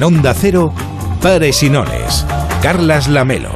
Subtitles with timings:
[0.00, 0.72] En Onda Cero,
[1.20, 2.26] Pares y Nones.
[2.62, 3.50] Carlas Lamelo.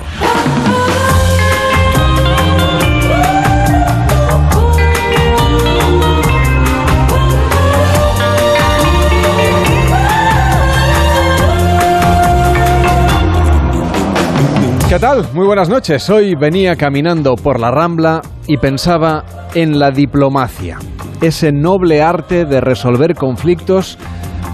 [14.90, 15.26] ¿Qué tal?
[15.32, 16.10] Muy buenas noches.
[16.10, 19.24] Hoy venía caminando por la Rambla y pensaba
[19.54, 20.78] en la diplomacia,
[21.22, 23.96] ese noble arte de resolver conflictos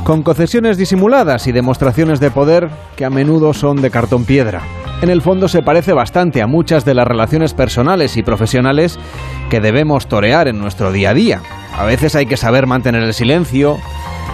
[0.05, 4.63] con concesiones disimuladas y demostraciones de poder que a menudo son de cartón piedra.
[5.03, 8.99] En el fondo se parece bastante a muchas de las relaciones personales y profesionales
[9.49, 11.43] que debemos torear en nuestro día a día.
[11.77, 13.77] A veces hay que saber mantener el silencio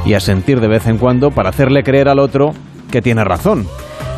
[0.04, 2.52] y asentir de vez en cuando para hacerle creer al otro
[2.90, 3.66] que tiene razón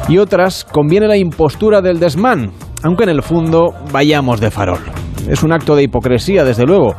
[0.08, 2.50] y otras conviene la impostura del desmán,
[2.82, 4.80] aunque en el fondo vayamos de farol.
[5.28, 6.94] Es un acto de hipocresía, desde luego,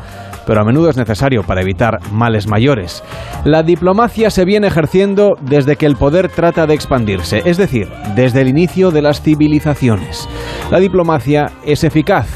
[0.49, 3.03] pero a menudo es necesario para evitar males mayores.
[3.45, 8.41] La diplomacia se viene ejerciendo desde que el poder trata de expandirse, es decir, desde
[8.41, 10.28] el inicio de las civilizaciones.
[10.72, 12.28] La diplomacia es eficaz,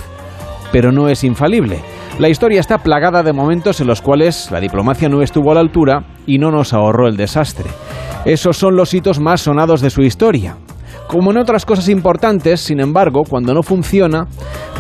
[0.72, 1.80] pero no es infalible.
[2.20, 5.62] La historia está plagada de momentos en los cuales la diplomacia no estuvo a la
[5.62, 7.72] altura y no nos ahorró el desastre.
[8.26, 10.56] Esos son los hitos más sonados de su historia.
[11.08, 14.26] Como en otras cosas importantes, sin embargo, cuando no funciona,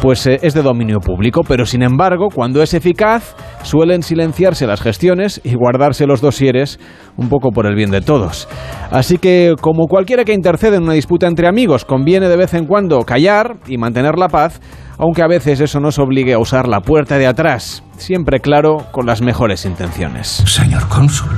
[0.02, 4.82] pues eh, es de dominio público, pero sin embargo, cuando es eficaz, suelen silenciarse las
[4.82, 6.80] gestiones y guardarse los dosieres
[7.18, 8.48] un poco por el bien de todos.
[8.90, 12.66] Así que, como cualquiera que intercede en una disputa entre amigos, conviene de vez en
[12.66, 14.60] cuando callar y mantener la paz,
[14.98, 19.06] aunque a veces eso nos obligue a usar la puerta de atrás, siempre claro, con
[19.06, 20.28] las mejores intenciones.
[20.46, 21.36] Señor cónsul,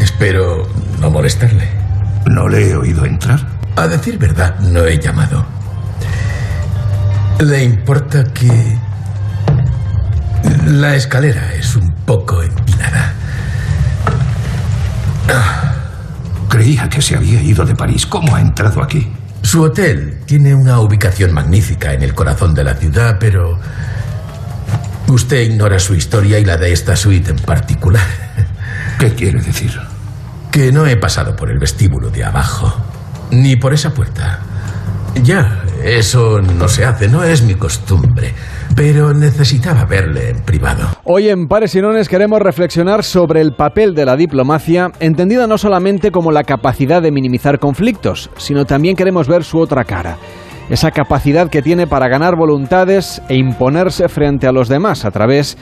[0.00, 0.62] Espero
[1.00, 1.68] no molestarle.
[2.26, 3.40] ¿no le he oído entrar?
[3.80, 5.42] A decir verdad, no he llamado.
[7.38, 8.78] ¿Le importa que
[10.66, 13.14] la escalera es un poco empinada?
[16.50, 18.04] Creía que se había ido de París.
[18.04, 19.10] ¿Cómo ha entrado aquí?
[19.40, 23.58] Su hotel tiene una ubicación magnífica en el corazón de la ciudad, pero
[25.08, 28.04] usted ignora su historia y la de esta suite en particular.
[28.98, 29.72] ¿Qué quiere decir?
[30.50, 32.76] Que no he pasado por el vestíbulo de abajo,
[33.30, 34.40] ni por esa puerta.
[35.22, 38.32] Ya, eso no se hace, no es mi costumbre,
[38.76, 40.88] pero necesitaba verle en privado.
[41.04, 45.58] Hoy en Pares y Nones queremos reflexionar sobre el papel de la diplomacia, entendida no
[45.58, 50.16] solamente como la capacidad de minimizar conflictos, sino también queremos ver su otra cara.
[50.70, 55.58] Esa capacidad que tiene para ganar voluntades e imponerse frente a los demás a través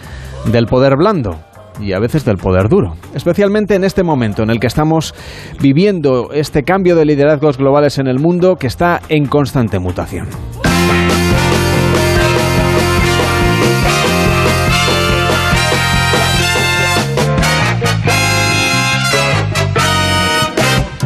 [0.52, 1.47] del poder blando
[1.80, 2.94] y a veces del poder duro.
[3.14, 5.14] Especialmente en este momento en el que estamos
[5.60, 10.28] viviendo este cambio de liderazgos globales en el mundo que está en constante mutación.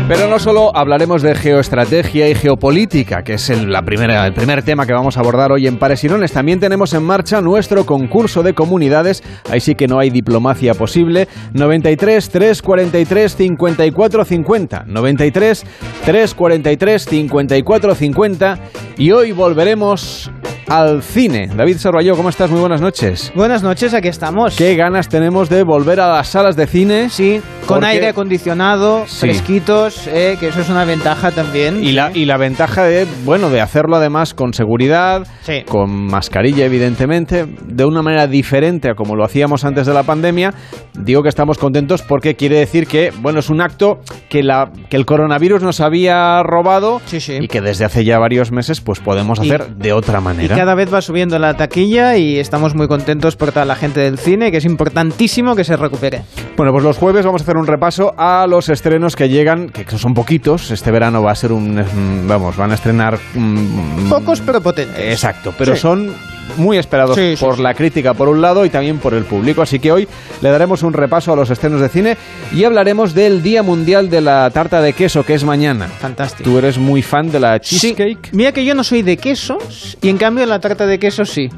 [0.08, 4.62] Pero no solo hablaremos de geoestrategia y geopolítica, que es el, la primera, el primer
[4.62, 6.32] tema que vamos a abordar hoy en Pares y Nones.
[6.32, 9.22] También tenemos en marcha nuestro concurso de comunidades.
[9.50, 11.28] Ahí sí que no hay diplomacia posible.
[11.54, 14.84] 93 343 54 50.
[14.86, 15.64] 93
[16.04, 18.58] 343 54 50.
[18.98, 20.30] Y hoy volveremos
[20.68, 21.48] al cine.
[21.54, 22.50] David Sarvalló, ¿cómo estás?
[22.50, 23.32] Muy buenas noches.
[23.34, 24.56] Buenas noches, aquí estamos.
[24.56, 27.10] ¿Qué ganas tenemos de volver a las salas de cine?
[27.10, 27.42] Sí,
[27.74, 29.20] con aire acondicionado, Sí.
[29.20, 31.82] fresquitos, eh, que eso es una ventaja también.
[31.84, 35.62] Y la, y la ventaja de, bueno, de hacerlo además con seguridad, Sí.
[35.68, 40.54] con mascarilla evidentemente, de una manera diferente a como lo hacíamos antes de la pandemia.
[40.94, 44.96] Digo que estamos contentos porque quiere decir que, bueno, es un acto que, la, que
[44.96, 47.38] el coronavirus nos había robado Sí, sí.
[47.40, 50.56] y que desde hace ya varios meses pues podemos Y- hacer de otra Y manera.
[50.56, 54.18] cada vez va subiendo la taquilla y estamos muy contentos por toda la gente del
[54.18, 56.22] cine, que es importantísimo que se recupere.
[56.56, 59.84] Bueno, pues los jueves vamos a hacer un repaso a los estrenos que llegan, que
[59.98, 60.70] son poquitos.
[60.70, 64.98] Este verano va a ser un, mm, vamos, van a estrenar mm, Pocos pero potentes.
[64.98, 65.80] Exacto, pero Sí.
[65.80, 66.12] son
[66.56, 67.62] muy esperados Sí, por sí.
[67.62, 69.62] la crítica por un lado y también por el público.
[69.62, 70.08] Así que hoy
[70.40, 72.16] le daremos un repaso a los estrenos de cine
[72.52, 75.86] y hablaremos del Día Mundial de la Tarta de Queso, que es mañana.
[75.86, 76.48] Fantástico.
[76.50, 77.78] Tú eres muy fan de la Sí.
[77.78, 78.30] cheesecake.
[78.32, 81.48] Mira que yo no soy de quesos y en cambio la tarta de quesos sí.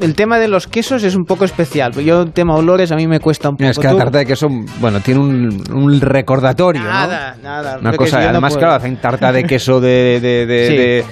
[0.00, 1.92] El tema de los quesos es un poco especial.
[1.92, 3.70] Yo el tema olores a mí me cuesta un poco.
[3.70, 4.46] Es que la tarta de queso,
[4.78, 6.88] bueno, tiene un, un recordatorio, ¿no?
[6.88, 7.78] Nada, nada.
[7.80, 11.04] Una cosa, no además, claro, hacen tarta de queso de-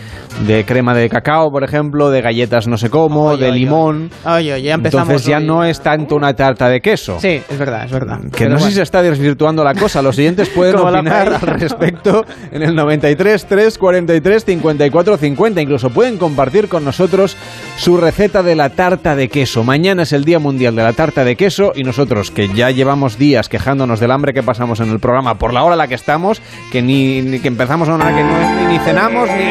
[0.47, 4.11] de crema de cacao, por ejemplo, de galletas no sé cómo, Oye, de oye, limón.
[4.25, 5.09] Oye, oye, ya empezamos.
[5.09, 7.19] Entonces ya no es tanto una tarta de queso.
[7.21, 8.21] Sí, es verdad, es verdad.
[8.33, 8.71] Que Pero no sé bueno.
[8.71, 10.03] si se está desvirtuando la cosa.
[10.03, 15.61] Los siguientes pueden opinar al respecto en el 93 3 43 54 50.
[15.61, 17.37] Incluso pueden compartir con nosotros
[17.77, 19.65] su receta de la tarta de queso.
[19.65, 23.19] Mañana es el Día Mundial de la Tarta de Queso y nosotros que ya llevamos
[23.19, 25.95] días quejándonos del hambre que pasamos en el programa por la hora a la que
[25.95, 26.41] estamos,
[26.73, 29.45] que ni, ni que empezamos a una hora que no, ni cenamos ni,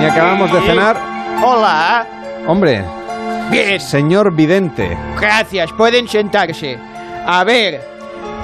[0.00, 0.96] ni acabamos de cenar.
[1.44, 2.21] Hola.
[2.46, 2.84] Hombre,
[3.50, 5.70] Bien, señor vidente, gracias.
[5.72, 6.78] Pueden sentarse.
[7.26, 7.80] A ver,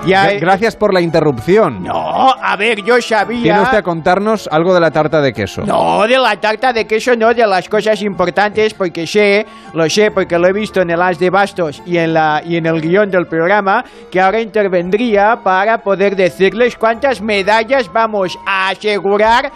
[0.05, 0.31] ya.
[0.33, 1.83] gra- gracias por la interrupción.
[1.83, 3.43] No, a ver, yo sabía.
[3.43, 5.63] Tiene usted a contarnos algo de la tarta de queso.
[5.63, 10.11] No, de la tarta de queso no, de las cosas importantes, porque sé, lo sé,
[10.11, 12.81] porque lo he visto en el As de Bastos y en, la, y en el
[12.83, 19.51] guion del programa, que ahora intervendría para poder decirles cuántas medallas vamos a asegurar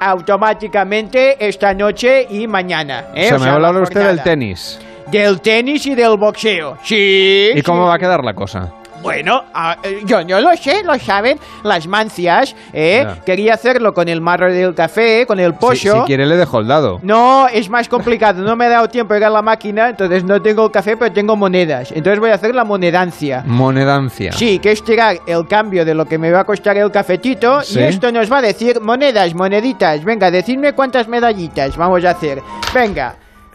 [0.00, 3.06] automáticamente esta noche y mañana.
[3.14, 3.28] ¿eh?
[3.28, 4.78] Se O me sea, hablar usted del tenis.
[5.10, 6.78] Del tenis y del boxeo.
[6.82, 7.50] Sí.
[7.54, 8.72] ¿Y cómo va a quedar la cosa?
[9.02, 13.02] Bueno, ah, eh, yo no lo sé, lo saben las mancias, ¿eh?
[13.06, 13.24] Ya.
[13.24, 16.00] Quería hacerlo con el marro del café, con el Si, pollo.
[16.00, 16.98] si quiere le dejo el dado.
[17.02, 18.42] No, es más complicado.
[18.42, 20.96] No me he dado tiempo a ir a la máquina, entonces no tengo el café,
[20.96, 21.92] pero tengo monedas.
[21.92, 23.44] Entonces voy a hacer la monedancia.
[23.46, 24.32] Monedancia.
[24.32, 27.62] Sí, que es tirar el cambio de lo que me va a costar el cafetito
[27.62, 27.78] Sí.
[27.78, 30.02] y esto nos va a decir monedas, moneditas.
[30.04, 32.42] Venga, decidme cuántas medallitas vamos a hacer.
[32.74, 33.14] Venga.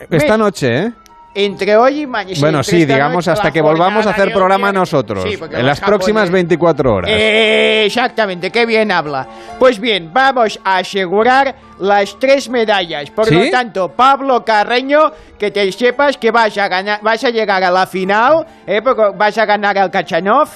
[0.10, 0.92] Esta Me- noche, ¿eh?
[1.34, 2.38] Entre hoy y mañana.
[2.42, 5.24] bueno, sí, digamos hasta que volvamos a hacer programa nosotros.
[5.26, 7.12] en las próximas 24 horas.
[7.12, 9.26] Eh, exactamente, qué bien habla.
[9.58, 13.10] Pues bien, vamos a asegurar las tres medallas.
[13.12, 13.36] Por ¿Sí?
[13.36, 17.72] lo tanto, Pablo Carreño, que te sepas que vas a ganar, vas a llegar a
[17.72, 20.50] la final, eh, porque vas a ganar al Kachanov.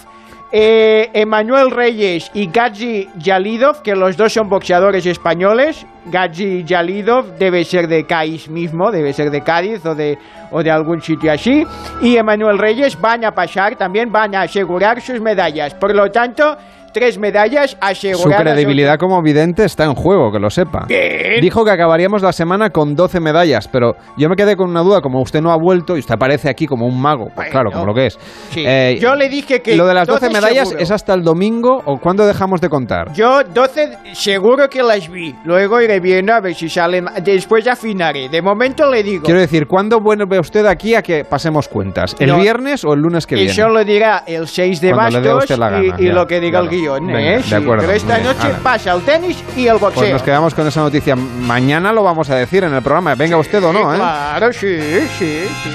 [0.51, 5.86] Eh, Emanuel Reyes y Gadzi Yalidov, que los dos son boxeadores españoles.
[6.06, 10.18] Gadzi Yalidov debe ser de Cádiz mismo, debe ser de Cádiz o de,
[10.51, 11.65] o de algún sitio así.
[12.01, 15.74] Y Emanuel Reyes van a pasar, también van a asegurar sus medallas.
[15.74, 16.57] Por lo tanto,
[16.95, 18.42] tres medallas Su aseguradas.
[18.42, 20.86] credibilidad como vidente está en juego, que lo sepa.
[20.88, 21.42] Bien.
[21.42, 25.01] Dijo que acabaríamos la semana con 12 medallas, pero yo me quedé con una duda,
[25.01, 27.51] como usted no ha vuelto y usted aparece aquí como un mago, pues Bueno.
[27.51, 28.18] claro, como lo que es.
[28.51, 28.63] Sí.
[28.65, 30.80] Eh, Yo le dije que Lo de las 12 medallas seguro.
[30.83, 33.12] es hasta el domingo o cuándo dejamos de contar.
[33.13, 35.36] Yo 12 seguro que las vi.
[35.44, 37.07] Luego iré viendo a ver si salen.
[37.24, 38.30] Después afinaré.
[38.30, 39.24] De momento le digo.
[39.25, 42.15] Quiero decir, ¿cuándo vuelve usted aquí a que pasemos cuentas?
[42.19, 42.39] ¿El No.
[42.39, 43.51] viernes o el lunes que viene?
[43.51, 46.25] Eso lo dirá el 6 de Cuando bastos usted la y- gana, y, ya, lo
[46.25, 46.85] que diga el claro.
[46.94, 47.38] Venga, ¿eh?
[47.38, 48.58] de Sí, acuerdo, Pero esta bien, noche ala.
[48.60, 50.02] pasa el tenis y el boxeo.
[50.02, 51.16] Pues nos quedamos con esa noticia.
[51.16, 53.98] Mañana lo vamos a decir en el programa, venga usted o no, ¿eh?
[53.98, 54.78] Claro, sí,
[55.18, 55.70] sí, sí.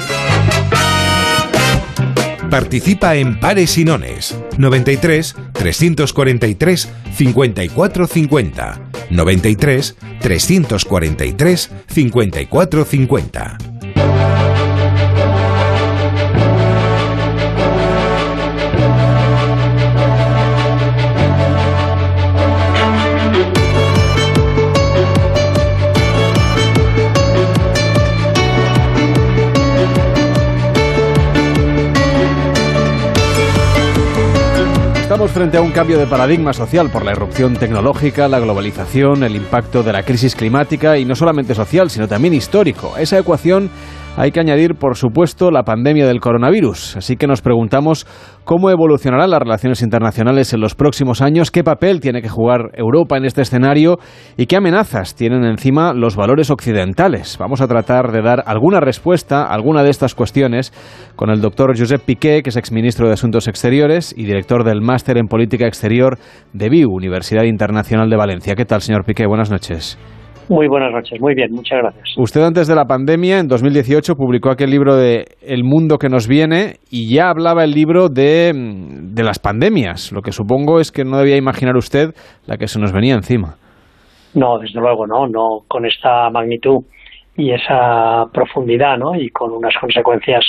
[2.50, 8.80] Participa en Pares y Nones 93 343 54 50
[9.10, 13.58] 93 343 54 50
[35.20, 39.36] Estamos frente a un cambio de paradigma social por la irrupción tecnológica, la globalización, el
[39.36, 42.96] impacto de la crisis climática y no solamente social, sino también histórico.
[42.96, 43.68] Esa ecuación
[44.16, 46.96] hay que añadir, por supuesto, la pandemia del coronavirus.
[46.96, 48.06] Así que nos preguntamos
[48.44, 53.16] cómo evolucionarán las relaciones internacionales en los próximos años, qué papel tiene que jugar Europa
[53.16, 53.98] en este escenario
[54.36, 57.36] y qué amenazas tienen encima los valores occidentales.
[57.38, 60.72] Vamos a tratar de dar alguna respuesta a alguna de estas cuestiones
[61.16, 65.16] con el doctor Josep Piqué, que es exministro de Asuntos Exteriores y director del Máster
[65.18, 66.18] en Política Exterior
[66.52, 68.54] de BIU, Universidad Internacional de Valencia.
[68.54, 69.26] ¿Qué tal, señor Piqué?
[69.26, 69.96] Buenas noches.
[70.50, 72.18] Muy buenas noches, muy bien, muchas gracias.
[72.18, 76.26] Usted antes de la pandemia, en 2018, publicó aquel libro de El mundo que nos
[76.26, 80.10] viene y ya hablaba el libro de, mm, de las pandemias.
[80.10, 82.16] Lo que supongo es que no debía imaginar usted
[82.48, 83.54] la que se nos venía encima.
[84.34, 86.82] No, desde luego, no, no con esta magnitud
[87.36, 89.14] y esa profundidad, ¿no?
[89.14, 90.44] Y con unas consecuencias,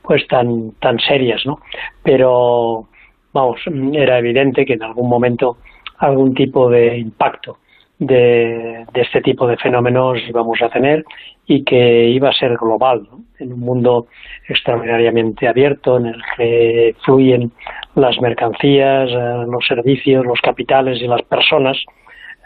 [0.00, 1.58] pues tan tan serias, ¿no?
[2.02, 2.86] Pero
[3.34, 3.60] vamos,
[3.92, 5.58] era evidente que en algún momento
[5.98, 7.58] algún tipo de impacto
[8.06, 11.04] de, de este tipo de fenómenos íbamos a tener
[11.46, 13.06] y que iba a ser global,
[13.38, 14.06] en un mundo
[14.48, 17.52] extraordinariamente abierto en el que fluyen
[17.94, 21.76] las mercancías, eh, los servicios, los capitales y las personas,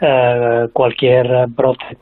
[0.01, 1.97] eh, cualquier brote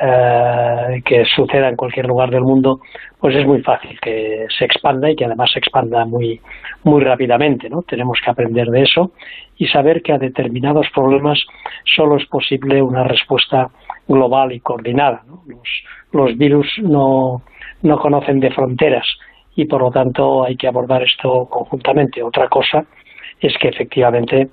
[0.00, 2.80] eh, que suceda en cualquier lugar del mundo,
[3.20, 6.40] pues es muy fácil que se expanda y que además se expanda muy,
[6.84, 7.68] muy rápidamente.
[7.68, 7.82] ¿no?
[7.82, 9.12] Tenemos que aprender de eso
[9.56, 11.38] y saber que a determinados problemas
[11.84, 13.68] solo es posible una respuesta
[14.08, 15.22] global y coordinada.
[15.46, 15.68] Los,
[16.12, 17.42] los virus no,
[17.82, 19.06] no conocen de fronteras
[19.54, 22.22] y por lo tanto hay que abordar esto conjuntamente.
[22.22, 22.84] Otra cosa
[23.40, 24.48] es que efectivamente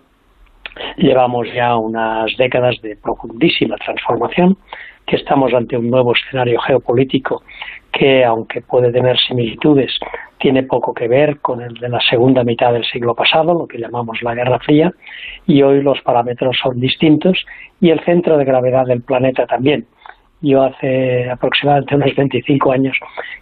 [0.98, 4.58] llevamos ya unas décadas de profundísima transformación,
[5.10, 7.42] que estamos ante un nuevo escenario geopolítico
[7.92, 9.92] que, aunque puede tener similitudes,
[10.38, 13.80] tiene poco que ver con el de la segunda mitad del siglo pasado, lo que
[13.80, 14.94] llamamos la Guerra Fría,
[15.48, 17.44] y hoy los parámetros son distintos
[17.82, 19.88] y el centro de gravedad del planeta también.
[20.42, 22.96] Yo hace aproximadamente unos 25 años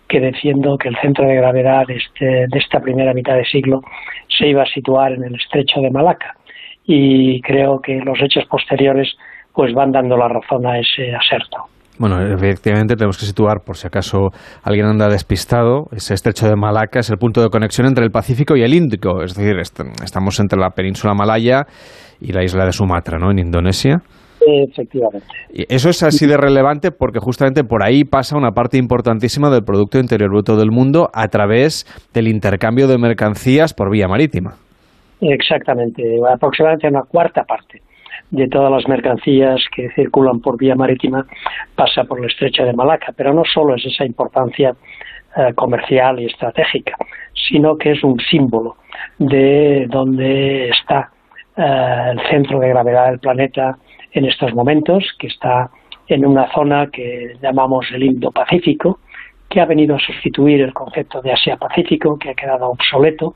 [0.07, 3.81] que defiendo que el centro de gravedad de, este, de esta primera mitad de siglo
[4.29, 6.37] se iba a situar en el estrecho de Malaca
[6.85, 9.17] y creo que los hechos posteriores
[9.57, 11.57] pues van dando la razón a ese aserto.
[11.97, 14.29] Bueno, efectivamente tenemos que situar, por si acaso
[14.63, 18.55] alguien anda despistado, ese estrecho de Malaca es el punto de conexión entre el Pacífico
[18.55, 21.63] y el Índico, es decir, estamos entre la península malaya
[22.21, 23.97] y la isla de Sumatra, ¿no?, en Indonesia.
[24.39, 25.25] Efectivamente.
[25.51, 29.63] Y eso es así de relevante porque justamente por ahí pasa una parte importantísima del
[29.63, 34.51] Producto Interior Bruto del mundo a través del intercambio de mercancías por vía marítima.
[35.19, 37.81] Exactamente, aproximadamente una cuarta parte
[38.31, 41.25] de todas las mercancías que circulan por vía marítima
[41.75, 44.75] pasa por el estrecho de Malaca, pero no solo es esa importancia
[45.35, 46.97] eh, comercial y estratégica,
[47.33, 48.77] sino que es un símbolo
[49.17, 51.11] de donde está
[51.55, 53.77] eh, el centro de gravedad del planeta
[54.11, 55.69] en estos momentos, que está
[56.07, 58.99] en una zona que llamamos el Indo-Pacífico,
[59.49, 63.35] que ha venido a sustituir el concepto de Asia-Pacífico, que ha quedado obsoleto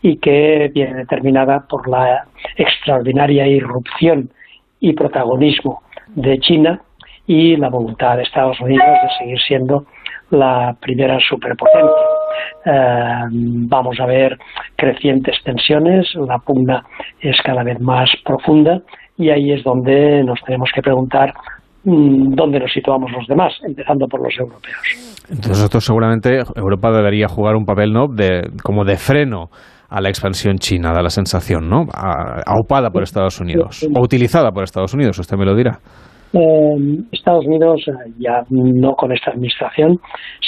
[0.00, 2.26] y que viene determinada por la
[2.56, 4.30] extraordinaria irrupción
[4.80, 6.82] y protagonismo de China
[7.26, 9.86] y la voluntad de Estados Unidos de seguir siendo
[10.30, 12.06] la primera superpotencia.
[12.64, 14.38] Eh, vamos a ver
[14.76, 16.84] crecientes tensiones, la pugna
[17.20, 18.80] es cada vez más profunda
[19.16, 21.34] y ahí es donde nos tenemos que preguntar
[21.84, 25.22] dónde nos situamos los demás, empezando por los europeos.
[25.28, 28.06] Entonces nosotros seguramente Europa debería jugar un papel ¿no?
[28.08, 29.48] de, como de freno
[29.88, 31.84] a la expansión china, da la sensación, ¿no?
[32.46, 35.80] aupada por Estados Unidos, o utilizada por Estados Unidos, usted me lo dirá.
[36.32, 39.98] Eh, Estados Unidos, eh, ya no con esta administración,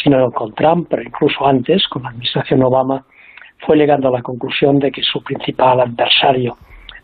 [0.03, 3.05] sino con Trump, pero incluso antes, con la administración Obama,
[3.67, 6.55] fue llegando a la conclusión de que su principal adversario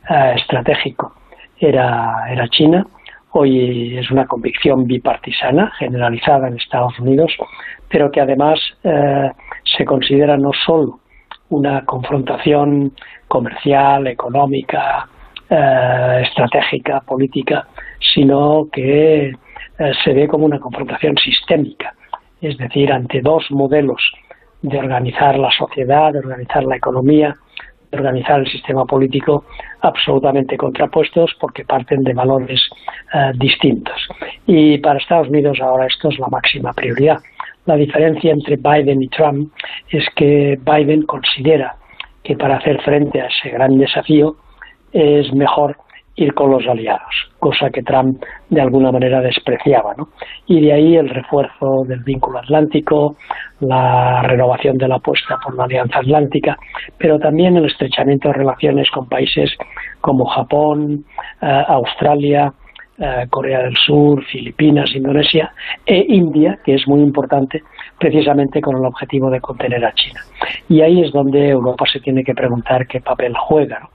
[0.08, 1.12] eh, estratégico
[1.58, 2.86] era, era China.
[3.32, 7.32] Hoy es una convicción bipartisana generalizada en Estados Unidos,
[7.88, 9.30] pero que además eh,
[9.64, 10.98] se considera no solo
[11.50, 12.92] una confrontación
[13.28, 15.06] comercial, económica,
[15.48, 17.68] eh, estratégica, política,
[18.14, 19.32] sino que eh,
[20.02, 21.94] se ve como una confrontación sistémica,
[22.40, 24.02] es decir, ante dos modelos
[24.62, 27.36] de organizar la sociedad, de organizar la economía,
[27.92, 29.44] organizar el sistema político
[29.80, 32.60] absolutamente contrapuestos porque parten de valores
[33.12, 34.08] eh, distintos.
[34.46, 37.18] Y para Estados Unidos ahora esto es la máxima prioridad.
[37.66, 39.52] La diferencia entre Biden y Trump
[39.90, 41.76] es que Biden considera
[42.22, 44.36] que para hacer frente a ese gran desafío
[44.92, 45.76] es mejor
[46.16, 49.94] ir con los aliados, cosa que Trump de alguna manera despreciaba.
[49.96, 50.08] ¿no?
[50.46, 53.16] Y de ahí el refuerzo del vínculo atlántico,
[53.60, 56.58] la renovación de la apuesta por la Alianza Atlántica,
[56.98, 59.50] pero también el estrechamiento de relaciones con países
[60.00, 61.04] como Japón,
[61.40, 62.52] eh, Australia,
[63.02, 65.50] eh, Corea del Sur, Filipinas, Indonesia
[65.86, 67.62] e India, que es muy importante
[67.98, 70.20] precisamente con el objetivo de contener a China.
[70.68, 73.88] Y ahí es donde Europa se tiene que preguntar qué papel juega.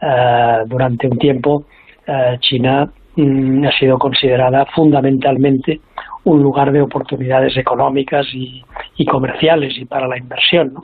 [0.00, 1.64] Eh, durante un tiempo
[2.06, 5.80] eh, China mm, ha sido considerada fundamentalmente
[6.24, 8.62] un lugar de oportunidades económicas y,
[9.06, 10.74] comerciales y para la inversión,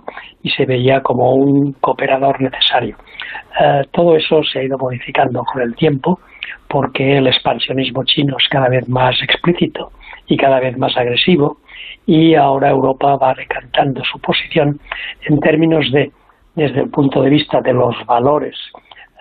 [0.42, 2.96] y se veía como un cooperador necesario.
[3.60, 6.20] Eh, todo eso se ha ido modificando con el tiempo
[6.68, 9.90] porque el expansionismo chino es cada vez más explícito
[10.26, 11.58] y cada vez más agresivo
[12.06, 14.80] y ahora Europa va decantando su posición
[15.26, 16.12] en términos de,
[16.54, 18.56] desde el punto de vista de los valores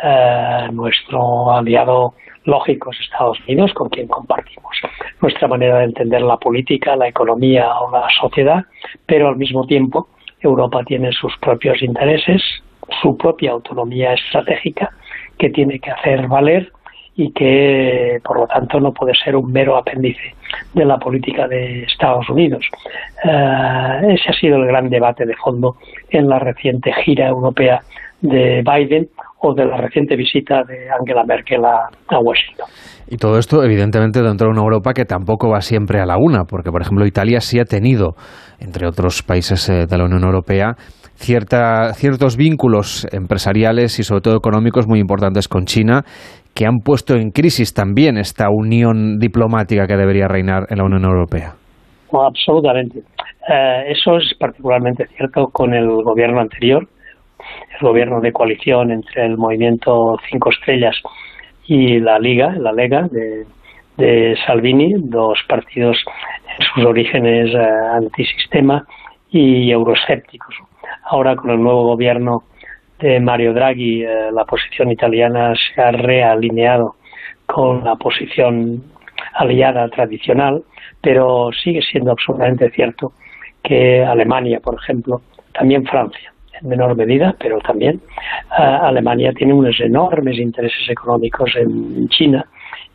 [0.04, 2.14] eh, nuestro aliado
[2.46, 4.76] lógico es Estados Unidos, con quien compartimos
[5.22, 8.66] nuestra manera de entender la política, la economía o la sociedad,
[9.06, 12.42] pero al mismo tiempo Europa tiene sus propios intereses,
[13.02, 14.92] su propia autonomía estratégica
[15.38, 16.72] que tiene que hacer valer
[17.16, 20.34] y que por lo tanto no puede ser un mero apéndice
[20.74, 22.66] de la política de Estados Unidos.
[23.24, 25.78] Eh, ese ha sido el gran debate de fondo
[26.10, 27.82] en la reciente gira europea
[28.22, 29.10] de Biden
[29.42, 32.68] o de la reciente visita de Angela Merkel a, Washington.
[33.10, 36.44] Y todo esto, evidentemente, dentro de una Europa que tampoco va siempre a la una,
[36.46, 38.14] porque, por ejemplo, Italia sí ha tenido,
[38.60, 40.76] entre otros países eh, de la Unión Europea,
[41.16, 46.04] cierta, ciertos vínculos empresariales y, sobre todo, económicos muy importantes con China,
[46.54, 51.06] que han puesto en crisis también esta unión diplomática que debería reinar en la Unión
[51.06, 51.54] Europea.
[52.14, 53.00] absolutamente.
[53.00, 56.88] Eh, eso es particularmente cierto con el gobierno anterior,
[57.80, 60.96] el gobierno de coalición entre el movimiento Cinco Estrellas
[61.66, 63.46] y la Liga, la Lega de,
[64.48, 66.04] Salvini, dos partidos
[66.58, 67.60] en sus orígenes eh,
[67.94, 68.84] antisistema
[69.30, 70.56] y euroscépticos.
[71.04, 72.44] Ahora con el nuevo gobierno
[73.00, 76.96] de Mario Draghi, eh, la posición italiana se ha realineado
[77.46, 78.84] con la posición
[79.34, 80.64] aliada tradicional,
[81.02, 83.14] pero sigue siendo absolutamente cierto
[83.64, 85.22] que Alemania, por ejemplo,
[85.54, 92.08] también Francia, en menor medida, pero también eh, Alemania tiene unos enormes intereses económicos en
[92.10, 92.46] China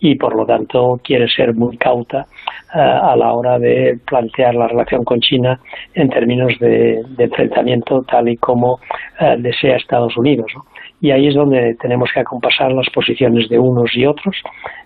[0.00, 2.26] y por lo tanto quiere ser muy cauta
[2.74, 5.58] eh, a la hora de plantear la relación con China
[5.94, 8.78] en términos de, enfrentamiento tal y como
[9.20, 10.52] eh, desea Estados Unidos.
[11.00, 14.36] Y ahí es donde tenemos que acompasar las posiciones de unos y otros.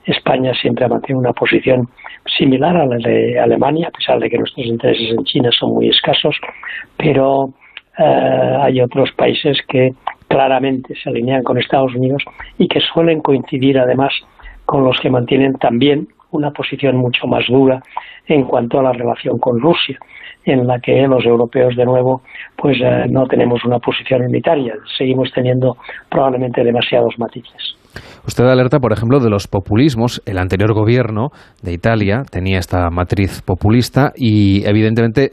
[0.04, 1.88] España siempre ha mantenido una posición
[2.36, 5.88] similar a la de Alemania, a pesar de que nuestros intereses en China son muy
[5.88, 6.36] escasos,
[6.96, 7.50] pero
[8.00, 9.92] eh, hay otros países que
[10.26, 12.22] claramente se alinean con Estados Unidos
[12.58, 14.14] y que suelen coincidir además
[14.64, 17.82] con los que mantienen también una posición mucho más dura
[18.26, 19.98] en cuanto a la relación con Rusia,
[20.44, 22.22] en la que los europeos de nuevo
[22.56, 25.76] pues eh, no tenemos una posición unitaria, seguimos teniendo
[26.08, 27.79] probablemente demasiados matices.
[28.26, 30.22] Usted alerta, por ejemplo, de los populismos.
[30.26, 31.30] El anterior gobierno
[31.62, 35.32] de Italia tenía esta matriz populista y, evidentemente,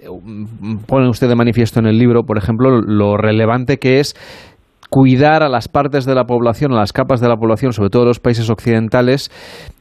[0.87, 4.15] pone usted de manifiesto en el libro, por ejemplo, lo relevante que es
[4.89, 8.05] cuidar a las partes de la población, a las capas de la población, sobre todo
[8.05, 9.29] los países occidentales,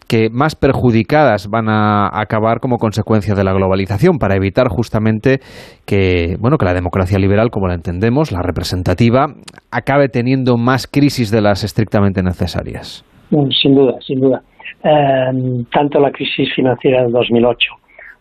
[0.08, 5.40] que más perjudicadas van a acabar como consecuencia de la globalización para evitar justamente
[5.84, 9.26] que bueno que la democracia liberal como la entendemos la representativa
[9.70, 13.04] acabe teniendo más crisis de las estrictamente necesarias.
[13.30, 14.42] Sin duda sin duda.
[14.82, 17.72] Em, tanto la crisis financiera del 2008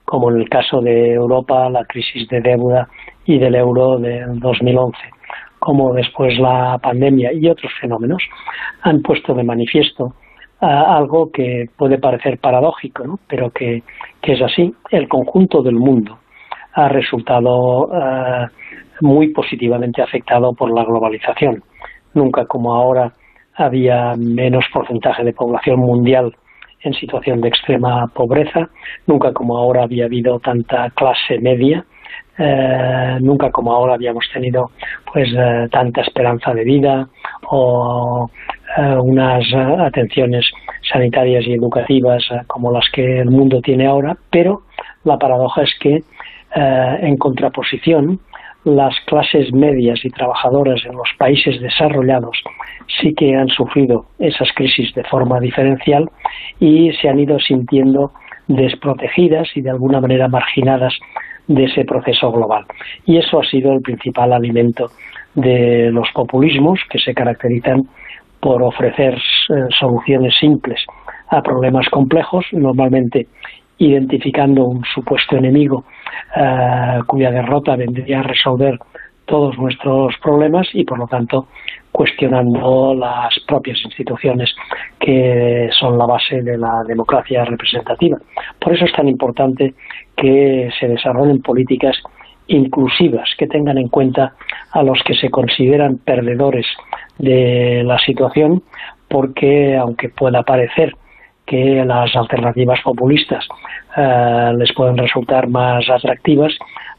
[0.06, 2.88] como en el caso de Europa la crisis de deuda
[3.25, 4.98] y del euro del 2011
[5.60, 8.22] como después la pandemia y otros fenómenos
[8.82, 10.13] han puesto de manifiesto
[10.60, 13.20] algo que puede parecer paradójico, ¿no?
[13.28, 13.84] pero que,
[14.22, 14.74] es así.
[14.90, 16.18] El conjunto del mundo
[16.74, 18.48] ha resultado eh,
[19.02, 21.64] muy positivamente afectado por la globalización.
[22.14, 23.12] Nunca como ahora
[23.56, 26.36] había menos porcentaje de población mundial
[26.82, 28.70] en situación de extrema pobreza,
[29.08, 31.84] nunca como ahora había habido tanta clase media,
[32.38, 34.72] eh, nunca como ahora habíamos tenido
[35.12, 37.08] pues eh, tanta esperanza de vida
[37.50, 38.30] o
[38.78, 40.50] unas atenciones
[40.82, 44.64] sanitarias y educativas como las que el mundo tiene ahora, pero
[45.04, 46.04] la paradoja es que
[46.56, 48.20] en contraposición
[48.66, 52.42] las clases medias y trabajadoras en los países desarrollados
[53.00, 56.10] sí que han sufrido esas crisis de forma diferencial
[56.60, 58.12] y se han ido sintiendo
[58.48, 60.94] desprotegidas y de alguna manera marginadas
[61.48, 62.66] de ese proceso global.
[63.06, 64.90] Y eso ha sido el principal alimento
[65.36, 67.84] de los populismos que se caracterizan
[68.45, 70.79] por ofrecer eh, soluciones simples
[71.29, 73.25] a problemas complejos, normalmente
[73.79, 75.86] identificando un supuesto enemigo
[76.36, 78.77] eh, cuya derrota vendría a resolver
[79.25, 81.47] todos nuestros problemas y por lo tanto
[81.91, 84.53] cuestionando las propias instituciones
[84.99, 88.19] que son la base de la democracia representativa.
[88.60, 89.73] Por eso es tan importante
[90.15, 91.97] que se desarrollen políticas
[92.47, 94.34] inclusivas que tengan en cuenta
[94.71, 96.65] a los que se consideran perdedores
[97.17, 98.62] de la situación
[99.08, 100.93] porque aunque pueda parecer
[101.45, 103.47] que las alternativas populistas
[103.95, 106.53] eh, les pueden resultar más atractivas,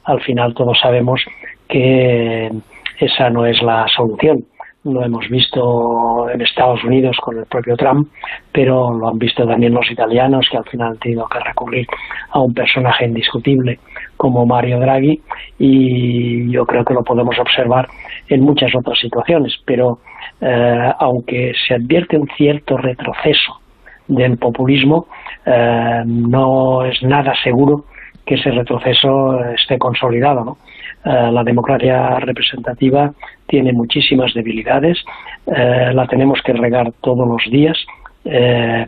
[0.05, 1.21] al final todos sabemos
[1.69, 2.51] que
[2.99, 4.45] esa no es la solución.
[4.85, 8.09] Lo hemos visto en Estados Unidos con el propio Trump,
[8.53, 11.87] pero lo han visto también los italianos que al final han tenido que recurrir
[12.31, 13.81] a un personaje indiscutible
[14.17, 15.21] como Mario Draghi
[15.59, 17.89] y yo creo que lo podemos observar
[18.29, 19.99] en muchas otras situaciones, pero
[20.41, 23.61] eh, aunque se advierte un cierto retroceso
[24.09, 25.07] del populismo,
[25.45, 27.85] eh, no es nada seguro
[28.25, 30.59] que ese retroceso esté consolidado.
[31.05, 33.13] Eh, la democracia representativa
[33.47, 34.99] tiene muchísimas debilidades,
[35.47, 37.79] la tenemos que regar todos los días,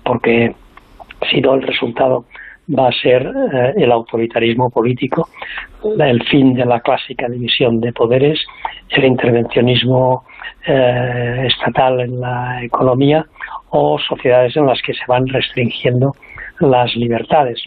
[0.02, 0.52] porque
[1.30, 2.24] si no el resultado
[2.76, 5.28] va a ser eh, el autoritarismo político,
[5.98, 8.44] el fin de la clásica división de poderes,
[8.90, 10.24] el intervencionismo
[10.66, 13.24] eh, estatal en la economía
[13.70, 16.14] o sociedades en las que se van restringiendo
[16.60, 17.62] las libertades.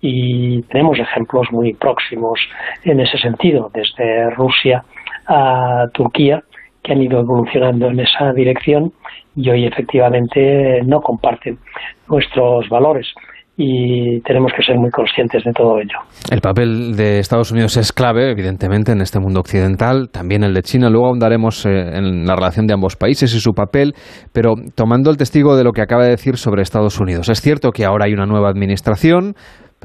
[0.00, 2.38] Y tenemos ejemplos muy próximos
[2.84, 4.84] en ese sentido, desde Rusia
[5.26, 6.42] a Turquía,
[6.82, 8.92] que han ido evolucionando en esa dirección
[9.34, 11.58] y hoy efectivamente no comparten
[12.08, 13.12] nuestros valores
[13.56, 15.98] y tenemos que ser muy conscientes de todo ello.
[16.30, 20.62] El papel de Estados Unidos es clave, evidentemente, en este mundo occidental, también el de
[20.62, 20.90] China.
[20.90, 23.94] Luego ahondaremos eh, en la relación de ambos países y su papel,
[24.32, 27.28] pero tomando el testigo de lo que acaba de decir sobre Estados Unidos.
[27.28, 29.34] Es cierto que ahora hay una nueva administración,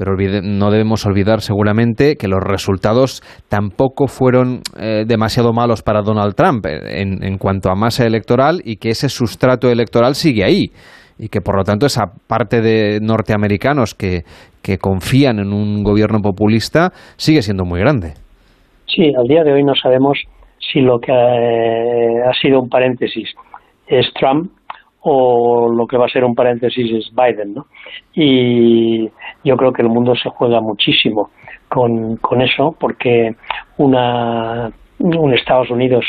[0.00, 6.34] pero no debemos olvidar seguramente que los resultados tampoco fueron eh, demasiado malos para Donald
[6.34, 10.72] Trump eh, en, cuanto a masa electoral y que ese sustrato electoral sigue ahí
[11.20, 14.22] y que por lo tanto esa parte de norteamericanos que,
[14.62, 18.14] que confían en un gobierno populista sigue siendo muy grande.
[18.86, 20.18] Sí, al día de hoy no sabemos
[20.58, 23.28] si lo que eh, ha sido un paréntesis
[23.86, 24.50] es Trump
[25.02, 27.66] o lo que va a ser un paréntesis es Biden, ¿no?
[28.14, 29.06] Y
[29.44, 31.30] yo creo que el mundo se juega muchísimo
[31.68, 33.30] con, con eso porque
[33.78, 36.04] una, un Estados Unidos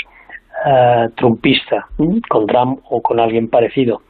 [0.65, 1.85] uh, trumpista
[2.29, 4.01] con Trump o con alguien parecido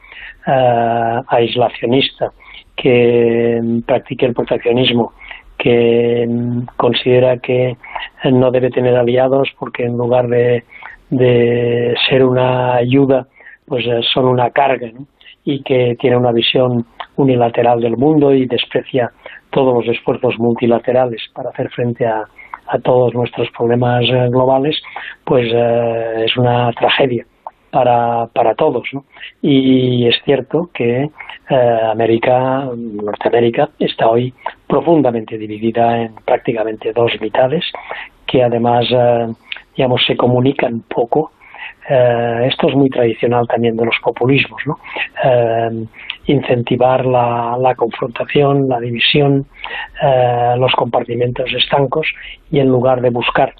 [0.46, 2.32] uh, aislacionista
[2.76, 5.12] que practique el proteccionismo
[5.58, 6.26] que
[6.76, 7.76] considera que
[8.24, 10.64] no debe tener aliados porque en lugar de,
[11.10, 13.26] de ser una ayuda
[13.66, 14.90] pues eh, son una carga
[15.44, 16.84] y que tiene una visión
[17.16, 19.12] unilateral del mundo y desprecia
[19.50, 22.24] todos los esfuerzos multilaterales para hacer frente a,
[22.66, 24.80] a todos nuestros problemas eh, globales,
[25.24, 27.24] pues eh, es una tragedia
[27.72, 28.88] para, para todos.
[29.40, 31.10] Y es cierto que
[31.90, 34.32] América, Norteamérica, está hoy
[34.66, 37.64] profundamente dividida en prácticamente dos mitades,
[38.26, 38.86] que además,
[39.74, 41.32] digamos, se comunican poco
[41.88, 44.78] eh, esto es muy tradicional también de los populismos, ¿no?
[45.24, 45.84] Eh,
[46.26, 49.46] incentivar la, la, confrontación, la división,
[50.00, 52.06] eh, los compartimentos estancos
[52.50, 53.54] y en lugar de buscar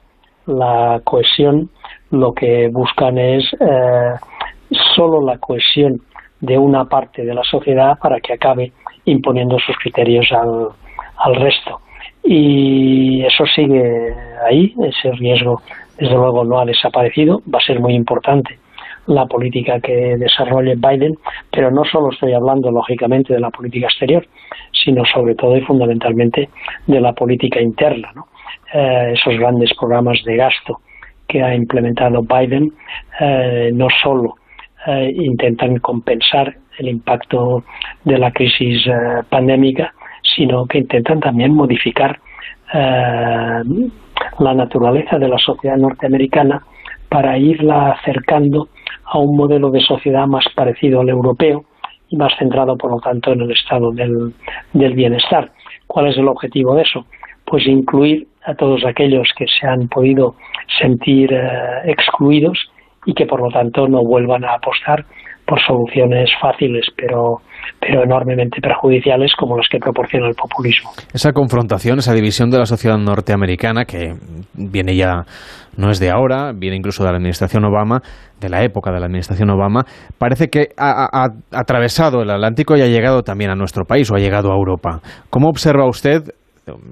[0.46, 1.70] la cohesión,
[2.12, 3.44] lo que buscan es
[4.94, 6.00] solo la cohesión
[6.40, 8.72] de una parte de la sociedad para que acabe
[9.04, 10.68] imponiendo sus criterios al,
[11.16, 11.80] al resto.
[12.24, 14.14] Y eso sigue
[14.46, 15.60] ahí, ese riesgo
[15.98, 18.58] desde luego no ha desaparecido, va a ser muy importante
[19.06, 21.14] la política que desarrolle Biden,
[21.50, 24.26] pero no solo estoy hablando lógicamente de la política exterior,
[24.72, 26.48] sino sobre todo y fundamentalmente
[26.86, 28.12] de la política interna.
[28.72, 30.80] Eh, esos grandes programas de gasto
[31.32, 32.70] que ha implementado Biden
[33.18, 34.36] eh, no solo
[34.86, 37.64] eh, intentan compensar el impacto
[38.04, 38.86] de la crisis
[39.30, 42.18] pandémica, sino que intentan también modificar
[42.72, 46.62] la naturaleza de la sociedad norteamericana
[47.08, 48.68] para irla acercando
[49.04, 51.64] a un modelo de sociedad más parecido al europeo
[52.08, 54.32] y más centrado, por lo tanto, en el estado del,
[54.72, 55.50] bienestar.
[55.86, 57.06] ¿Cuál es el objetivo de eso?
[57.44, 60.34] Pues incluir a todos aquellos que se han podido
[60.80, 62.58] sentir eh, excluidos
[63.06, 65.04] y que, por lo tanto, no vuelvan a apostar
[65.46, 67.38] por soluciones fáciles, pero,
[67.80, 70.90] pero enormemente perjudiciales como las que proporciona el populismo.
[71.12, 74.14] Esa confrontación, esa división de la sociedad norteamericana, que
[74.54, 75.24] viene ya,
[75.76, 78.00] no es de ahora, viene incluso de la administración Obama,
[78.40, 79.84] de la época de la administración Obama,
[80.16, 84.14] parece que ha, ha atravesado el Atlántico y ha llegado también a nuestro país o
[84.14, 85.00] ha llegado a Europa.
[85.28, 86.22] ¿Cómo observa usted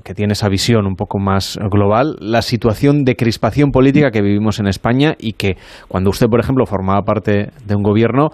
[0.04, 4.58] que tiene esa visión un poco más global, la situación de crispación política que vivimos
[4.58, 5.54] en España y que
[5.88, 8.30] cuando usted, por ejemplo, formaba parte de un gobierno,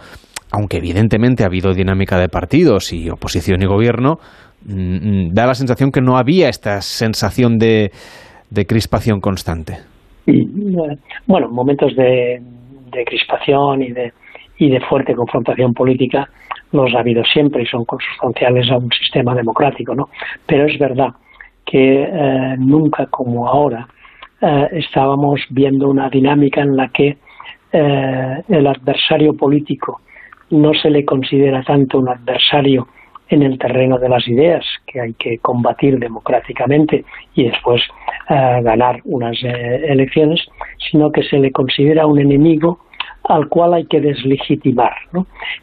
[0.51, 4.15] aunque evidentemente ha habido dinámica de partidos y oposición y gobierno,
[4.65, 7.91] mm, mm, da la sensación que no había esta sensación de,
[8.67, 9.75] crispación constante.
[11.27, 12.41] Bueno, momentos de,
[12.91, 14.13] de crispación y de,
[14.59, 16.29] y de fuerte confrontación política
[16.73, 20.07] los ha habido siempre y son consustanciales a un sistema democrático, ¿no?
[20.47, 21.11] Pero es verdad
[21.67, 23.87] que eh, nunca como ahora
[24.41, 27.19] eh, estábamos viendo una dinámica en la que
[27.73, 30.01] eh, el adversario político
[30.51, 32.87] no se le considera tanto un adversario
[33.29, 37.83] en el terreno de las ideas que hay que combatir democráticamente y después
[38.29, 40.41] ganar unas elecciones,
[40.91, 42.79] sino que se le considera un enemigo
[43.25, 44.95] al cual hay que deslegitimar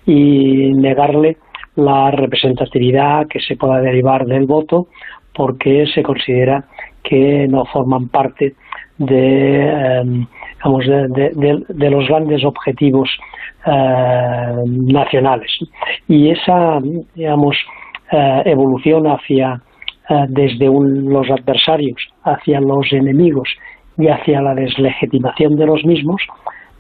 [0.06, 1.38] y negarle
[1.76, 4.88] la representatividad que se pueda derivar del voto
[5.36, 6.66] porque se considera
[7.04, 8.56] que no forman parte
[8.98, 9.70] de,
[10.00, 10.26] em,
[10.64, 13.10] los grandes objetivos
[13.66, 15.52] em, nacionales.
[16.08, 16.80] Y esa
[18.12, 19.62] eh, evolución hacia
[20.10, 23.50] eh, desde los adversarios hacia los enemigos
[23.98, 26.22] y hacia la deslegitimación de los mismos,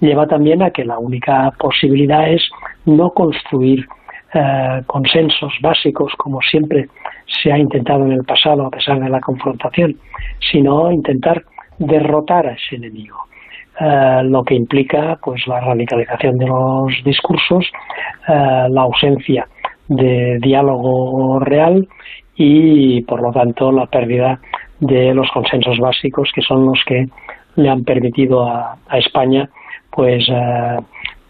[0.02, 2.44] lleva también a que la única posibilidad es
[2.86, 3.86] no construir
[4.34, 6.88] eh, consensos básicos como siempre
[7.26, 9.96] se ha intentado en el pasado a pesar de la confrontación,
[10.52, 11.44] sino intentar
[11.78, 13.18] derrotar a ese enemigo.
[13.80, 17.66] Eh, lo que implica pues la radicalización de los discursos,
[18.28, 19.48] eh, la ausencia
[19.88, 21.88] de diálogo real
[22.36, 24.40] y por lo tanto la pérdida
[24.80, 27.08] de los consensos básicos que son los que
[27.56, 29.50] le han permitido a, España
[29.92, 30.78] pues eh,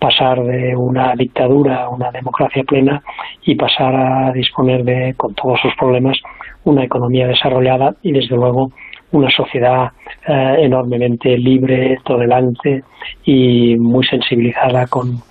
[0.04, 3.02] pasar de una dictadura a una democracia plena
[3.42, 6.18] y pasar a disponer de con todos sus problemas
[6.66, 8.74] una economía desarrollada y desde luego
[9.14, 9.92] una sociedad
[10.28, 12.84] eh, enormemente libre, tolerante
[13.24, 15.22] y muy sensibilizada con,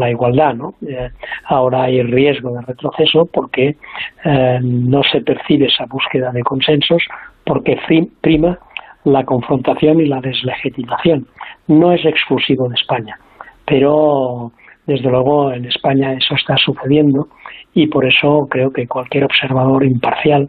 [0.00, 0.54] la igualdad.
[0.54, 0.74] ¿no?
[0.88, 1.10] Eh,
[1.44, 3.76] ahora hay riesgo de retroceso porque
[4.24, 7.02] eh, no se percibe esa búsqueda de consensos
[7.44, 7.78] porque
[8.22, 8.58] prima
[9.04, 11.26] la confrontación y la deslegitimación.
[11.68, 13.18] No es exclusivo de España,
[13.66, 14.52] pero
[14.86, 17.28] desde luego en España eso está sucediendo
[17.74, 20.48] y por eso creo que cualquier observador imparcial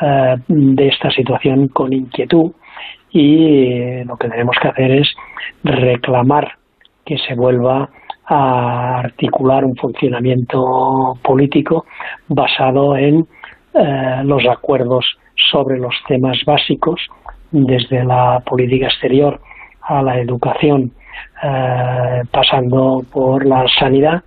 [0.00, 2.52] eh, de esta situación con inquietud
[3.10, 5.14] y lo que tenemos que hacer es
[5.64, 6.52] reclamar
[7.04, 7.90] que se vuelva
[8.26, 11.84] a articular un funcionamiento político
[12.28, 13.26] basado en
[13.74, 15.04] eh, los acuerdos
[15.50, 17.00] sobre los temas básicos,
[17.50, 19.40] desde la política exterior
[19.82, 20.92] a la educación,
[21.42, 24.22] eh, pasando por la sanidad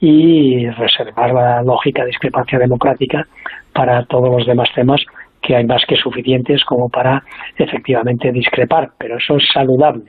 [0.00, 3.26] y reservar la lógica discrepancia democrática
[3.72, 5.00] para todos los demás temas
[5.42, 7.22] que hay más que suficientes como para
[7.56, 10.04] efectivamente discrepar, pero eso es saludable.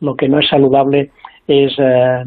[0.00, 1.10] Lo que no es saludable
[1.46, 2.24] es eh,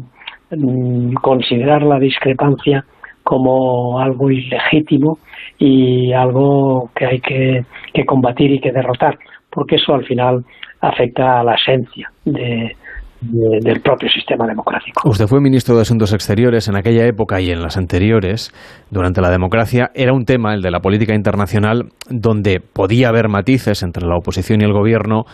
[0.50, 2.84] mm, considerar la discrepancia
[3.22, 5.18] como algo ilegítimo
[5.58, 9.18] y algo que hay que, que combatir y que derrotar,
[9.50, 10.44] porque eso al final
[10.80, 12.76] afecta a la esencia de,
[13.20, 15.08] del propio sistema democrático.
[15.08, 18.52] Usted fue ministro de Asuntos Exteriores en aquella época y en las anteriores,
[18.90, 19.90] durante la democracia.
[19.94, 24.62] Era un tema, el de la política internacional, donde podía haber matices entre la oposición
[24.62, 25.24] y el gobierno,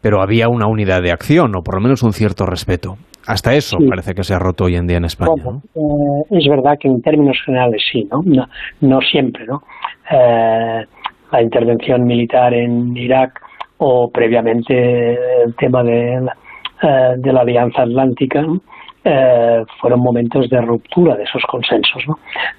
[0.00, 2.96] pero había una unidad de acción, o por lo menos un cierto respeto.
[3.26, 5.42] Hasta eso parece que se ha roto hoy en día en España.
[5.74, 5.80] Eh,
[6.30, 8.20] es verdad que en términos generales sí, ¿no?
[8.80, 9.62] No, siempre, ¿no?
[10.10, 10.84] Eh,
[11.32, 13.40] la intervención militar en Irak
[13.78, 16.20] o previamente el tema de
[16.86, 18.44] eh, de la Alianza Atlántica
[19.02, 22.04] eh, fueron momentos de ruptura de esos consensos.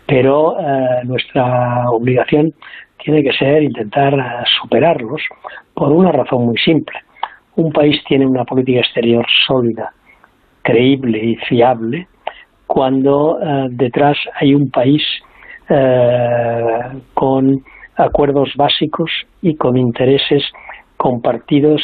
[0.07, 2.51] Pero eh, nuestra obligación
[2.97, 4.15] tiene que ser intentar
[4.59, 5.21] superarlos
[5.75, 6.97] por una razón muy simple.
[7.55, 9.91] Un país tiene una política exterior sólida,
[10.63, 12.07] creíble y fiable
[12.65, 13.37] cuando
[13.69, 15.03] detrás hay un país
[17.13, 17.63] con
[17.95, 19.11] acuerdos básicos
[19.43, 20.43] y con intereses
[20.97, 21.81] compartidos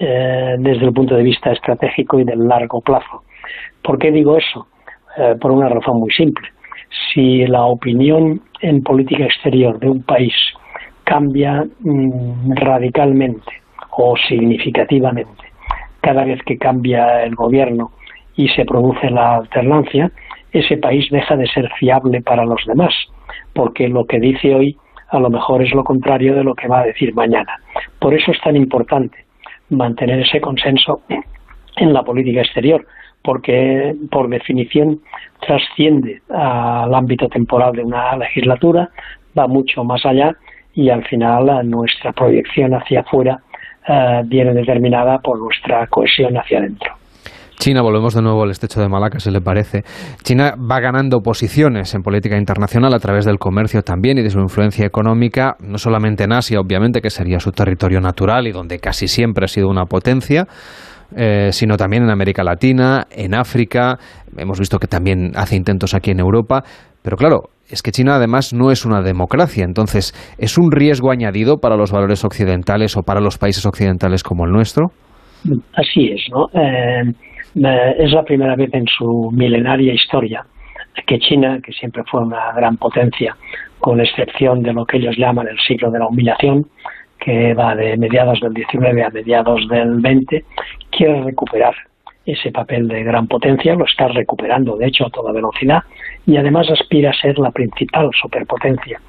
[0.00, 3.22] eh, desde el punto de vista estratégico y del largo plazo.
[3.82, 4.66] ¿Por qué digo eso?
[5.16, 6.48] Eh, por una razón muy simple.
[7.12, 10.34] Si la opinión en política exterior de un país
[11.04, 13.52] cambia mm, radicalmente
[13.96, 15.52] o significativamente
[16.00, 17.92] cada vez que cambia el gobierno
[18.34, 20.10] y se produce la alternancia,
[20.52, 22.94] ese país deja de ser fiable para los demás,
[23.54, 24.76] porque lo que dice hoy
[25.10, 27.58] a lo mejor es lo contrario de lo que va a decir mañana.
[27.98, 29.21] Por eso es tan importante
[29.72, 31.02] mantener ese consenso
[31.76, 32.86] en la política exterior,
[33.22, 35.00] porque por definición
[35.40, 38.90] trasciende al ámbito temporal de una legislatura,
[39.38, 40.36] va mucho más allá
[40.74, 43.40] y al final nuestra proyección hacia afuera
[43.86, 47.01] eh, viene determinada por nuestra cohesión hacia adentro.
[47.62, 49.84] China, volvemos de nuevo al estrecho de Malaca, si le parece.
[50.24, 54.40] China va ganando posiciones en política internacional a través del comercio también y de su
[54.40, 59.06] influencia económica, no solamente en Asia, obviamente, que sería su territorio natural y donde casi
[59.06, 60.48] siempre ha sido una potencia,
[61.14, 63.96] eh, sino también en América Latina, en África.
[64.36, 66.64] Hemos visto que también hace intentos aquí en Europa.
[67.00, 71.58] Pero claro, es que China además no es una democracia, entonces, ¿es un riesgo añadido
[71.58, 74.88] para los valores occidentales o para los países occidentales como el nuestro?
[75.74, 76.46] Así es, ¿no?
[76.60, 77.12] Eh,
[77.54, 80.44] es la primera vez en su milenaria historia
[81.06, 83.36] que China, que siempre fue una gran potencia,
[83.78, 86.66] con excepción de lo que ellos llaman el siglo de la humillación,
[87.18, 90.44] que va de mediados del 19 a mediados del 20,
[90.90, 91.74] quiere recuperar
[92.24, 95.82] ese papel de gran potencia, lo está recuperando de hecho a toda velocidad
[96.26, 99.00] y además aspira a ser la principal superpotencia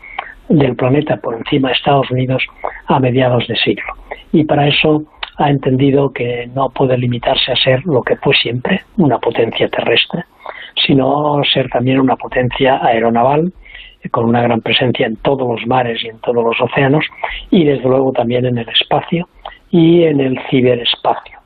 [0.49, 2.43] del planeta por encima de Estados Unidos
[2.87, 3.93] a mediados de siglo.
[4.31, 5.03] Y para eso
[5.37, 10.23] ha entendido que no puede limitarse a ser lo que fue siempre, una potencia terrestre,
[10.85, 13.51] sino ser también una potencia aeronaval
[14.11, 17.05] con una gran presencia en todos los mares y en todos los océanos,
[17.49, 19.27] y desde luego también en el espacio
[19.71, 21.39] y en el ciberespacio.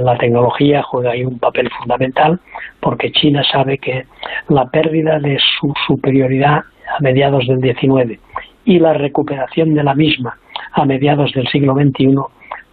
[0.00, 2.40] La tecnología juega ahí un papel fundamental
[2.80, 4.04] porque China sabe que
[4.48, 8.20] la pérdida de su superioridad a mediados del XIX
[8.64, 10.38] y la recuperación de la misma
[10.72, 12.16] a mediados del siglo XXI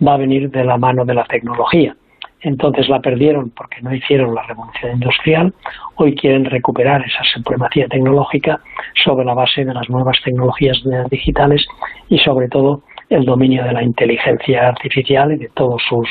[0.06, 1.96] va a venir de la mano de la tecnología.
[2.42, 5.54] Entonces la perdieron porque no hicieron la revolución industrial.
[5.96, 8.62] Hoy quieren recuperar esa supremacía tecnológica
[9.04, 11.66] sobre la base de las nuevas tecnologías digitales
[12.08, 16.08] y sobre todo el dominio de la inteligencia artificial y de todos sus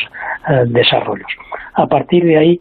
[0.49, 1.31] eh, desarrollos.
[1.75, 2.61] A partir de ahí,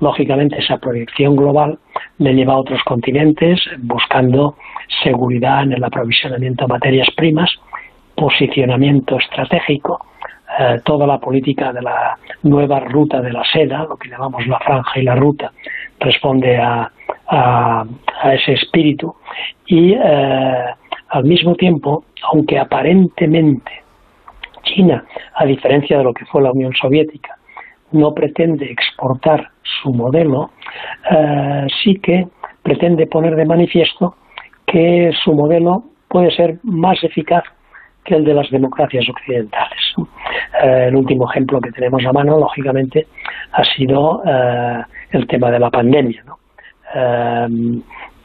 [0.00, 1.78] lógicamente, esa proyección global
[2.18, 4.56] le lleva a otros continentes buscando
[5.02, 7.50] seguridad en el aprovisionamiento de materias primas,
[8.14, 10.04] posicionamiento estratégico,
[10.58, 14.58] eh, toda la política de la nueva ruta de la seda, lo que llamamos la
[14.58, 15.52] franja y la ruta,
[16.00, 16.90] responde a,
[18.32, 19.14] ese espíritu.
[19.66, 20.64] Y eh,
[21.08, 23.70] al mismo tiempo, aunque aparentemente
[24.62, 27.36] China, a diferencia de lo que fue la Unión Soviética,
[27.92, 30.50] no pretende exportar su modelo,
[31.10, 32.26] eh, sí que
[32.62, 34.16] pretende poner de manifiesto
[34.66, 37.44] que su modelo puede ser más eficaz
[38.08, 39.94] que el de las democracias occidentales.
[40.64, 43.06] Eh, el último ejemplo que tenemos a mano, lógicamente,
[43.52, 46.24] ha sido eh, el tema de la pandemia.
[46.94, 47.46] Eh,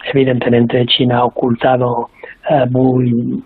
[0.06, 2.10] evidentemente, China ha ocultado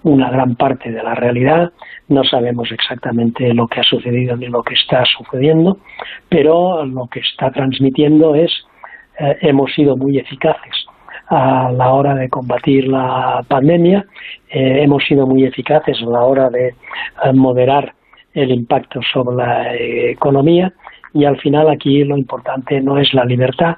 [0.03, 1.71] una gran parte de la realidad.
[2.07, 5.77] No sabemos exactamente lo que ha sucedido ni lo que está sucediendo,
[6.29, 8.51] pero lo que está transmitiendo es
[9.19, 10.86] hemos sido muy eficaces
[11.29, 14.05] a la hora de combatir la pandemia.
[14.49, 17.93] Eh, hemos sido muy eficaces a la hora de eh, moderar
[18.33, 20.71] el impacto sobre la economía
[21.13, 23.77] y al final aquí lo importante no es la libertad,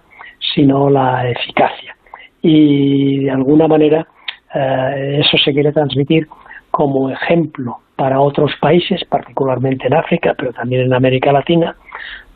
[0.53, 1.95] sino la eficacia.
[2.41, 4.07] Y de alguna manera
[4.53, 6.27] eh, eso se quiere transmitir
[6.71, 11.75] como ejemplo para otros países, particularmente en África, pero también en América Latina,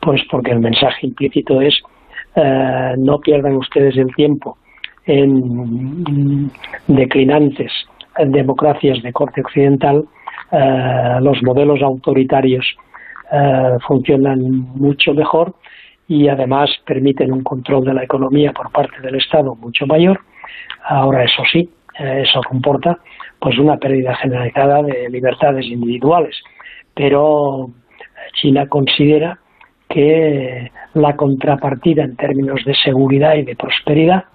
[0.02, 1.80] pues porque el mensaje implícito es
[2.98, 4.58] no pierdan ustedes el tiempo
[5.06, 6.52] en
[6.88, 7.72] declinantes
[8.18, 10.06] en democracias de corte occidental,
[10.52, 12.66] eh, los modelos autoritarios
[13.32, 14.40] eh, funcionan
[14.76, 15.56] mucho mejor
[16.08, 20.20] y además permiten un control de la economía por parte del Estado mucho mayor.
[20.84, 23.00] Ahora, eso sí, eh, eso comporta
[23.40, 26.36] pues una pérdida generalizada de libertades individuales,
[26.94, 27.72] pero
[28.34, 29.40] China considera
[29.90, 34.26] que la contrapartida en términos de seguridad y de prosperidad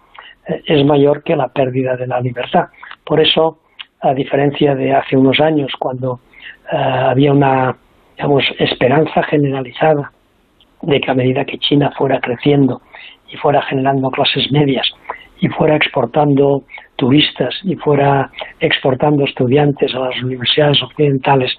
[0.67, 2.69] es mayor que la pérdida de la libertad.
[3.05, 3.59] Por eso,
[4.01, 6.21] a diferencia de hace unos años, cuando
[6.73, 7.77] eh, había una
[8.17, 10.13] digamos, esperanza generalizada
[10.83, 12.83] de que a medida que China fuera creciendo
[13.29, 14.89] y fuera generando clases medias
[15.41, 16.65] y fuera exportando
[16.97, 18.31] turistas y fuera
[18.61, 21.57] exportando estudiantes a las universidades occidentales,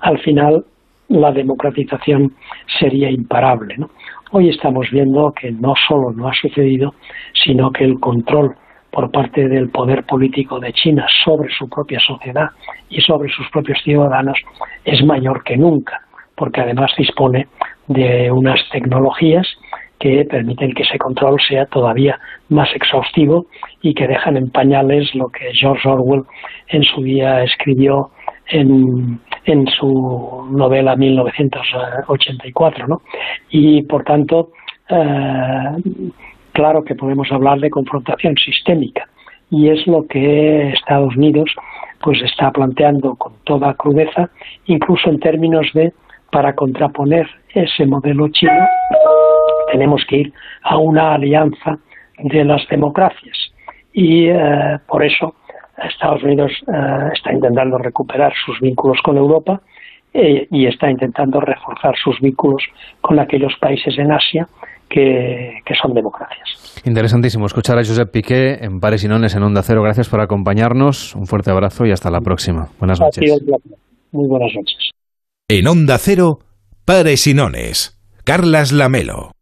[0.00, 0.64] al final
[1.08, 2.34] la democratización
[2.78, 3.76] sería imparable.
[3.78, 3.90] ¿no?
[4.32, 6.94] Hoy estamos viendo que no solo no ha sucedido,
[7.32, 8.56] sino que el control
[8.90, 12.48] por parte del poder político de China sobre su propia sociedad
[12.88, 14.36] y sobre sus propios ciudadanos
[14.84, 16.00] es mayor que nunca,
[16.34, 17.46] porque además dispone
[17.86, 19.46] de unas tecnologías
[20.00, 23.46] que permiten que ese control sea todavía más exhaustivo
[23.80, 26.24] y que dejan en pañales lo que George Orwell
[26.68, 28.10] en su día escribió
[28.48, 29.20] en,
[29.78, 33.02] su novela 1984, ¿no?
[33.50, 34.50] Y por tanto,
[34.88, 35.76] eh,
[36.52, 39.08] claro que podemos hablar de confrontación sistémica
[39.50, 41.54] y es lo que Estados Unidos
[42.00, 44.30] pues está planteando con toda crudeza,
[44.66, 45.92] incluso en términos de
[46.30, 48.66] para contraponer ese modelo chino
[49.70, 50.32] tenemos que ir
[50.62, 51.78] a una alianza
[52.18, 53.36] de las democracias
[53.92, 55.34] y eh, por eso
[55.78, 59.60] Estados Unidos eh, está intentando recuperar sus vínculos con Europa
[60.14, 62.62] eh, y está intentando reforzar sus vínculos
[63.00, 64.46] con aquellos países en Asia
[64.88, 66.80] que, son democracias.
[66.84, 69.82] Interesantísimo escuchar a Josep Piqué en Pares y Nones en Onda Cero.
[69.82, 71.14] Gracias por acompañarnos.
[71.14, 72.68] Un fuerte abrazo y hasta la próxima.
[72.78, 73.30] Buenas noches.
[74.12, 74.90] Muy buenas noches.
[75.48, 76.38] En Onda Cero,
[76.84, 77.98] Pares y Nones.
[78.24, 79.32] Carlas Lamelo.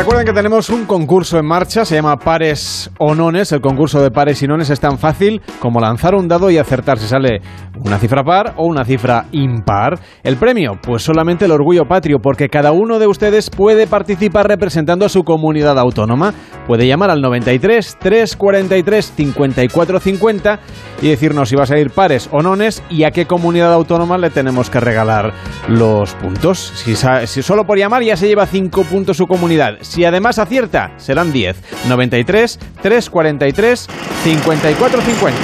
[0.00, 3.52] Recuerden que tenemos un concurso en marcha, se llama Pares o Nones.
[3.52, 6.98] El concurso de pares y nones es tan fácil como lanzar un dado y acertar
[6.98, 7.42] si sale
[7.84, 9.98] una cifra par o una cifra impar.
[10.22, 15.04] El premio, pues solamente el orgullo patrio, porque cada uno de ustedes puede participar representando
[15.04, 16.34] a su comunidad autónoma.
[16.66, 20.60] Puede llamar al 93 343 54 50
[21.02, 24.30] y decirnos si vas a ir pares o nones y a qué comunidad autónoma le
[24.30, 25.32] tenemos que regalar
[25.68, 26.72] los puntos.
[26.76, 26.94] Si,
[27.42, 29.78] solo por llamar ya se lleva 5 puntos su comunidad.
[29.80, 31.88] Si además acierta, serán 10.
[31.88, 33.88] 93 343
[34.24, 35.38] 54 50.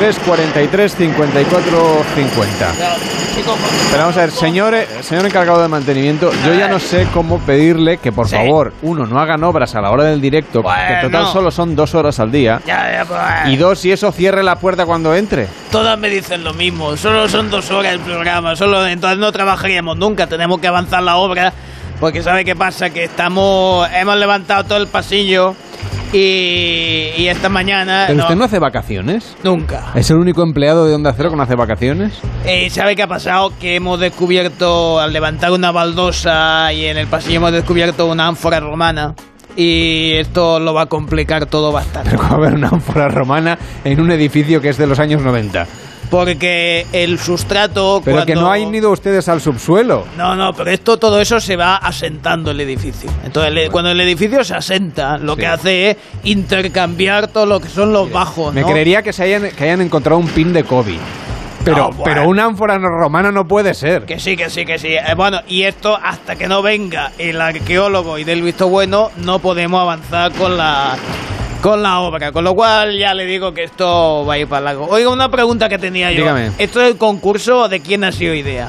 [0.00, 0.16] 93
[0.70, 2.72] 343 54 50.
[3.90, 7.38] Pero vamos a ver, señor, eh, señor encargado de mantenimiento, yo ya no sé cómo
[7.40, 8.36] pedirle que por Sí.
[8.36, 11.32] favor, uno, no hagan obras a la hora del directo, que en total Bueno.
[11.32, 12.60] solo son dos horas al día.
[12.66, 15.48] Ya, ya, pues, Y dos, y eso cierre la puerta cuando entre.
[15.70, 16.96] Todas me dicen lo mismo.
[16.96, 18.54] Solo son dos horas el programa.
[18.56, 20.26] Solo entonces no trabajaríamos nunca.
[20.26, 21.52] Tenemos que avanzar la obra.
[22.00, 25.56] Porque sabe qué pasa que estamos hemos levantado todo el pasillo
[26.12, 29.36] y, y esta mañana Pero no, usted no hace vacaciones.
[29.42, 29.92] nunca.
[29.94, 32.18] ¿Es el único empleado de Onda Cero que no hace vacaciones?
[32.44, 33.52] Eh, ¿Sabe qué ha pasado?
[33.60, 38.60] Que hemos descubierto, al levantar una baldosa y en el pasillo hemos descubierto una ánfora
[38.60, 39.14] romana.
[39.56, 42.10] Y esto lo va a complicar todo bastante.
[42.10, 45.00] Pero ¿cómo va a haber una ánfora romana en un edificio que es de los
[45.00, 45.66] años 90.
[46.10, 48.00] Porque el sustrato.
[48.04, 50.04] Pero que no han ido ustedes al subsuelo.
[50.16, 53.10] No, no, pero esto, todo eso se va asentando el edificio.
[53.24, 55.40] Entonces, cuando el edificio se asenta, lo Sí.
[55.40, 59.50] que hace es intercambiar todo lo que son los bajos, Me creería que, se hayan,
[59.50, 60.96] que hayan encontrado un pin de Kobe.
[61.64, 62.02] Pero, bueno.
[62.04, 64.04] pero una ánfora no- romana no puede ser.
[64.06, 64.88] Que sí, que sí, que sí.
[64.94, 69.38] Eh, bueno, y esto, hasta que no venga el arqueólogo y del visto bueno, no
[69.40, 70.96] podemos avanzar con la
[71.62, 72.32] con la obra.
[72.32, 74.86] Con lo cual, ya le digo que esto va a ir para largo.
[74.86, 76.22] Oiga, una pregunta que tenía yo.
[76.22, 76.50] Dígame.
[76.58, 78.68] ¿Esto del concurso de quién ha sido idea?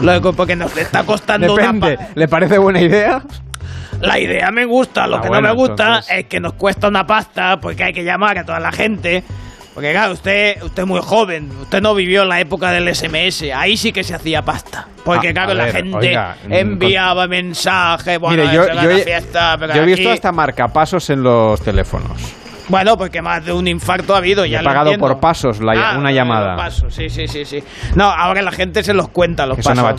[0.00, 1.96] Lo de- porque nos está costando una Depende.
[1.98, 3.22] pa- ¿Le parece buena idea?
[4.00, 6.54] La idea me gusta, lo Ah, que bueno, no me gusta entonces- es que nos
[6.54, 9.22] cuesta una pasta porque hay que llamar a toda la gente.
[9.74, 13.76] Porque claro, usted, usted es muy joven, usted no vivió la época del SMS, ahí
[13.78, 14.86] sí que se hacía pasta.
[15.02, 19.56] Porque Ah, claro, la ver, gente oiga, mm, enviaba mensajes, bueno, Mire, yo, he- fiesta,
[19.74, 22.20] yo he visto aquí- hasta marcapasos en los teléfonos.
[22.68, 25.98] Bueno, porque más de un infarto ha habido, ya he pagado por pasos la- Ah,
[25.98, 26.54] una llamada.
[26.54, 27.62] pasos, sí, sí, sí, sí.
[27.96, 29.76] No, ahora la gente se los cuenta, los Que pasos.
[29.78, 29.96] sonaba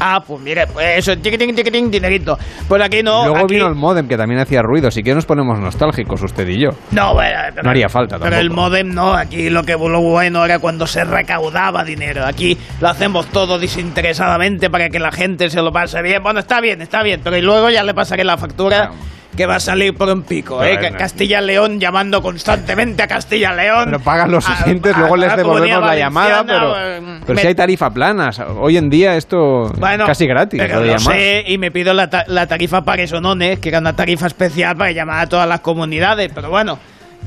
[0.00, 2.38] Ah, pues mire, pues eso, tiquitín, tiquitín, dinerito.
[2.66, 4.90] Pues aquí no, Luego aquí- vino el modem que también hacía ruido.
[4.90, 6.70] Si que nos ponemos nostálgicos usted y yo.
[6.90, 8.68] No, bueno, pero- No haría falta Pero el tampoco.
[8.68, 12.24] modem no, aquí lo que lo bueno era cuando se recaudaba dinero.
[12.24, 16.22] Aquí lo hacemos todo desinteresadamente para que la gente se lo pase bien.
[16.22, 18.90] Bueno, está bien, está bien, pero y luego ya le pasaré la factura
[19.36, 20.74] que va a salir por un pico, ¿eh?
[20.74, 20.88] Bueno.
[20.90, 23.84] Que Castilla-León llamando constantemente a Castilla-León.
[23.86, 27.46] Pero pagan los oyentes, luego a les devolvemos la llamada, pero, eh, pero me- si
[27.46, 28.30] hay tarifa plana.
[28.58, 30.60] Hoy en día esto bueno, es casi gratis.
[30.60, 33.94] Pero lo sé y me pido la, ta- la tarifa para Sonones, que era una
[33.94, 36.30] tarifa especial para llamar a todas las comunidades.
[36.34, 36.78] Pero bueno,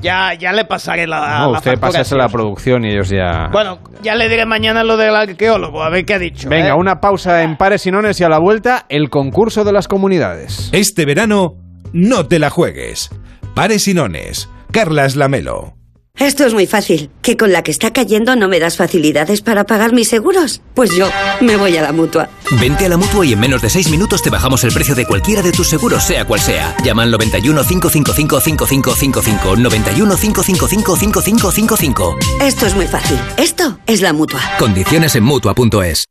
[0.02, 1.40] ya, ya le pasaré la.
[1.40, 3.48] No, la usted pásese la producción y ellos ya...
[3.52, 6.50] Bueno, ya le diré mañana lo del arqueólogo, a ver qué ha dicho.
[6.50, 6.74] Venga, ¿eh?
[6.74, 10.70] una pausa en pares y nones y a la vuelta el concurso de las comunidades.
[10.74, 11.54] Este verano,
[11.94, 13.10] no te la juegues.
[13.56, 14.50] Pares y nones.
[14.72, 15.76] Carlas Lamelo.
[16.20, 17.10] Esto es muy fácil.
[17.24, 20.62] ¿Que con la que está cayendo no me das facilidades para pagar mis seguros?
[20.76, 21.10] Pues yo
[21.42, 22.30] me voy a la mutua.
[22.62, 25.06] Vente a la mutua y en menos de 6 minutos te bajamos el precio de
[25.08, 26.76] cualquiera de tus seguros, sea cual sea.
[26.84, 29.56] Llama al 91 555 5555.
[29.56, 32.16] 91 555 5555.
[32.42, 33.18] Esto es muy fácil.
[33.38, 34.40] Esto es la mutua.
[34.60, 36.06] Condiciones en mutua.es.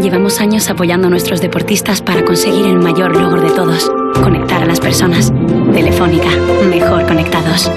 [0.00, 3.90] Llevamos años apoyando a nuestros deportistas para conseguir el mayor logro de todos,
[4.22, 5.32] conectar a las personas.
[5.72, 6.28] Telefónica,
[6.68, 7.70] mejor conectados.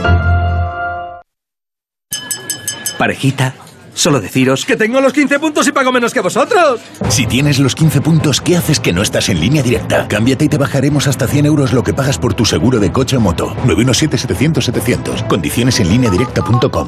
[2.98, 3.56] Parejita,
[3.94, 6.82] solo deciros que tengo los 15 puntos y pago menos que vosotros.
[7.08, 10.08] Si tienes los 15 puntos, ¿qué haces que no estás en línea directa?
[10.08, 13.16] Cámbiate y te bajaremos hasta 100 euros lo que pagas por tu seguro de coche
[13.18, 13.56] o moto.
[13.66, 15.28] 917-700-700.
[15.28, 16.88] Condiciones en línea directa.com.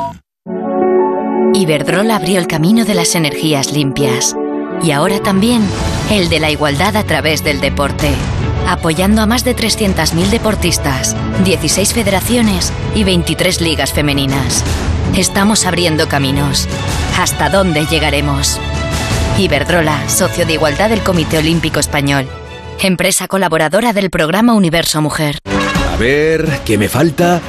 [1.54, 4.36] Iberdrola abrió el camino de las energías limpias
[4.82, 5.62] y ahora también
[6.10, 8.10] el de la igualdad a través del deporte,
[8.68, 14.64] apoyando a más de 300.000 deportistas, 16 federaciones y 23 ligas femeninas.
[15.16, 16.68] Estamos abriendo caminos.
[17.20, 18.60] ¿Hasta dónde llegaremos?
[19.38, 22.28] Iberdrola, socio de igualdad del Comité Olímpico Español,
[22.82, 25.40] empresa colaboradora del programa Universo Mujer.
[25.94, 27.42] A ver, ¿qué me falta?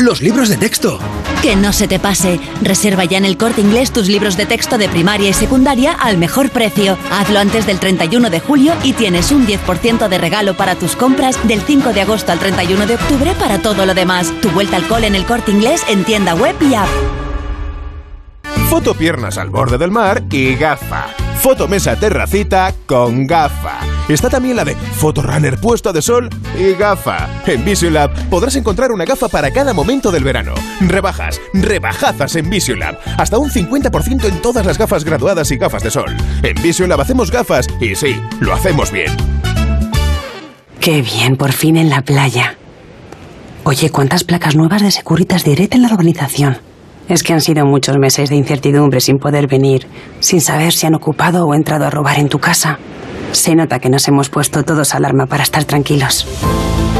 [0.00, 0.98] Los libros de texto.
[1.42, 2.40] Que no se te pase.
[2.62, 6.16] Reserva ya en el corte inglés tus libros de texto de primaria y secundaria al
[6.16, 6.96] mejor precio.
[7.10, 11.36] Hazlo antes del 31 de julio y tienes un 10% de regalo para tus compras
[11.46, 14.32] del 5 de agosto al 31 de octubre para todo lo demás.
[14.40, 16.88] Tu vuelta al cole en el corte inglés en tienda web y app.
[18.70, 21.08] Foto piernas al borde del mar y gafa.
[21.40, 23.99] Foto mesa terracita con gafa.
[24.10, 27.28] Está también la de Fotorunner puesto de sol y gafa.
[27.46, 30.52] En Visiolab podrás encontrar una gafa para cada momento del verano.
[30.80, 32.98] Rebajas, rebajazas en Visiolab.
[33.18, 36.16] Hasta un 50% en todas las gafas graduadas y gafas de sol.
[36.42, 39.16] En Visiolab hacemos gafas y sí, lo hacemos bien.
[40.80, 42.56] Qué bien, por fin en la playa.
[43.62, 46.58] Oye, ¿cuántas placas nuevas de Securitas Direct en la urbanización?
[47.08, 49.86] Es que han sido muchos meses de incertidumbre sin poder venir,
[50.18, 52.78] sin saber si han ocupado o entrado a robar en tu casa.
[53.32, 56.26] Se nota que nos hemos puesto todos alarma para estar tranquilos.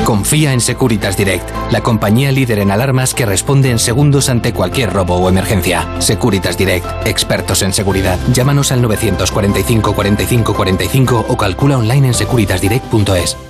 [0.05, 4.93] Confía en Securitas Direct, la compañía líder en alarmas que responde en segundos ante cualquier
[4.93, 5.87] robo o emergencia.
[6.01, 8.19] Securitas Direct, expertos en seguridad.
[8.33, 13.50] Llámanos al 945 45 45 o calcula online en securitasdirect.es.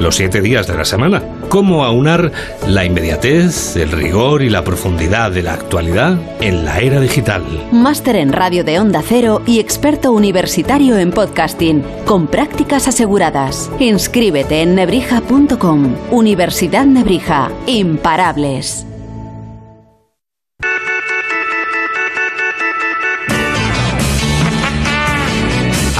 [0.00, 1.22] los siete días de la semana.
[1.48, 2.32] ¿Cómo aunar
[2.66, 7.42] la inmediatez, el rigor y la profundidad de la actualidad en la era digital?
[7.72, 13.70] Máster en radio de Onda Cero y experto universitario en podcasting, con prácticas aseguradas.
[13.78, 15.94] Inscríbete en nebrija.com.
[16.10, 17.50] Universidad Nebrija.
[17.66, 18.84] Imparables.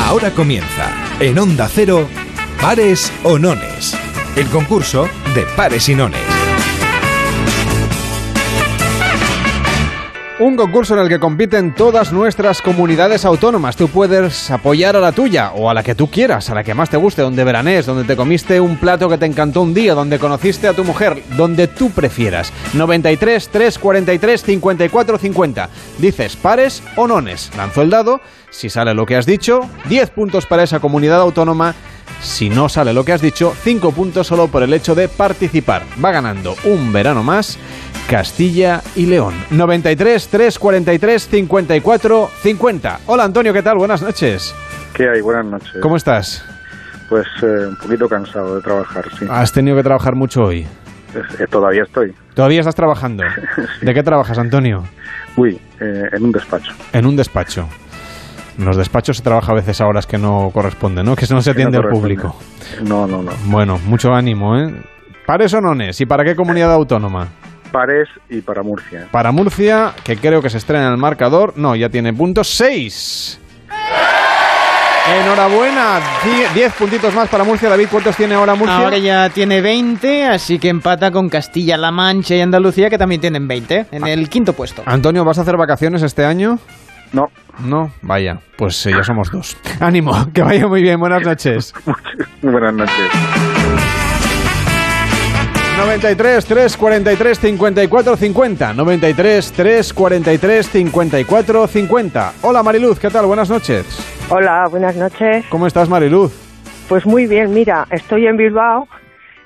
[0.08, 0.90] Ahora comienza,
[1.20, 2.08] en Onda Cero,
[2.60, 3.96] Pares o Nones.
[4.36, 6.20] El concurso de pares y nones.
[10.40, 13.76] Un concurso en el que compiten todas nuestras comunidades autónomas.
[13.76, 16.74] Tú puedes apoyar a la tuya o a la que tú quieras, a la que
[16.74, 19.94] más te guste, donde veranes, donde te comiste un plato que te encantó un día,
[19.94, 22.52] donde conociste a tu mujer, donde tú prefieras.
[22.74, 25.68] 93 343 54 50.
[25.98, 27.50] Dices pares o nones.
[27.56, 28.20] Lanzo el dado.
[28.50, 31.74] Si sale lo que has dicho, 10 puntos para esa comunidad autónoma.
[32.20, 35.82] Si no sale lo que has dicho, 5 puntos solo por el hecho de participar.
[36.04, 37.58] Va ganando un verano más
[38.08, 39.34] Castilla y León.
[39.50, 43.00] 93 343 54 50.
[43.06, 43.76] Hola Antonio, ¿qué tal?
[43.78, 44.54] Buenas noches.
[44.94, 45.20] ¿Qué hay?
[45.20, 45.76] Buenas noches.
[45.80, 46.44] ¿Cómo estás?
[47.08, 49.26] Pues eh, un poquito cansado de trabajar, sí.
[49.30, 50.66] ¿Has tenido que trabajar mucho hoy?
[51.14, 52.14] Eh, todavía estoy.
[52.34, 53.24] ¿Todavía estás trabajando?
[53.82, 54.84] ¿De qué trabajas, Antonio?
[55.36, 56.72] Uy, eh, en un despacho.
[56.92, 57.68] En un despacho.
[58.58, 61.14] En los despachos se trabaja a veces a horas que no corresponden, ¿no?
[61.14, 62.34] Que no se Que no atiende al público.
[62.82, 63.30] No, no, no.
[63.44, 64.74] Bueno, mucho ánimo, ¿eh?
[65.24, 66.00] ¿Pares o nones?
[66.00, 67.28] ¿Y para qué comunidad autónoma?
[67.70, 69.06] Pares y para Murcia.
[69.12, 71.52] Para Murcia, que creo que se estrena en el marcador.
[71.56, 72.48] No, ya tiene puntos.
[72.48, 73.38] ¡Seis!
[75.20, 76.00] Enhorabuena.
[76.24, 77.68] Die- Diez puntitos más para Murcia.
[77.68, 78.76] David, ¿cuántos tiene ahora Murcia?
[78.78, 83.46] Ahora ya tiene 20, así que empata con Castilla-La Mancha y Andalucía, que también tienen
[83.48, 84.82] 20, en el quinto puesto.
[84.84, 86.58] Antonio, ¿vas a hacer vacaciones este año?
[87.12, 87.30] No.
[87.64, 89.56] No, vaya, pues eh, ya somos dos.
[89.80, 91.74] Ánimo, que vaya muy bien, buenas noches.
[92.42, 93.10] Buenas noches.
[95.78, 98.74] 93 343 54 50.
[98.74, 102.32] 93 343 54 50.
[102.42, 103.26] Hola Mariluz, ¿qué tal?
[103.26, 103.86] Buenas noches.
[104.28, 105.44] Hola, buenas noches.
[105.48, 106.32] ¿Cómo estás Mariluz?
[106.88, 108.88] Pues muy bien, mira, estoy en Bilbao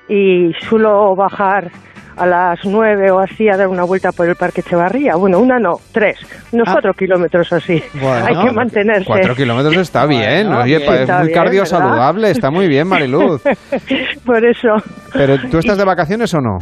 [0.07, 1.71] y suelo bajar
[2.17, 5.15] a las nueve o así a dar una vuelta por el Parque Echevarría.
[5.15, 6.17] Bueno, una no, tres,
[6.51, 7.81] unos cuatro kilómetros así.
[7.93, 9.05] Bueno, Hay que mantenerse.
[9.05, 10.93] Cuatro kilómetros está bien, Bueno, oye, bien.
[10.93, 11.77] es Está muy bien, cardio ¿verdad?
[11.79, 13.41] saludable, está muy bien Mariluz.
[14.25, 14.69] por eso.
[15.13, 16.59] Pero ¿tú estás de vacaciones o no?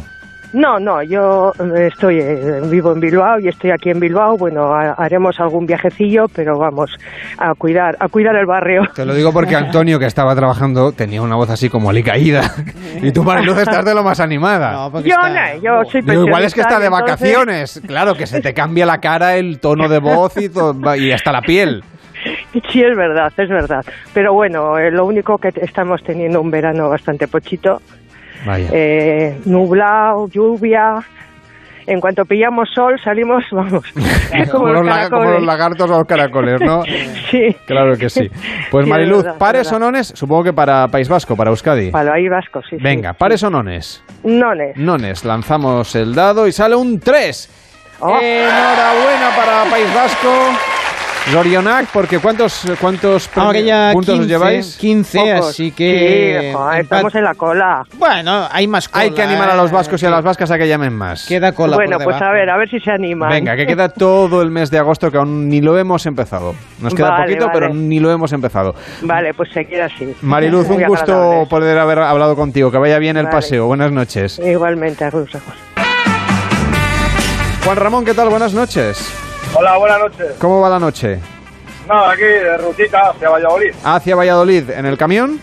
[0.52, 4.36] No, no, yo eh, estoy eh, vivo en Bilbao y estoy aquí en Bilbao.
[4.36, 6.90] Bueno, ha- haremos algún viajecillo, pero vamos
[7.38, 8.82] a cuidar, a cuidar el barrio.
[8.94, 12.42] Te lo digo porque Antonio, que estaba trabajando, tenía una voz así como alicaída.
[13.02, 14.90] Y tú, Mariluz, estás de lo más animada.
[15.02, 17.82] yo no, yo soy Digo, igual es que está de entonces- vacaciones.
[17.86, 21.32] Claro, que se te cambia la cara, el tono de voz y, todo- y hasta
[21.32, 21.82] la piel.
[22.70, 23.84] Sí, es verdad, es verdad.
[24.14, 27.80] Pero bueno, eh, lo único que estamos teniendo un verano bastante pochito.
[28.72, 30.98] Eh, nublado, lluvia.
[31.84, 33.84] En cuanto pillamos sol, salimos, vamos,
[34.52, 36.82] como, los como los lagartos o los caracoles, ¿no?
[37.32, 37.56] Sí.
[37.66, 38.28] Claro que sí.
[38.70, 40.12] Pues Sí, Mariluz, verdad, es ¿pares o nones?
[40.14, 41.90] Supongo que para País Vasco, para Euskadi.
[41.90, 42.76] Para ahí vasco, sí.
[42.76, 42.82] sí.
[42.82, 44.04] Venga, ¿pares o nones?
[44.22, 44.76] Nones.
[44.76, 47.96] Nones, lanzamos el dado y sale un 3.
[48.00, 48.18] Oh.
[48.20, 50.71] Enhorabuena para País Vasco.
[51.30, 54.76] Zorionak, porque ¿cuántos, cuántos Ahora ya puntos 15, os lleváis?
[54.76, 55.48] 15, Pocos.
[55.48, 56.38] así que...
[56.42, 57.84] Sí, joder, estamos en la cola.
[57.96, 59.04] Bueno, hay más cola.
[59.04, 61.24] Hay que animar a los eh, vascos y a las vascas a que llamen más.
[61.26, 62.30] Queda cola bueno, por pues debajo.
[62.30, 63.30] a ver, a ver si se animan.
[63.30, 66.54] Venga, que queda todo el mes de agosto que aún ni lo hemos empezado.
[66.80, 67.58] Nos queda Vale, poquito, vale.
[67.60, 68.74] pero ni lo hemos empezado.
[69.02, 70.14] Vale, pues se queda así.
[70.22, 71.46] Mariluz, un gusto agradable.
[71.46, 72.70] poder haber hablado contigo.
[72.70, 73.36] Que vaya bien el Vale.
[73.36, 73.66] paseo.
[73.66, 74.38] Buenas noches.
[74.38, 75.30] Igualmente, Agus.
[77.64, 78.28] Juan Ramón, ¿qué tal?
[78.28, 79.31] Buenas noches.
[79.54, 80.26] Hola, buenas noches.
[80.38, 81.18] ¿Cómo va la noche?
[81.88, 83.74] Nada, aquí de rutita hacia Valladolid.
[83.84, 85.40] Hacia Valladolid, ¿en el camión?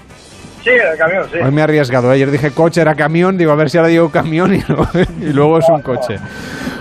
[0.63, 1.37] Sí, en el camión, sí.
[1.39, 2.09] Hoy me he arriesgado.
[2.09, 3.37] Ayer dije coche, era camión.
[3.37, 4.87] Digo, a ver si ahora digo camión y luego,
[5.21, 6.17] y luego es un coche.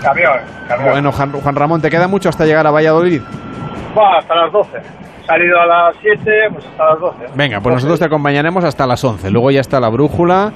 [0.01, 0.91] Camión, camión.
[0.91, 3.21] Bueno, Juan Juan Ramón, ¿te queda mucho hasta llegar a Valladolid?
[3.97, 4.71] Va, hasta las 12.
[5.27, 7.17] Salido a las 7, pues hasta las 12.
[7.35, 9.29] Venga, pues nosotros te acompañaremos hasta las 11.
[9.29, 10.51] Luego ya está la brújula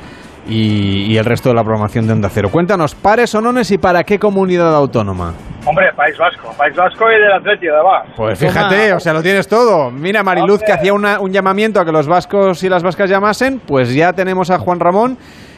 [0.48, 2.50] y, y el resto de la programación de Onda Cero.
[2.52, 5.34] Cuéntanos, pares o nones y para qué comunidad autónoma.
[5.66, 6.54] Hombre, País Vasco.
[6.58, 8.08] País Vasco y del Atleti, además.
[8.18, 9.89] Pues fíjate, o sea, lo tienes todo.
[9.91, 13.62] Mira, Mariluz, que hacía una- un llamamiento a que los vascos y las vascas llamasen,
[13.66, 15.18] pues ya tenemos a Juan Ramón,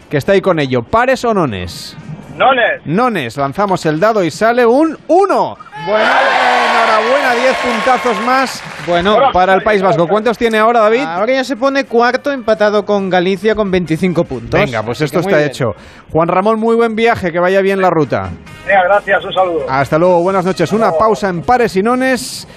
[0.10, 0.84] que está ahí con ello.
[0.84, 1.98] ¿Pares o nones?
[2.38, 2.82] Nones.
[2.86, 5.58] Nones, lanzamos el dado y sale un 1.
[5.88, 6.06] Bueno,
[7.46, 10.08] 10 puntazos más Bueno, para el País Vasco.
[10.08, 11.02] ¿Cuántos tiene ahora, David?
[11.02, 14.60] Ahora ya se pone cuarto empatado con Galicia con 25 puntos.
[14.60, 15.50] Venga, pues Así esto está bien.
[15.50, 15.76] hecho.
[16.12, 18.32] Juan Ramón, muy buen viaje, que vaya bien la ruta.
[18.66, 19.66] Venga, gracias, un saludo.
[19.70, 20.74] Hasta luego, buenas noches.
[20.74, 22.48] Una pausa en pares y nones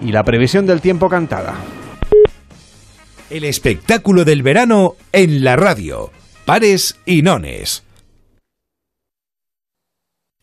[0.00, 1.54] y la previsión del tiempo cantada.
[3.28, 6.12] El espectáculo del verano en la radio.
[6.44, 7.85] Pares y nones.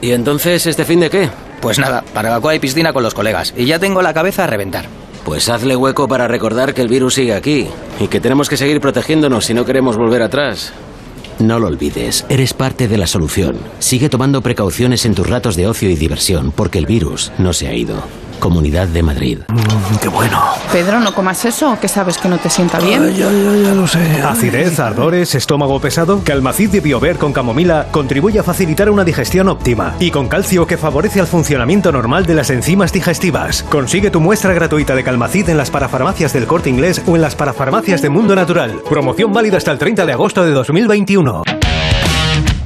[0.00, 1.28] ¿Y entonces este fin de qué?
[1.60, 3.52] Pues nada, barbacoa y piscina con los colegas.
[3.56, 4.86] Y ya tengo la cabeza a reventar.
[5.24, 7.66] Pues hazle hueco para recordar que el virus sigue aquí
[8.00, 10.72] y que tenemos que seguir protegiéndonos si no queremos volver atrás.
[11.38, 13.58] No lo olvides, eres parte de la solución.
[13.78, 17.68] Sigue tomando precauciones en tus ratos de ocio y diversión porque el virus no se
[17.68, 18.02] ha ido.
[18.40, 19.38] Comunidad de Madrid.
[20.02, 20.42] qué bueno.
[20.72, 23.14] Pedro, no comas eso, que sabes que no te sienta bien.
[23.14, 24.22] ya, ya, ya lo sé.
[24.22, 26.22] Acidez, ardores, estómago pesado.
[26.24, 30.76] Calmacid de Biover con camomila contribuye a facilitar una digestión óptima y con calcio que
[30.76, 33.62] favorece el funcionamiento normal de las enzimas digestivas.
[33.64, 37.36] Consigue tu muestra gratuita de Calmacid en las parafarmacias del Corte Inglés o en las
[37.36, 38.80] parafarmacias de Mundo Natural.
[38.88, 41.42] Promoción válida hasta el 30 de agosto de 2021.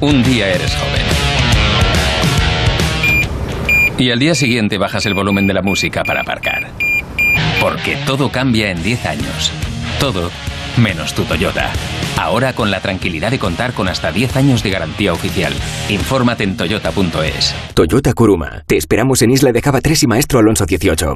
[0.01, 1.14] Un día eres joven.
[3.97, 6.67] Y al día siguiente bajas el volumen de la música para aparcar.
[7.61, 9.51] Porque todo cambia en 10 años.
[9.99, 10.31] Todo
[10.77, 11.71] menos tu Toyota.
[12.17, 15.53] Ahora con la tranquilidad de contar con hasta 10 años de garantía oficial.
[15.89, 17.55] Infórmate en toyota.es.
[17.73, 18.63] Toyota Kuruma.
[18.65, 21.15] Te esperamos en Isla de Cava 3 y Maestro Alonso 18.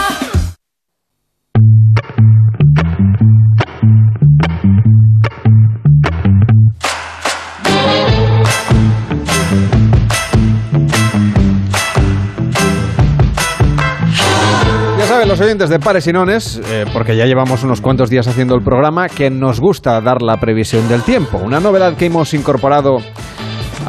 [15.31, 18.61] los oyentes de Pares y Nones, eh, porque ya llevamos unos cuantos días haciendo el
[18.61, 21.37] programa, que nos gusta dar la previsión del tiempo.
[21.37, 22.97] Una novedad que hemos incorporado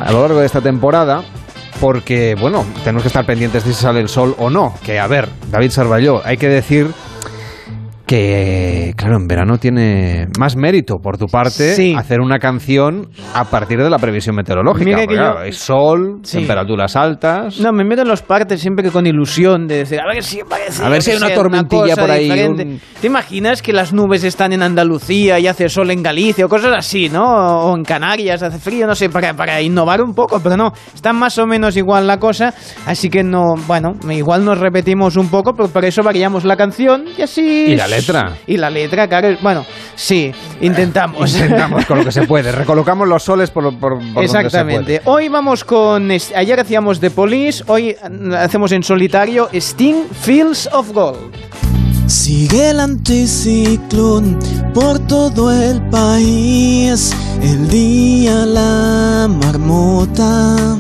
[0.01, 1.24] a lo largo de esta temporada,
[1.80, 4.72] porque, bueno, tenemos que estar pendientes de si sale el sol o no.
[4.84, 6.86] Que, a ver, David Sarvalló, hay que decir
[8.16, 11.94] que, claro, en verano tiene más mérito por tu parte Sí.
[11.96, 14.84] hacer una canción a partir de la previsión meteorológica.
[14.84, 16.36] Mira que porque, yo- claro, hay sol, Sí.
[16.36, 17.58] temperaturas altas.
[17.60, 20.84] No, me meto en los partes siempre con ilusión de decir, a ver si parece.
[20.84, 24.52] A ver si hay una tormentilla por ahí, un- ¿Te imaginas que las nubes están
[24.52, 27.24] en Andalucía y hace sol en Galicia o cosas así, ¿no?
[27.24, 31.14] O en Canarias hace frío, no sé, para, para innovar un poco, pero no, está
[31.14, 32.52] más o menos igual la cosa,
[32.86, 37.06] así que no, bueno, igual nos repetimos un poco, pero por eso variamos la canción
[37.16, 37.64] y así.
[37.68, 38.01] Y la letra.
[38.46, 41.32] Y la letra, claro, bueno, sí, intentamos.
[41.32, 42.53] Intentamos con lo que se puede.
[42.53, 45.00] Recolocamos los soles por, por, por donde se Exactamente.
[45.00, 45.16] puede.
[45.16, 46.11] Hoy vamos con.
[46.11, 47.96] Ayer hacíamos The Police, hoy
[48.36, 51.32] hacemos en solitario Sting Fields of Gold.
[52.07, 54.38] Sigue el anticiclón
[54.74, 57.14] por todo el país.
[57.42, 60.76] El día la marmota,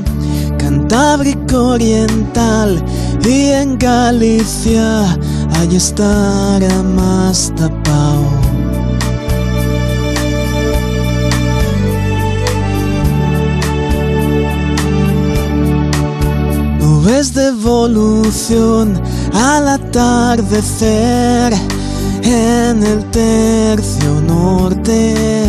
[0.58, 2.84] Cantábrico Oriental
[3.24, 5.16] y en Galicia
[5.60, 8.26] allí estará más tapado.
[16.80, 19.00] Nubes de evolución
[19.32, 21.52] al atardecer
[22.22, 25.46] en el tercio norte.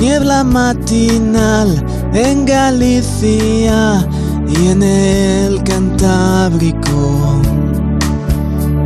[0.00, 4.06] Niebla matinal en Galicia
[4.48, 7.40] y en el Cantábrico.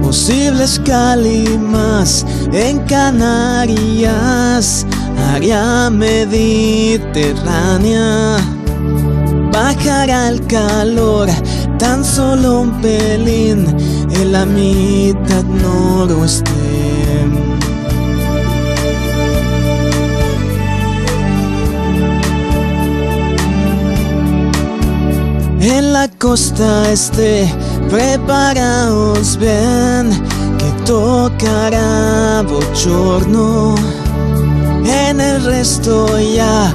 [0.02, 4.84] Posibles calimas en Canarias,
[5.34, 8.36] área mediterránea.
[9.52, 11.28] Bajará el calor
[11.78, 13.66] tan solo un pelín
[14.10, 16.67] en la mitad noroeste.
[25.60, 27.52] En la costa este,
[27.90, 30.10] preparaos bien,
[30.58, 33.74] que tocará bochorno.
[34.84, 36.72] En el resto ya,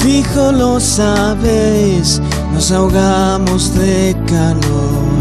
[0.00, 2.20] fijo lo sabéis,
[2.52, 5.16] nos ahogamos de calor.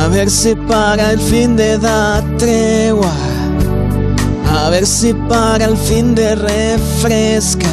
[0.00, 3.12] A ver si para el fin de dar tregua,
[4.50, 7.68] a ver si para el fin de refresca,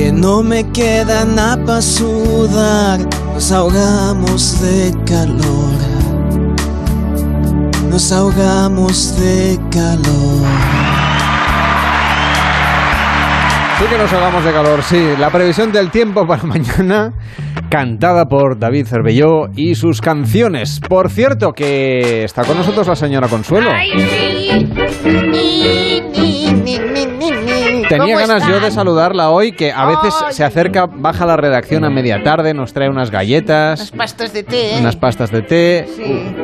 [0.00, 3.00] que no me queda nada para sudar,
[3.34, 5.74] nos ahogamos de calor,
[7.90, 10.46] nos ahogamos de calor.
[13.78, 15.04] Sí que nos hagamos de calor, sí.
[15.18, 17.12] La previsión del tiempo para mañana,
[17.68, 20.80] cantada por David Cervelló y sus canciones.
[20.80, 23.70] Por cierto, que está con nosotros la señora Consuelo.
[27.98, 31.90] Tenía ganas yo de saludarla hoy, que a veces se acerca, baja la redacción a
[31.90, 34.80] media tarde, nos trae unas galletas, Pastas de té, ¿eh?
[34.80, 35.86] unas pastas de té.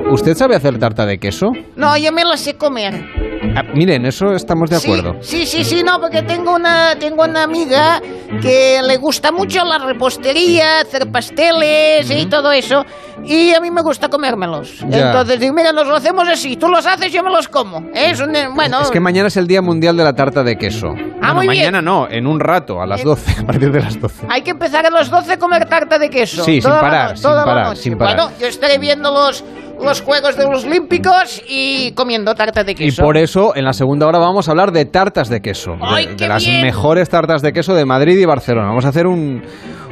[0.09, 1.53] U- ¿Usted sabe hacer tarta de queso?
[1.77, 3.36] No, yo me las sé comer.
[3.59, 5.17] Ah, miren, eso estamos de acuerdo.
[5.21, 8.03] Sí, sí, sí, no, porque tengo una, tengo una amiga
[8.43, 12.85] que le gusta mucho la repostería, hacer pasteles y todo eso.
[13.25, 14.81] Y a mí me gusta comérmelos.
[14.89, 15.07] Ya.
[15.07, 16.57] Entonces digo, mira, nos lo hacemos así.
[16.57, 17.83] Tú los haces, yo me los como.
[17.95, 20.57] Es un, eh, bueno, Es que mañana es el Día Mundial de la Tarta de
[20.57, 20.89] Queso.
[21.23, 21.63] Ah, muy bien.
[21.65, 24.27] mañana no, en un rato, a las 12, a partir de las 12.
[24.29, 26.45] hay que empezar a las 12 a comer tarta de queso.
[26.45, 27.83] Sí, sin Toda la parar, no- sin toda la parar, noche.
[27.83, 28.17] sin parar.
[28.17, 29.43] Bueno, yo estaré viendo los,
[29.83, 33.03] los Juegos de los Olímpicos y comiendo tarta de Y queso.
[33.03, 35.73] por eso, en la segunda hora vamos a hablar de tartas de queso.
[35.73, 36.63] de- ¡Ay, de qué las bien!
[36.63, 38.69] mejores tartas de queso de Madrid y Barcelona.
[38.69, 39.43] Vamos a hacer un,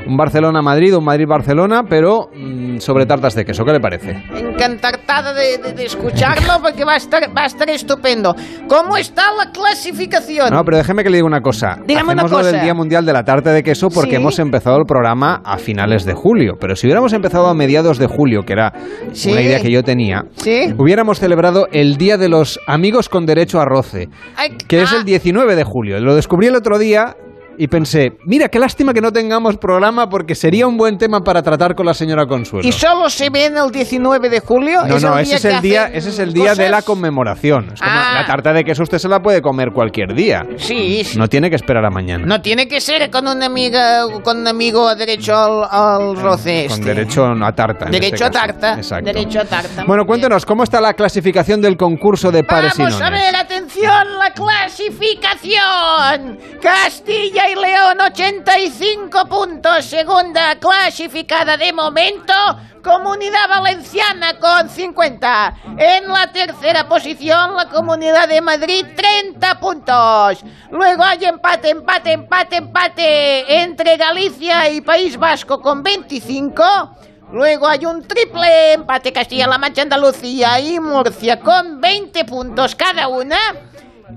[0.06, 3.64] un Barcelona-Madrid, un Madrid-Barcelona, pero mm, sobre tartas de queso.
[3.64, 4.22] ¿Qué le parece?
[4.58, 8.34] encantada de, de- de escucharlo porque va a estar va a estar estupendo.
[8.68, 10.50] ¿Cómo está la clasificación?
[10.50, 11.78] No, pero déjeme que le diga una cosa.
[11.86, 12.52] Dígame una Hacemos lo cosa.
[12.52, 14.16] del Día Mundial de la Tarta de Queso porque Sí.
[14.16, 16.54] hemos empezado el programa a finales de julio.
[16.60, 18.72] Pero si hubiéramos empezado a mediados de julio, que era
[19.12, 19.32] Sí.
[19.32, 20.72] una idea que yo tenía, Sí.
[20.78, 24.96] hubiéramos celebrado el Día de los Amigos con Derecho a Roce, Ay, que es ah,
[24.98, 25.98] el 19 de julio.
[26.00, 27.16] Lo descubrí el otro día
[27.58, 31.42] y pensé, mira, qué lástima que no tengamos programa porque sería un buen tema para
[31.42, 32.66] tratar con la señora Consuelo.
[32.68, 34.84] ¿Y solo se ven el 19 de julio?
[34.86, 37.70] No, no, ese es el día, ese es el día de la conmemoración.
[37.74, 38.20] Es como Ah.
[38.20, 40.44] la tarta de queso usted se la puede comer cualquier día.
[40.56, 41.18] Sí, sí.
[41.18, 42.24] No tiene que esperar a mañana.
[42.26, 46.66] No tiene que ser con una amiga, con un amigo a derecho al, al roce
[46.68, 46.94] Con este.
[46.94, 47.86] derecho a tarta.
[47.86, 48.74] en Derecho este a tarta.
[48.74, 49.04] Exacto.
[49.06, 49.84] Derecho a tarta.
[49.86, 53.20] Bueno, cuéntenos, ¿cómo está la clasificación del concurso de pares y Vamos a nones?
[53.22, 56.38] ver, atención, la clasificación.
[56.60, 59.84] Castilla y León, 85 puntos.
[59.84, 62.32] Segunda clasificada de momento.
[62.82, 65.54] Comunidad Valenciana con 50.
[65.78, 70.44] En la tercera posición, la Comunidad de Madrid, 30 puntos.
[70.70, 76.64] Luego hay empate, empate, empate, empate entre Galicia y País Vasco con 25.
[77.32, 83.38] Luego hay un triple empate Castilla-La Mancha, Andalucía y Murcia con 20 puntos cada una.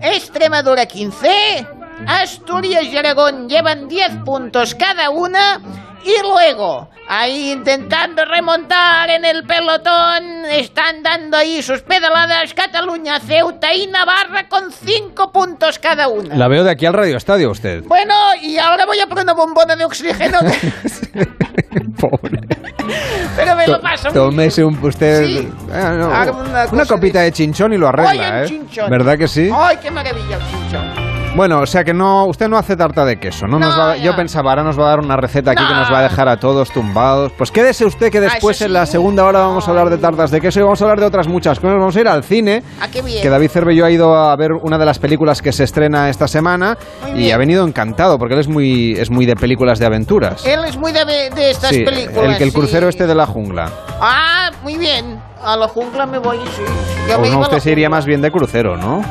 [0.01, 1.86] Extremadura 15.
[2.05, 5.61] Asturias y Aragón llevan 10 puntos cada una.
[6.03, 13.73] Y luego, ahí intentando remontar en el pelotón, están dando ahí sus pedaladas Cataluña, Ceuta
[13.73, 16.35] y Navarra con 5 puntos cada una.
[16.35, 17.83] La veo de aquí al Radio Estadio usted.
[17.83, 20.39] Bueno, y ahora voy a por una bombona de oxígeno.
[21.99, 22.39] Pobre.
[23.35, 25.49] Pero me lo paso Tómese un, usted Sí.
[25.73, 28.47] Ah, no, una una, copita de chinchón y lo arregla, ¿eh?
[28.47, 28.89] chinchón.
[28.89, 29.49] ¿Verdad que sí?
[29.53, 31.06] ¡Ay, qué maravilla el chinchón!
[31.37, 33.59] Bueno, o sea que no, usted no hace tarta de queso, ¿no?
[33.59, 35.93] nos No, va- yo pensaba, ahora nos va a dar una receta aquí que nos
[35.93, 37.31] va a dejar a todos tumbados.
[37.37, 40.41] Pues quédese usted que después en la segunda hora vamos a hablar de tartas de
[40.41, 41.77] queso y vamos a hablar de otras muchas cosas.
[41.77, 42.63] Vamos a ir al cine.
[42.81, 43.21] Ah, qué bien.
[43.21, 46.27] Que David Cervelló ha ido a ver una de las películas que se estrena esta
[46.27, 46.75] semana
[47.15, 50.43] y ha venido encantado porque él es muy, es muy de películas de aventuras.
[50.43, 52.31] Él es muy de, de estas Sí, películas.
[52.31, 52.55] el que el sí.
[52.57, 53.69] crucero este de la jungla.
[54.01, 55.21] Ah, muy bien.
[55.43, 56.63] A la jungla me voy, sí.
[57.07, 59.03] Ya O me no, usted se iría más bien de crucero, ¿no?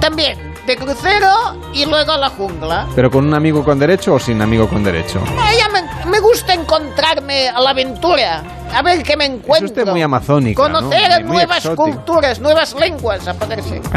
[0.00, 0.38] También,
[0.70, 1.32] de crucero
[1.74, 2.86] y luego a la jungla.
[2.94, 5.20] Pero con un amigo con derecho o sin amigo con derecho.
[5.36, 8.42] A ella me, me gusta encontrarme a la aventura,
[8.72, 9.66] a ver qué me encuentro.
[9.66, 10.80] Es usted muy amazónica, ¿no?
[10.80, 13.80] Conocer muy nuevas culturas, nuevas lenguas, a poderse.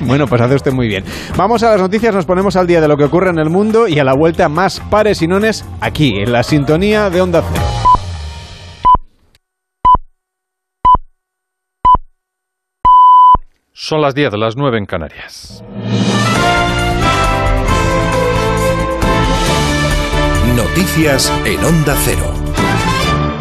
[0.00, 1.04] Bueno, pues hace usted muy bien.
[1.36, 3.86] Vamos a las noticias, nos ponemos al día de lo que ocurre en el mundo
[3.86, 7.83] y a la vuelta más pares y nones aquí, en la sintonía de Onda Cero.
[13.86, 15.62] Son las 10, las 9 en Canarias.
[20.56, 22.32] Noticias en Onda Cero.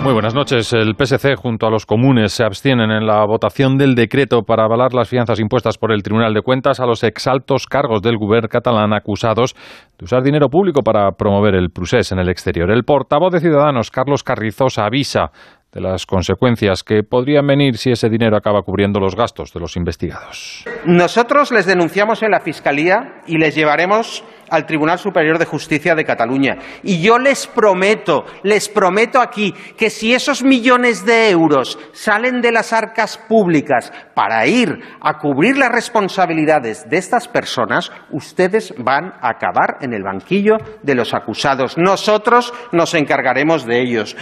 [0.04, 0.74] Muy buenas noches.
[0.74, 4.94] El PSC junto a los comunes se abstienen en la votación del decreto para avalar
[4.94, 8.91] las fianzas impuestas por el Tribunal de Cuentas a los exaltos cargos del gobierno catalán
[8.91, 9.56] acusados
[9.98, 12.70] de usar dinero público para promover el procés en el exterior.
[12.70, 15.32] El portavoz de Ciudadanos, Carlos Carrizosa, avisa
[15.74, 19.76] de las consecuencias que podrían venir si ese dinero acaba cubriendo los gastos de los
[19.76, 20.64] investigados.
[20.86, 26.06] Nosotros les denunciamos en la Fiscalía y les llevaremos al Tribunal Superior de Justicia de
[26.06, 26.58] Cataluña.
[26.84, 32.52] Y yo les prometo, les prometo aquí, que si esos millones de euros salen de
[32.52, 39.30] las arcas públicas para ir a cubrir las responsabilidades de estas personas, ustedes van a
[39.30, 41.76] acabar en el banquillo de los acusados.
[41.78, 44.16] Nosotros nos encargaremos de ellos.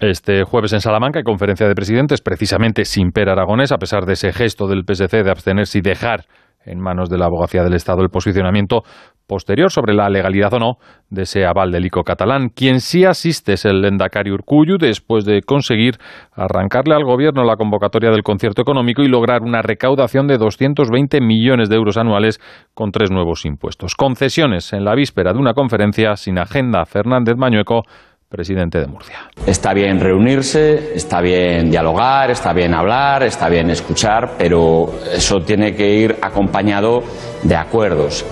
[0.00, 4.14] Este jueves en Salamanca hay conferencia de presidentes, precisamente sin Per Aragonés, a pesar de
[4.14, 6.24] ese gesto del PSC de abstenerse y dejar
[6.64, 8.82] en manos de la abogacía del Estado el posicionamiento
[9.26, 10.72] posterior sobre la legalidad o no
[11.08, 11.72] de ese aval
[12.04, 12.48] catalán.
[12.48, 15.98] Quien sí asiste es el Endacari Urcullu después de conseguir
[16.32, 21.68] arrancarle al gobierno la convocatoria del concierto económico y lograr una recaudación de 220 millones
[21.68, 22.40] de euros anuales
[22.74, 23.94] con tres nuevos impuestos.
[23.94, 26.84] Concesiones en la víspera de una conferencia sin agenda.
[26.86, 27.82] Fernández Mañueco,
[28.30, 29.28] presidente de Murcia.
[29.44, 35.74] Está bien reunirse, está bien dialogar, está bien hablar, está bien escuchar, pero eso tiene
[35.74, 37.02] que ir acompañado
[37.42, 38.24] de acuerdos.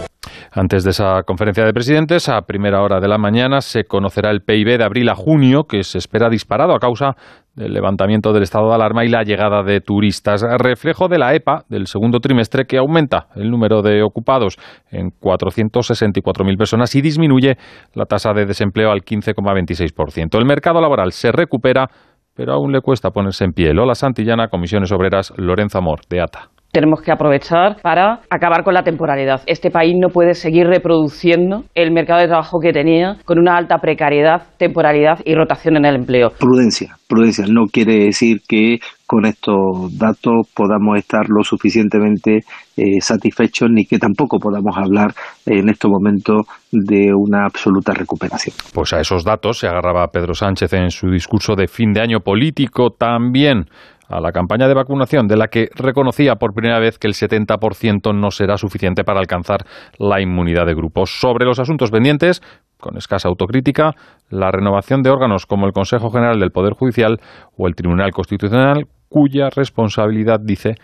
[0.52, 4.40] Antes de esa conferencia de presidentes, a primera hora de la mañana, se conocerá el
[4.40, 7.16] PIB de abril a junio, que se espera disparado a causa
[7.54, 10.42] del levantamiento del estado de alarma y la llegada de turistas.
[10.58, 14.56] Reflejo de la EPA del segundo trimestre que aumenta el número de ocupados
[14.90, 17.56] en 464.000 personas y disminuye
[17.94, 20.38] la tasa de desempleo al 15,26%.
[20.38, 21.90] El mercado laboral se recupera,
[22.34, 23.74] pero aún le cuesta ponerse en pie.
[23.74, 26.50] Lola Santillana, Comisiones Obreras, Lorenzo Amor, de ATA.
[26.78, 29.42] Tenemos que aprovechar para acabar con la temporalidad.
[29.46, 33.78] Este país no puede seguir reproduciendo el mercado de trabajo que tenía con una alta
[33.78, 36.30] precariedad, temporalidad y rotación en el empleo.
[36.38, 37.46] Prudencia, prudencia.
[37.48, 42.42] No quiere decir que con estos datos podamos estar lo suficientemente
[42.76, 45.12] eh, satisfechos ni que tampoco podamos hablar
[45.46, 48.54] en estos momentos de una absoluta recuperación.
[48.72, 52.20] Pues a esos datos se agarraba Pedro Sánchez en su discurso de fin de año
[52.20, 53.64] político también
[54.08, 58.14] a la campaña de vacunación, de la que reconocía por primera vez que el 70%
[58.14, 59.64] no será suficiente para alcanzar
[59.98, 61.18] la inmunidad de grupos.
[61.20, 62.40] Sobre los asuntos pendientes,
[62.78, 63.92] con escasa autocrítica,
[64.30, 67.20] la renovación de órganos como el Consejo General del Poder Judicial
[67.56, 70.74] o el Tribunal Constitucional, cuya responsabilidad, dice,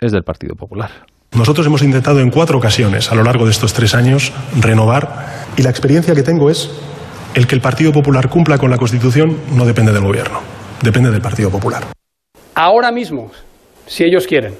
[0.00, 0.90] es del Partido Popular.
[1.36, 5.08] Nosotros hemos intentado en cuatro ocasiones a lo largo de estos tres años renovar
[5.56, 6.70] y la experiencia que tengo es
[7.34, 10.38] el que el Partido Popular cumpla con la Constitución no depende del Gobierno,
[10.80, 11.82] depende del Partido Popular.
[12.54, 13.30] Ahora mismo,
[13.86, 14.54] si ellos quieren,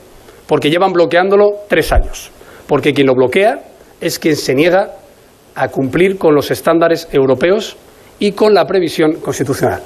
[0.47, 2.30] porque llevan bloqueándolo tres años,
[2.66, 3.61] porque quien lo bloquea
[4.01, 4.90] es quien se niega
[5.55, 7.76] a cumplir con los estándares europeos
[8.18, 9.82] y con la previsión constitucional.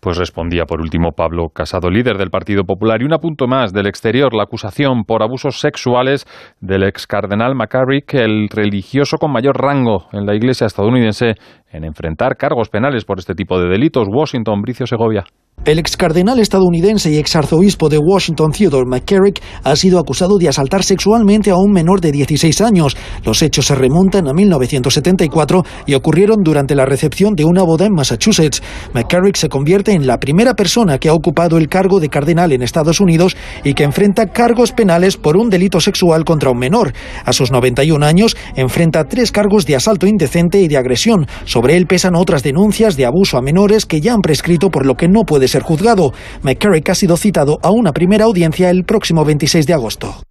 [0.00, 3.00] Pues respondía por último Pablo Casado, líder del Partido Popular.
[3.00, 6.26] Y un apunto más del exterior, la acusación por abusos sexuales
[6.60, 11.32] del ex cardenal McCarrick, el religioso con mayor rango en la iglesia estadounidense,
[11.72, 14.06] en enfrentar cargos penales por este tipo de delitos.
[14.08, 15.24] Washington, Bricio Segovia.
[15.66, 20.48] El ex cardenal estadounidense y ex arzobispo de Washington, Theodore McCarrick, ha sido acusado de
[20.48, 22.96] asaltar sexualmente a un menor de 16 años.
[23.24, 27.94] Los hechos se remontan a 1974 y ocurrieron durante la recepción de una boda en
[27.94, 28.62] Massachusetts.
[28.94, 32.62] McCarrick se convierte en la primera persona que ha ocupado el cargo de cardenal en
[32.62, 36.92] Estados Unidos y que enfrenta cargos penales por un delito sexual contra un menor.
[37.24, 41.26] A sus 91 años enfrenta tres cargos de asalto indecente y de agresión.
[41.44, 44.94] Sobre él pesan otras denuncias de abuso a menores que ya han prescrito por lo
[44.94, 46.12] que no puede ser juzgado.
[46.42, 50.22] McCarrick ha sido citado a una primera audiencia el próximo 26 de agosto.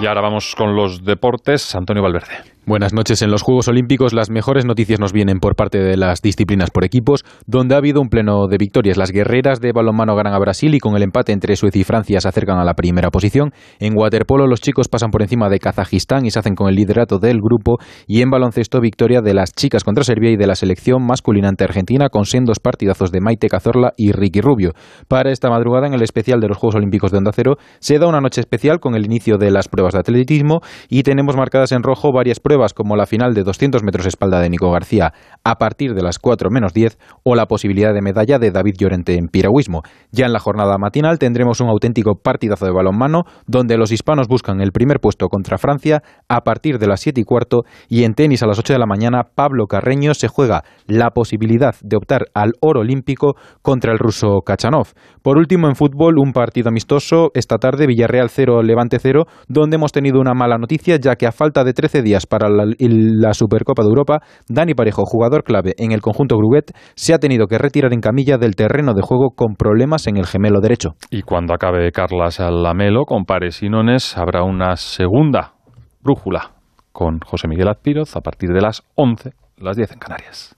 [0.00, 1.74] Y ahora vamos con los deportes.
[1.74, 2.50] Antonio Valverde.
[2.66, 3.20] Buenas noches.
[3.22, 6.84] En los Juegos Olímpicos las mejores noticias nos vienen por parte de las disciplinas por
[6.84, 8.96] equipos, donde ha habido un pleno de victorias.
[8.96, 12.20] Las guerreras de balonmano ganan a Brasil y con el empate entre Suecia y Francia
[12.20, 13.52] se acercan a la primera posición.
[13.80, 17.18] En waterpolo los chicos pasan por encima de Kazajistán y se hacen con el liderato
[17.18, 17.78] del grupo.
[18.06, 21.64] Y en baloncesto victoria de las chicas contra Serbia y de la selección masculina ante
[21.64, 24.74] Argentina con sendos partidazos de Maite Cazorla y Ricky Rubio.
[25.08, 28.06] Para esta madrugada en el especial de los Juegos Olímpicos de Onda Cero se da
[28.06, 31.82] una noche especial con el inicio de las pruebas de atletismo y tenemos marcadas en
[31.82, 35.12] rojo varias pruebas como la final de 200 metros espalda de Nico García
[35.44, 39.14] a partir de las 4 menos 10 o la posibilidad de medalla de David Llorente
[39.14, 39.82] en piragüismo.
[40.10, 44.60] Ya en la jornada matinal tendremos un auténtico partidazo de balonmano donde los hispanos buscan
[44.60, 48.42] el primer puesto contra Francia a partir de las 7 y cuarto y en tenis
[48.42, 52.52] a las 8 de la mañana Pablo Carreño se juega la posibilidad de optar al
[52.60, 54.88] oro olímpico contra el ruso Kachanov.
[55.22, 59.92] Por último en fútbol un partido amistoso esta tarde Villarreal 0 Levante 0 donde hemos
[59.92, 63.82] tenido una mala noticia ya que a falta de 13 días para la, la Supercopa
[63.82, 67.94] de Europa, Dani Parejo, jugador clave en el conjunto Gruguet, se ha tenido que retirar
[67.94, 70.90] en camilla del terreno de juego con problemas en el gemelo derecho.
[71.10, 75.54] Y cuando acabe Carlas Lamelo con Pares y Nones, habrá una segunda
[76.02, 76.50] brújula
[76.92, 80.56] con José Miguel Azpiroz a partir de las 11, las 10 en Canarias.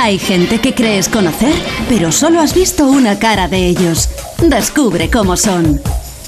[0.00, 1.54] Hay gente que crees conocer,
[1.88, 4.08] pero solo has visto una cara de ellos.
[4.38, 5.80] Descubre cómo son.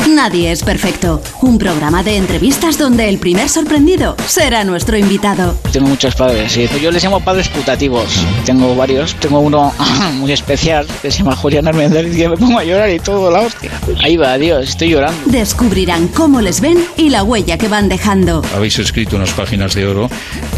[0.09, 1.22] Nadie es perfecto.
[1.43, 5.57] Un programa de entrevistas donde el primer sorprendido será nuestro invitado.
[5.72, 6.68] Tengo muchos padres, sí.
[6.82, 8.24] Yo les llamo padres putativos.
[8.45, 9.14] Tengo varios.
[9.16, 9.72] Tengo uno
[10.14, 13.41] muy especial que se llama Julián Armendáriz y me pongo a llorar y todo, la
[13.41, 13.70] hostia.
[14.03, 15.20] Ahí va, Dios, estoy llorando.
[15.26, 18.43] Descubrirán cómo les ven y la huella que van dejando.
[18.55, 20.11] Habéis escrito unas páginas de oro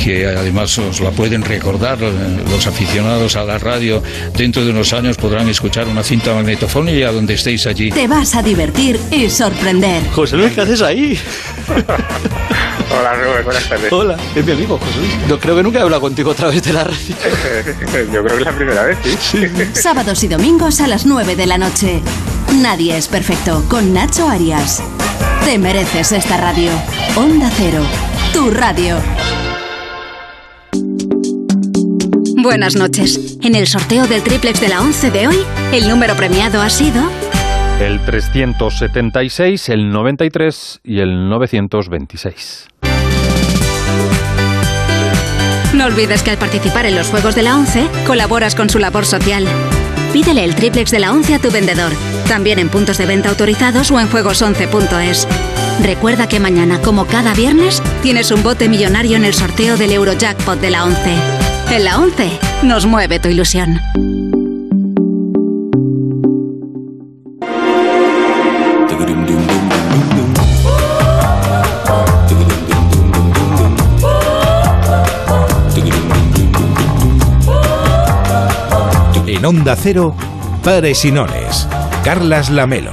[0.03, 2.11] que además os la pueden recordar eh,
[2.51, 4.03] los aficionados a la radio.
[4.37, 7.91] Dentro de unos años podrán escuchar una cinta magnetofónica donde estéis allí.
[7.91, 10.09] Te vas a divertir y sorprender.
[10.11, 11.19] José Luis, ¿qué haces ahí?
[12.99, 13.93] Hola, Rubén, buenas tardes.
[13.93, 15.29] Hola, es mi amigo José Luis.
[15.29, 17.17] No, creo que nunca he hablado contigo a través de la radio.
[18.13, 19.45] Yo creo que es la primera vez, sí.
[19.73, 22.03] Sábados y domingos a las 9 de la noche.
[22.61, 24.83] Nadie es perfecto con Nacho Arias.
[25.45, 26.71] Te mereces esta radio.
[27.17, 27.83] Onda Cero,
[28.33, 28.97] tu radio.
[32.37, 33.39] Buenas noches.
[33.43, 35.39] En el sorteo del triplex de la 11 de hoy,
[35.73, 37.03] el número premiado ha sido
[37.83, 42.69] El 376, el 93 y el 926.
[45.75, 49.05] No olvides que al participar en los Juegos de la 11, colaboras con su labor
[49.05, 49.45] social.
[50.13, 51.91] Pídele el triplex de la 11 a tu vendedor,
[52.29, 55.27] también en puntos de venta autorizados o en juegos11.es.
[55.83, 60.61] Recuerda que mañana, como cada viernes, tienes un bote millonario en el sorteo del Eurojackpot
[60.61, 61.01] de la 11.
[61.73, 62.31] En la 11
[62.63, 63.81] nos mueve tu ilusión.
[79.43, 80.15] En Onda Cero,
[80.63, 81.67] Pares y Nones.
[82.05, 82.93] Carlas Lamelo.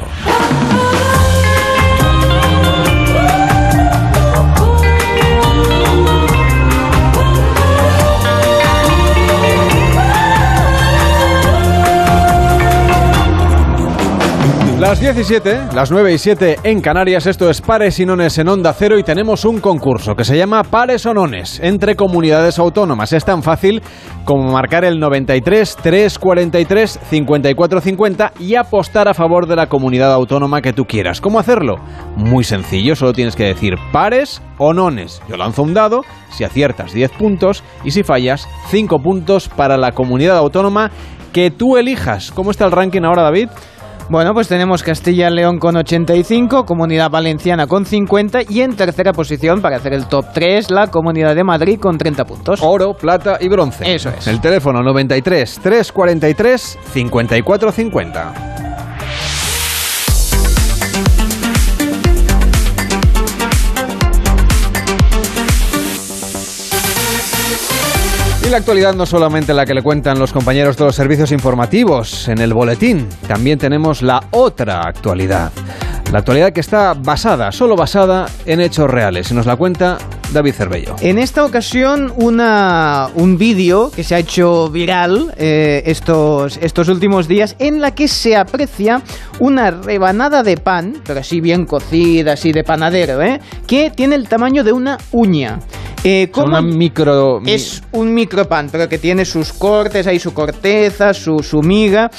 [14.80, 18.72] Las 17, las 9 y 7 en Canarias, esto es Pares y Nones en Onda
[18.72, 23.12] Cero y tenemos un concurso que se llama Pares o Nones entre comunidades autónomas.
[23.12, 23.82] Es tan fácil
[24.24, 30.62] como marcar el 93 343 54 50 y apostar a favor de la comunidad autónoma
[30.62, 31.20] que tú quieras.
[31.20, 31.76] ¿Cómo hacerlo?
[32.16, 35.22] Muy sencillo, solo tienes que decir pares o nones.
[35.28, 39.92] Yo lanzo un dado, si aciertas 10 puntos y si fallas 5 puntos para la
[39.92, 40.90] comunidad autónoma
[41.34, 42.32] que tú elijas.
[42.32, 43.50] ¿Cómo está el ranking ahora, David?
[44.10, 49.14] Bueno, pues tenemos Castilla y León con 85, Comunidad Valenciana con 50 y en tercera
[49.14, 52.60] posición, para hacer el top 3, la Comunidad de Madrid con 30 puntos.
[52.64, 53.94] Oro, plata y bronce.
[53.94, 54.26] Eso es.
[54.26, 57.72] El teléfono 93 343 54
[68.50, 72.28] Y la actualidad no solamente la que le cuentan los compañeros de los servicios informativos
[72.30, 75.52] en el boletín, también tenemos la otra actualidad.
[76.12, 79.30] La actualidad que está basada, solo basada en hechos reales.
[79.30, 80.00] Y nos la cuenta
[80.34, 80.96] David Cervello.
[81.02, 87.28] En esta ocasión, una, un vídeo que se ha hecho viral eh, estos, estos últimos
[87.28, 89.04] días en la que se aprecia
[89.40, 93.40] una rebanada de pan, pero así bien cocida, así de panadero, ¿eh?
[93.68, 95.60] que tiene el tamaño de una uña.
[96.04, 97.40] Eh, ¿cómo Una micro...
[97.42, 102.10] mi- es un micropan, pero que tiene sus cortes, ahí su corteza, su, su miga.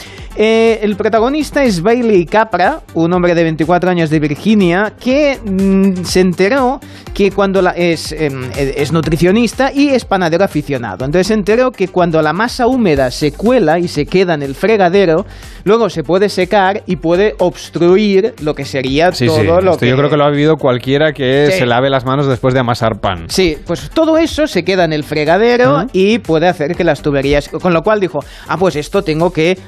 [0.42, 6.02] Eh, el protagonista es Bailey Capra, un hombre de 24 años de Virginia, que mm,
[6.02, 6.80] se enteró
[7.12, 11.04] que cuando la, es, em, es nutricionista y es panadero aficionado.
[11.04, 14.54] Entonces se enteró que cuando la masa húmeda se cuela y se queda en el
[14.54, 15.26] fregadero,
[15.64, 19.76] luego se puede secar y puede obstruir lo que sería Sí, todo sí, lo esto
[19.80, 19.88] que...
[19.90, 21.58] yo creo que lo ha vivido cualquiera que Sí.
[21.58, 23.26] se lave las manos después de amasar pan.
[23.28, 27.50] Sí, pues todo eso se queda en el fregadero y puede hacer que las tuberías.
[27.50, 29.58] Con lo cual dijo: Ah, pues esto tengo que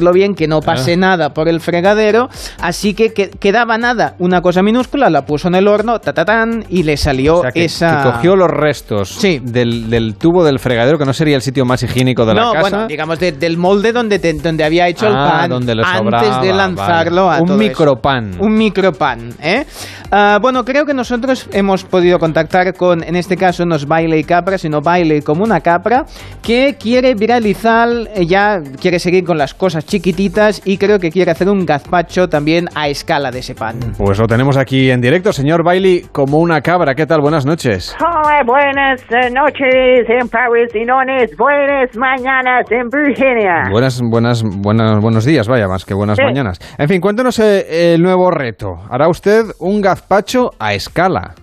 [0.00, 0.96] aprovecharlo bien, que no pase Ah.
[0.96, 2.28] nada por el fregadero.
[2.60, 6.82] Así que, que- quedaba nada, una cosa minúscula, la puso en el horno, tatatán, y
[6.82, 8.02] le salió Que, esa.
[8.02, 11.82] que cogió los restos del, del tubo del fregadero, que no sería el sitio más
[11.82, 12.60] higiénico de la no, casa.
[12.70, 15.82] bueno, digamos de- del molde donde, te- donde había hecho el Ah, pan donde le
[15.82, 17.38] antes sobraba, de lanzarlo vale.
[17.38, 18.30] a Un micropan.
[18.40, 19.64] Un micropan, ¿eh?
[20.12, 24.24] Ah, bueno, creo que nosotros hemos podido contactar con, en este caso, no es Bailey
[24.24, 26.04] Capra, sino Bailey como una capra,
[26.42, 31.30] que quiere viralizar, eh, ya quiere seguir con las cosas chiquititas y creo que quiere
[31.30, 33.78] hacer un gazpacho también a escala de ese pan.
[33.98, 36.94] Pues lo tenemos aquí en directo, señor Bailey, como una cabra.
[36.94, 37.20] ¿Qué tal?
[37.20, 37.96] Buenas noches.
[38.00, 39.00] Hola, buenas
[39.32, 43.64] noches en Paris y nones, buenas mañanas en Virginia.
[43.70, 46.24] Buenas, buenas, buenas, buenos días, vaya, más que buenas Sí.
[46.24, 46.58] mañanas.
[46.78, 48.74] En fin, cuéntenos eh, el nuevo reto.
[48.90, 51.34] Hará usted un gazpacho a escala.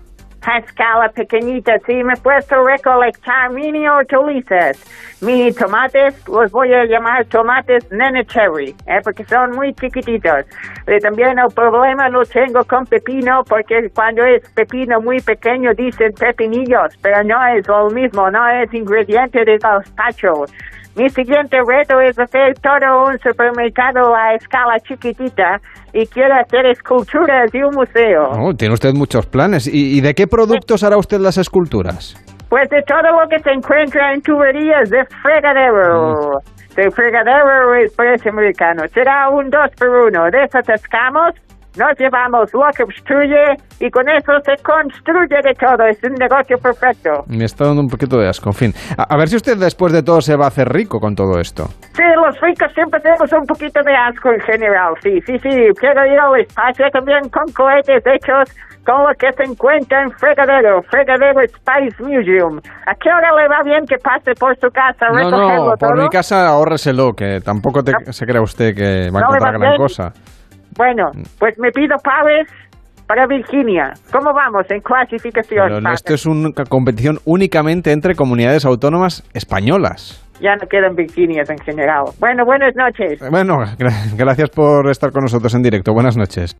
[0.41, 4.77] A escala pequeñita, sí, me he puesto a recolectar mini hortalizas,
[5.19, 10.45] mini tomates, los voy a llamar tomates nene cherry, eh, porque son muy chiquititos.
[10.85, 16.13] Pero también el problema lo tengo con pepino, porque cuando es pepino muy pequeño dicen
[16.13, 20.45] pepinillos, pero no es lo mismo, no es ingrediente de gazpacho.
[20.97, 25.59] Mi siguiente reto es hacer todo un supermercado a escala chiquitita
[25.93, 28.31] y quiero hacer esculturas y un museo.
[28.31, 29.67] Oh, tiene usted muchos planes.
[29.67, 32.15] ¿Y, y de qué productos hará usted las esculturas?
[32.49, 36.39] Pues de todo lo que se encuentra en tuberías de fregadero.
[36.75, 38.83] De fregadero es precio americano.
[38.91, 40.31] Será un dos por uno.
[40.31, 41.33] De eso atascamos,
[41.77, 45.85] nos llevamos lo que obstruye y con eso se construye de todo.
[45.87, 47.23] Es un negocio perfecto.
[47.27, 48.49] Me está dando un poquito de asco.
[48.49, 50.99] En fin, a, a ver si usted después de todo se va a hacer rico
[50.99, 51.65] con todo esto.
[51.95, 54.93] Sí, los ricos siempre tenemos un poquito de asco en general.
[55.03, 55.49] Sí, sí, sí.
[55.79, 58.49] Quiero ir al espacio también con cohetes hechos
[58.85, 62.57] con lo que se encuentra en Fregadero, Fregadero Spice Museum.
[62.87, 66.03] ¿A qué hora le va bien que pase por su casa No, no, por todo?
[66.03, 69.61] mi casa ahórreselo, que tampoco te- se crea usted que va a No encontrar gran
[69.71, 69.75] bien.
[69.75, 70.13] cosa.
[70.77, 72.47] Bueno, pues me pido pares
[73.07, 73.93] para Virginia.
[74.11, 75.67] ¿Cómo vamos en clasificación?
[75.81, 80.23] Pero esto es una competición únicamente entre comunidades autónomas españolas.
[80.39, 82.03] Ya no quedan Virginias en general.
[82.19, 83.19] Bueno, buenas noches.
[83.31, 85.93] Bueno, gra- gracias por estar con nosotros en directo.
[85.93, 86.55] Buenas noches.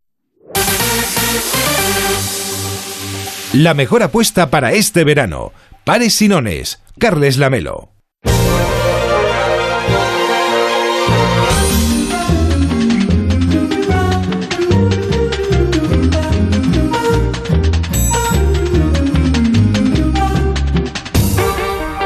[3.53, 5.51] La mejor apuesta para este verano.
[5.86, 6.84] Pares Sinones.
[6.99, 7.89] Carles Lamelo.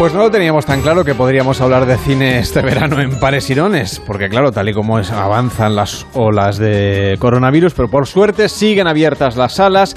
[0.01, 3.47] Pues no lo teníamos tan claro que podríamos hablar de cine este verano en Pares
[3.51, 8.87] Irones, porque claro, tal y como avanzan las olas de coronavirus, pero por suerte siguen
[8.87, 9.95] abiertas las salas,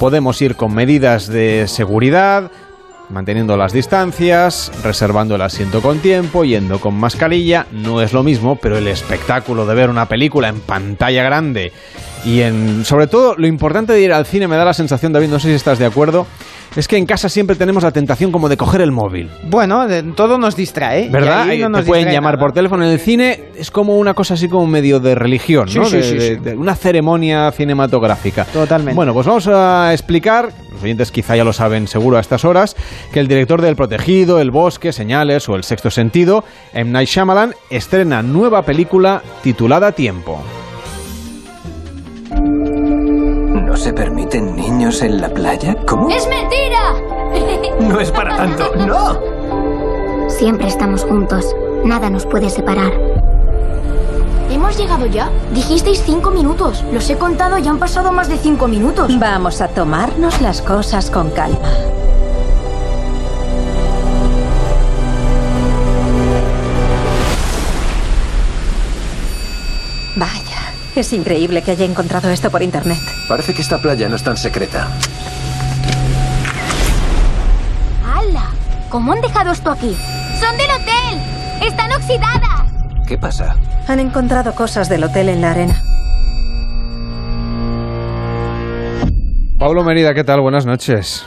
[0.00, 2.50] podemos ir con medidas de seguridad,
[3.10, 8.56] manteniendo las distancias, reservando el asiento con tiempo, yendo con mascarilla, no es lo mismo,
[8.56, 11.72] pero el espectáculo de ver una película en pantalla grande
[12.24, 15.28] y en sobre todo lo importante de ir al cine me da la sensación, David,
[15.28, 16.26] no sé si estás de acuerdo,
[16.74, 19.30] es que en casa siempre tenemos la tentación como de coger el móvil.
[19.44, 21.08] Bueno, de- todo nos distrae.
[21.08, 21.46] ¿Verdad?
[21.46, 22.40] y ahí no Eh, nos Te pueden llamar nada.
[22.44, 22.84] por teléfono.
[22.84, 25.84] En el cine es como una cosa así como medio de religión, Sí, ¿no?
[25.84, 26.34] sí, de, sí, de- sí.
[26.36, 28.44] de una ceremonia cinematográfica.
[28.46, 28.96] Totalmente.
[28.96, 32.74] Bueno, pues vamos a explicar, los oyentes quizá ya lo saben seguro a estas horas,
[33.12, 36.90] que el director del Protegido, El Bosque, Señales o El Sexto Sentido, M.
[36.90, 40.42] Night Shyamalan, estrena nueva película titulada Tiempo.
[43.74, 45.74] ¿No se permiten niños en la playa?
[45.84, 46.08] ¿Cómo?
[46.08, 46.94] ¡Es mentira!
[47.80, 49.18] No es para tanto, no.
[50.30, 51.56] Siempre estamos juntos.
[51.84, 52.92] Nada nos puede separar.
[54.48, 55.28] ¿Hemos llegado ya?
[55.52, 56.84] Dijisteis cinco minutos.
[56.92, 59.10] Los he contado y han pasado más de cinco minutos.
[59.18, 61.58] Vamos a tomarnos las cosas con calma.
[70.14, 70.53] Vaya,
[71.00, 72.98] es increíble que haya encontrado esto por internet.
[73.28, 74.88] Parece que esta playa no es tan secreta.
[78.94, 79.92] ¿Cómo han dejado esto aquí?
[80.38, 81.66] ¡Son del hotel!
[81.66, 82.72] ¡Están oxidadas!
[83.08, 83.56] ¿Qué pasa?
[83.88, 85.82] Han encontrado cosas del hotel en la arena.
[89.58, 90.42] Pablo Merida, ¿qué tal?
[90.42, 91.26] Buenas noches.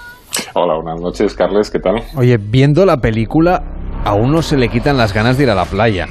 [0.53, 2.03] Hola, buenas noches, Carles, ¿qué tal?
[2.15, 3.61] Oye, viendo la película,
[4.07, 6.05] a uno se le quitan las ganas de ir a la playa.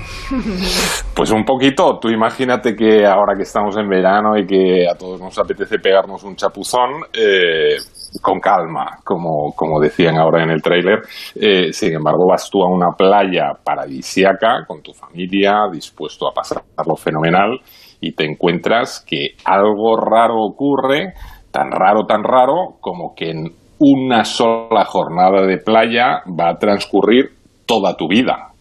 [1.15, 1.99] Pues un poquito.
[1.99, 6.23] Tú imagínate que ahora que estamos en verano y que a todos nos apetece pegarnos
[6.25, 7.77] un chapuzón, eh,
[8.21, 11.01] con calma, como, como decían ahora en el tráiler.
[11.35, 16.97] Eh, sin embargo, vas tú a una playa paradisiaca con tu familia, dispuesto a pasarlo
[16.97, 17.61] fenomenal,
[17.99, 21.15] y te encuentras que algo raro ocurre,
[21.51, 23.47] tan raro, tan raro, como que en
[23.79, 27.36] una sola jornada de playa va a transcurrir
[27.67, 28.53] toda tu vida.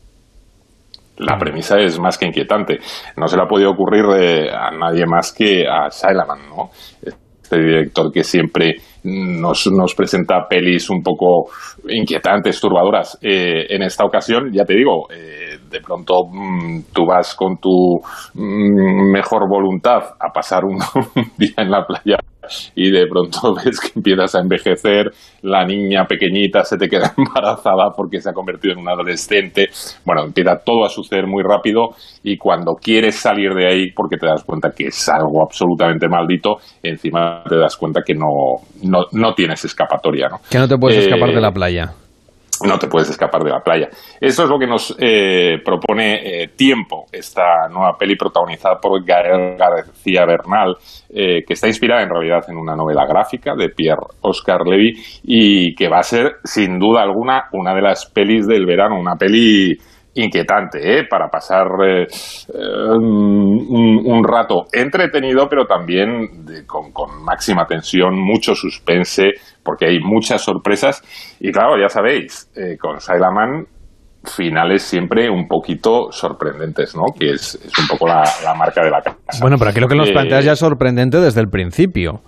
[1.18, 2.80] La premisa es más que inquietante.
[3.15, 6.69] No se le ha podido ocurrir eh, a nadie más que a Shyamalan, ¿no?
[7.02, 11.52] Este director que siempre nos, nos presenta pelis un poco
[11.88, 13.18] inquietantes, turbadoras.
[13.22, 15.34] Eh, en esta ocasión, ya te digo, eh,
[15.76, 17.99] de pronto mm, tú vas con tu
[18.34, 20.77] mm, mejor voluntad a pasar un
[21.38, 22.18] día en la playa
[22.76, 25.11] y de pronto ves que empiezas a envejecer,
[25.41, 29.68] la niña pequeñita se te queda embarazada porque se ha convertido en un adolescente,
[30.06, 31.89] bueno, empieza todo a suceder muy rápido
[32.23, 36.57] y cuando quieres salir de ahí porque te das cuenta que es algo absolutamente maldito,
[36.84, 40.38] encima te das cuenta que no, no, no tienes escapatoria, ¿no?
[40.49, 42.05] Que no te puedes Eh, escapar de la playa.
[42.64, 43.90] No te puedes escapar de la playa.
[44.19, 49.57] Eso es lo que nos eh, propone eh, Tiempo, esta nueva peli protagonizada por Gael
[49.57, 50.76] García Bernal,
[51.10, 55.76] eh, que está inspirada en realidad en una novela gráfica de Pierre Oscar Levy y
[55.76, 59.77] que va a ser, sin duda alguna, una de las pelis del verano, una peli
[60.15, 61.03] inquietante, ¿eh?
[61.09, 68.15] para pasar eh, eh, un, un rato entretenido, pero también de- con, con máxima tensión,
[68.17, 69.31] mucho suspense,
[69.63, 71.01] porque hay muchas sorpresas.
[71.39, 73.65] Y claro, ya sabéis, eh, con Sailaman
[74.23, 77.03] finales siempre un poquito sorprendentes, ¿no?
[77.19, 79.19] Que es, es un poco la, la marca de la casa.
[79.41, 82.21] Bueno, pero aquí lo que nos planteas ya es sorprendente desde el principio.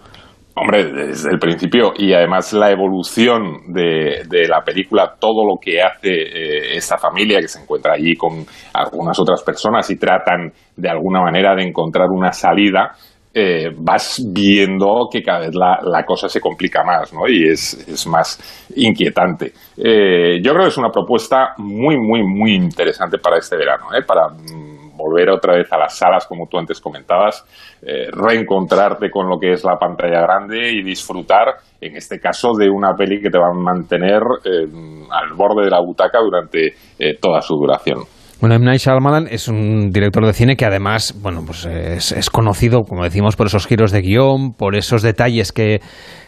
[0.59, 5.81] Hombre, desde el principio y además la evolución de, de la película, todo lo que
[5.81, 8.43] hace eh, esta familia que se encuentra allí con
[8.73, 12.95] algunas otras personas y tratan de alguna manera de encontrar una salida,
[13.39, 17.27] eh, vas viendo que cada vez la, la cosa se complica más ¿no?
[17.27, 19.53] y es, es más inquietante.
[19.77, 24.01] Eh, yo creo que es una propuesta muy, muy, muy interesante para este verano, ¿eh?
[24.01, 27.45] para mm, volver otra vez a las salas, como tú antes comentabas,
[27.81, 32.69] eh, reencontrarte con lo que es la pantalla grande y disfrutar, en este caso, de
[32.69, 34.65] una peli que te va a mantener eh,
[35.11, 37.99] al borde de la butaca durante eh, toda su duración.
[38.39, 38.65] Bueno, M.
[38.65, 43.03] Night Shyamalan es un director de cine que además, bueno, pues es, es conocido, como
[43.03, 45.79] decimos, por esos giros de guion, por esos detalles que,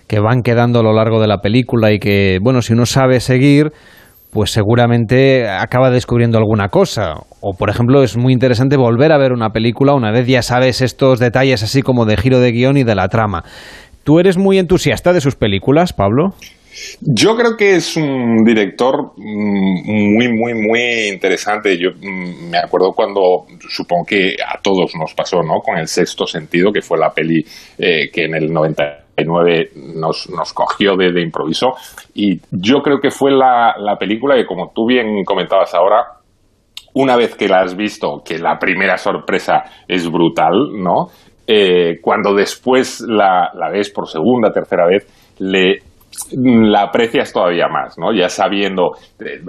[0.07, 3.19] que van quedando a lo largo de la película y que, bueno, si uno sabe
[3.19, 3.71] seguir,
[4.31, 7.15] pues seguramente acaba descubriendo alguna cosa.
[7.41, 10.81] O, por ejemplo, es muy interesante volver a ver una película una vez ya sabes
[10.81, 13.43] estos detalles así como de giro de guion y de la trama.
[14.03, 16.33] ¿Tú eres muy entusiasta de sus películas, Pablo?
[17.01, 21.77] Yo creo que es un director mm, muy, muy, muy interesante.
[21.77, 25.59] Yo mm, me acuerdo cuando, supongo que a todos nos pasó, ¿no?
[25.61, 27.43] Con el sexto sentido, que fue la peli
[27.77, 28.51] eh, que en el
[29.25, 31.73] 99 nos, nos cogió de, de improviso.
[32.13, 36.19] Y yo creo que fue la, la película que, como tú bien comentabas ahora,
[36.93, 41.07] una vez que la has visto, que la primera sorpresa es brutal, ¿no?
[41.47, 45.07] Eh, cuando después la, la ves por segunda, tercera vez,
[45.39, 45.79] le,
[46.31, 48.13] la aprecias todavía más, ¿no?
[48.13, 49.41] Ya sabiendo, eh,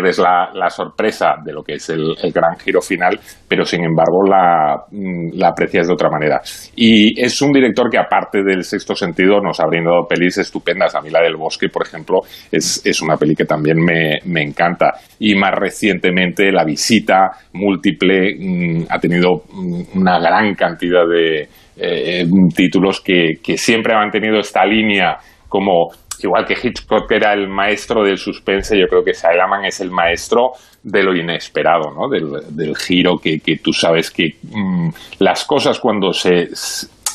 [0.00, 3.18] pierdes la, sorpresa de lo que es el, gran giro final,
[3.48, 6.40] pero sin embargo la, mm, la aprecias de otra manera.
[6.76, 10.94] Y es un director que aparte del sexto sentido nos ha brindado pelis estupendas.
[10.94, 12.20] A mí la del bosque, por ejemplo,
[12.50, 14.92] es, es una peli que también me, me encanta.
[15.18, 22.26] Y más recientemente La visita múltiple mm, ha tenido mm, una gran cantidad de eh,
[22.54, 25.16] títulos que, que siempre han mantenido esta línea
[25.48, 25.88] como
[26.24, 30.52] igual que Hitchcock era el maestro del suspense, yo creo que Shyamalan es el maestro
[30.82, 32.08] de lo inesperado, ¿no?
[32.08, 34.88] Del, del giro que, que, tú sabes que mmm,
[35.18, 36.48] las cosas cuando se,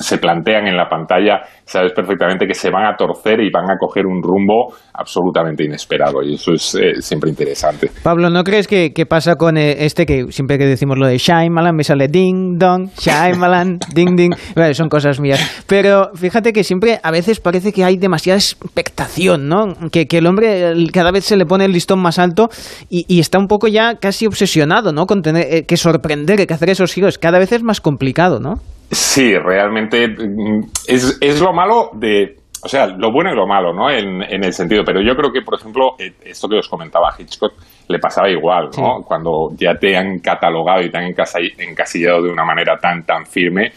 [0.04, 3.78] se plantean en la pantalla, sabes perfectamente que se van a torcer y van a
[3.80, 7.90] coger un rumbo absolutamente inesperado y eso es eh, siempre interesante.
[8.04, 11.18] Pablo, ¿no crees que, que pasa con eh, este que siempre que decimos lo de
[11.18, 16.64] Shyamalan me sale ding dong, Shyamalan, ding ding, bueno, son cosas mías, pero fíjate que
[16.64, 19.74] siempre a veces parece que hay demasiada expectación, ¿no?
[19.92, 22.50] Que, que el hombre cada vez se le pone el listón más alto
[22.90, 25.06] y, y está un poco ya casi obsesionado, ¿no?
[25.06, 28.56] Con tener eh, que sorprender, que hacer esos giros, cada vez es más complicado, ¿no?
[28.96, 33.74] Sí, realmente mm, es, es lo malo de, o sea, lo bueno y lo malo,
[33.74, 33.90] ¿no?
[33.90, 37.14] En, en, el sentido, pero yo creo que, por ejemplo, eh, esto que os comentaba
[37.18, 37.54] Hitchcock
[37.90, 39.02] le pasaba igual, ¿no?
[39.06, 41.14] Cuando ya te han catalogado y te han
[41.60, 43.74] encasillado de una manera tan, tan firme,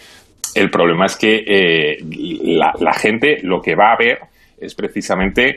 [0.54, 1.96] el problema es que eh,
[2.56, 4.20] la, la, gente lo que va a ver
[4.56, 5.56] es precisamente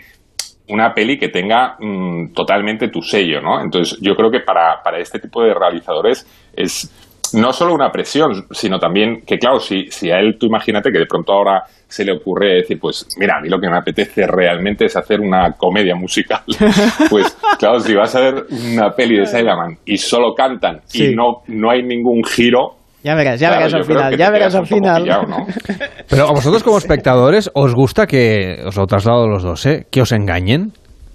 [0.69, 3.61] una peli que tenga mm, totalmente tu sello, ¿no?
[3.61, 6.25] Entonces, yo creo que para, para este tipo de realizadores
[6.55, 6.91] es
[7.33, 10.99] no solo una presión, sino también que, claro, si, si a él tú imagínate que
[10.99, 14.25] de pronto ahora se le ocurre decir, pues mira, a mí lo que me apetece
[14.25, 16.41] realmente es hacer una comedia musical.
[17.09, 21.41] pues claro, si vas a ver una peli de Silent y solo cantan y no,
[21.47, 25.03] no hay ningún giro, ya verás, ya verás al final, ya verás al final.
[26.09, 29.87] Pero a vosotros como espectadores, ¿os gusta que, os lo traslado los dos, ¿eh?
[29.89, 30.71] que os engañen?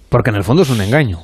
[0.09, 1.19] Porque en el fondo es un engaño.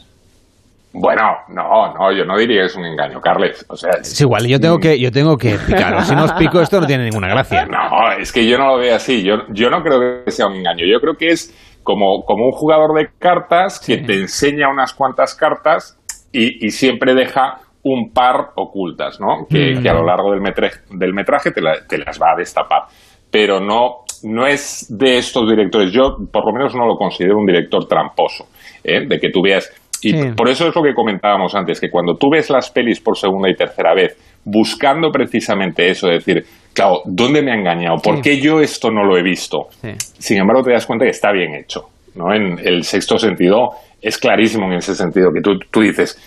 [0.94, 3.66] Bueno, no, no, yo no diría que es un engaño, Carles.
[3.68, 6.08] O sea, es, igual, yo tengo que, yo tengo que picaros.
[6.08, 7.66] Si no os pico esto no tiene ninguna gracia.
[7.74, 9.24] No, es que yo no lo veo así.
[9.24, 10.86] Yo, yo no creo que sea un engaño.
[10.86, 15.34] Yo creo que es como, como un jugador de cartas que te enseña unas cuantas
[15.34, 15.98] cartas
[16.32, 19.46] y, y siempre deja un par ocultas, ¿no?
[19.50, 19.88] Que, mm.
[19.88, 22.84] a lo largo del metraje, del metraje te, te, las va a destapar.
[23.30, 25.92] Pero no, no es de estos directores.
[25.92, 28.46] Yo, por lo menos, no lo considero un director tramposo.
[28.84, 29.06] ¿eh?
[29.06, 29.70] De que tú veas
[30.04, 33.18] y por eso es lo que comentábamos antes, que cuando tú ves las pelis por
[33.18, 36.44] segunda y tercera vez, buscando precisamente eso, decir,
[36.74, 37.98] claro, ¿dónde me ha engañado?
[38.04, 39.68] ¿Por qué yo esto no lo he visto?
[39.98, 41.88] Sin embargo, te das cuenta que está bien hecho.
[42.16, 42.34] ¿no?
[42.34, 43.70] En el sexto sentido
[44.02, 46.20] es clarísimo en ese sentido, que tú, tú dices,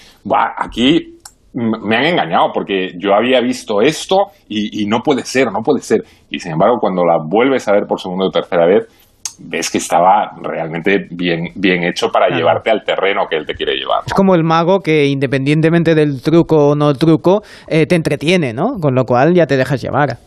[0.57, 1.15] aquí
[1.53, 5.81] me han engañado porque yo había visto esto y, y, no puede ser, no puede
[5.81, 6.03] ser.
[6.31, 8.87] Y sin embargo, cuando la vuelves a ver por segunda o tercera vez,
[9.39, 13.75] ves que estaba realmente bien, bien hecho para llevarte al terreno que él te quiere
[13.75, 14.03] llevar.
[14.07, 18.79] Es como el mago que independientemente del truco o no truco, eh, te entretiene, ¿no?
[18.81, 20.19] Con lo cual ya te dejas llevar.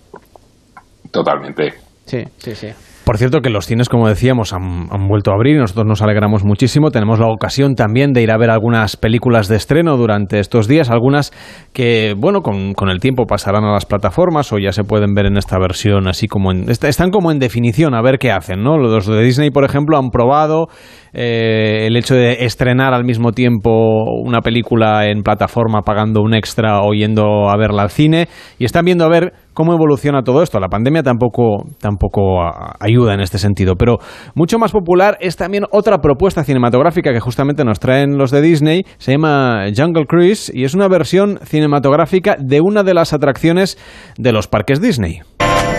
[1.11, 1.73] Totalmente.
[2.05, 2.69] Sí, sí, sí.
[3.09, 6.43] Por cierto, que los cines, como decíamos, han, vuelto a abrir y nosotros nos alegramos
[6.43, 6.91] muchísimo.
[6.91, 10.91] Tenemos la ocasión también de ir a ver algunas películas de estreno durante estos días,
[10.91, 11.31] algunas
[11.73, 15.37] que, bueno, con, el tiempo pasarán a las plataformas o ya se pueden ver en
[15.37, 16.69] esta versión así como en...
[16.69, 18.77] Están como en definición, a ver qué hacen, ¿no?
[18.77, 20.67] Los de Disney, por ejemplo, han probado
[21.13, 23.71] eh, el hecho de estrenar al mismo tiempo
[24.23, 28.27] una película en plataforma pagando un extra o yendo a verla al cine
[28.57, 30.59] y están viendo a ver cómo evoluciona todo esto.
[30.59, 32.39] La pandemia tampoco, tampoco
[32.79, 33.97] ayuda en este sentido, pero
[34.35, 38.83] mucho más popular es también otra propuesta cinematográfica que justamente nos traen los de Disney,
[38.97, 43.77] se llama Jungle Cruise y es una versión cinematográfica de una de las atracciones
[44.17, 45.21] de los parques Disney.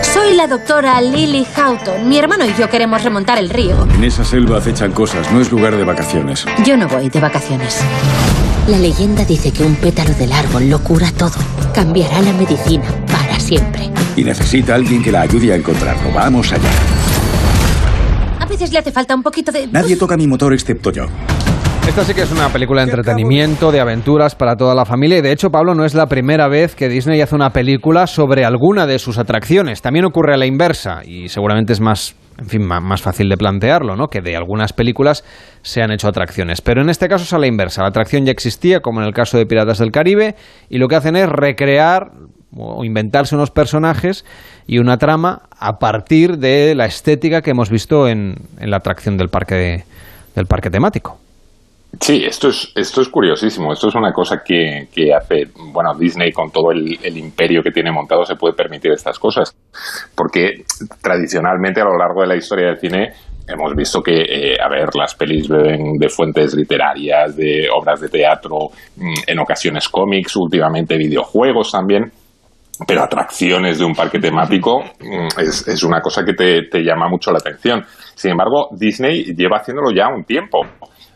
[0.01, 2.07] Soy la doctora Lily Houghton.
[2.07, 3.87] Mi hermano y yo queremos remontar el río.
[3.95, 6.45] En esa selva acechan cosas, no es lugar de vacaciones.
[6.65, 7.79] Yo no voy de vacaciones.
[8.67, 11.33] La leyenda dice que un pétalo del árbol lo cura todo.
[11.73, 13.89] Cambiará la medicina para siempre.
[14.15, 16.11] Y necesita alguien que la ayude a encontrarlo.
[16.13, 16.69] Vamos allá.
[18.39, 19.67] A veces le hace falta un poquito de...
[19.67, 21.07] Nadie toca mi motor excepto yo.
[21.87, 25.21] Esta sí que es una película de entretenimiento, de aventuras para toda la familia y
[25.21, 28.87] de hecho, Pablo, no es la primera vez que Disney hace una película sobre alguna
[28.87, 29.81] de sus atracciones.
[29.81, 33.97] También ocurre a la inversa y seguramente es más, en fin, más fácil de plantearlo,
[33.97, 34.07] ¿no?
[34.07, 35.25] Que de algunas películas
[35.63, 36.61] se han hecho atracciones.
[36.61, 37.81] Pero en este caso es a la inversa.
[37.81, 40.35] La atracción ya existía, como en el caso de Piratas del Caribe,
[40.69, 42.11] y lo que hacen es recrear
[42.55, 44.25] o inventarse unos personajes
[44.67, 49.29] y una trama a partir de la estética que hemos visto en, la atracción del
[49.29, 49.83] parque,
[50.35, 51.20] del parque temático.
[51.99, 53.73] Sí, esto es, esto es curiosísimo.
[53.73, 57.91] Esto es una cosa que, que hace, bueno, Disney con todo el, imperio que tiene
[57.91, 59.53] montado se puede permitir estas cosas.
[60.15, 60.63] Porque
[61.01, 63.09] tradicionalmente a lo largo de la historia del cine
[63.45, 68.07] hemos visto que, eh, a ver, las pelis beben de fuentes literarias, de obras de
[68.07, 72.09] teatro, mm, en ocasiones cómics, últimamente videojuegos también.
[72.87, 77.09] Pero atracciones de un parque temático mm, es, es una cosa que te, te llama
[77.09, 77.83] mucho la atención.
[78.15, 80.61] Sin embargo, Disney lleva haciéndolo ya un tiempo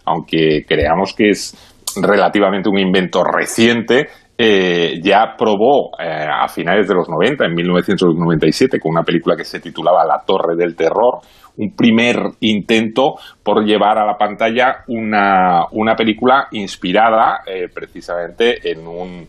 [0.05, 1.55] aunque creamos que es
[2.01, 4.07] relativamente un invento reciente,
[4.37, 9.45] eh, ya probó eh, a finales de los 90, en 1997, con una película que
[9.45, 11.19] se titulaba La Torre del Terror,
[11.57, 18.85] un primer intento por llevar a la pantalla una, una película inspirada eh, precisamente en
[18.85, 19.25] un,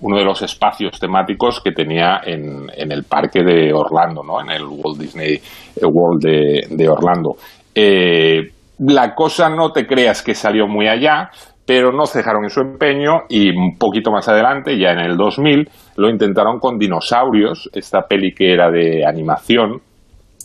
[0.00, 4.40] uno de los espacios temáticos que tenía en, el parque de Orlando, ¿no?
[4.40, 5.40] en el Walt Disney
[5.80, 7.36] World de, de Orlando.
[8.78, 11.30] La cosa no te creas que salió muy allá,
[11.66, 15.68] pero no cejaron en su empeño y un poquito más adelante, ya en el 2000,
[15.96, 19.82] lo intentaron con Dinosaurios, esta peli que era de animación,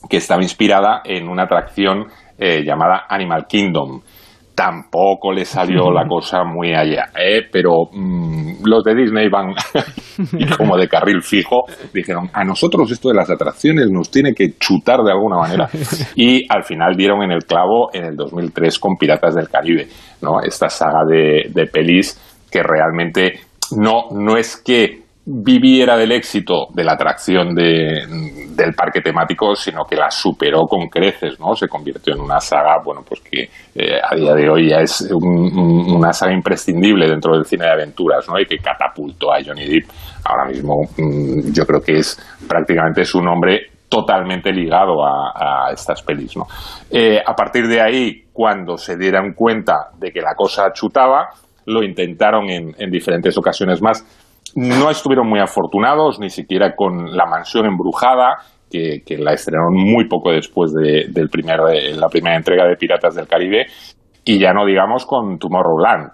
[0.10, 2.08] que estaba inspirada en una atracción
[2.38, 4.02] eh, llamada Animal Kingdom.
[4.56, 7.42] Tampoco le salió la cosa muy allá, ¿eh?
[7.52, 9.54] pero mm, los de Disney van
[10.38, 14.58] y como de carril fijo, dijeron, a nosotros esto de las atracciones nos tiene que
[14.60, 15.70] chutar de alguna manera.
[16.16, 19.88] Y al final dieron en el clavo en el 2003 con Piratas del Caribe,
[20.22, 20.42] ¿no?
[20.42, 22.20] esta saga de, de pelis
[22.52, 23.40] que realmente
[23.76, 28.06] no, no es que viviera del éxito de la atracción de,
[28.56, 31.56] del parque temático, sino que la superó con creces, ¿no?
[31.56, 33.44] Se convirtió en una saga, bueno, pues que
[33.74, 38.28] eh, a día de hoy ya es una saga imprescindible dentro del cine de aventuras,
[38.28, 38.38] ¿no?
[38.38, 39.90] Y que catapultó a Johnny Depp.
[40.26, 46.36] Ahora mismo mm, yo creo que es prácticamente su nombre totalmente ligado a, estas pelis,
[46.36, 46.48] ¿no?
[46.90, 51.30] Eh, a partir de ahí, cuando se dieran cuenta de que la cosa chutaba,
[51.66, 54.04] lo intentaron en, en diferentes ocasiones más
[54.56, 58.38] no estuvieron muy afortunados, ni siquiera con La Mansión Embrujada,
[58.70, 61.60] que, la estrenaron muy poco después de, del primer,
[61.96, 63.68] la primera entrega de Piratas del Caribe,
[64.26, 66.12] y ya no digamos con Tomorrowland,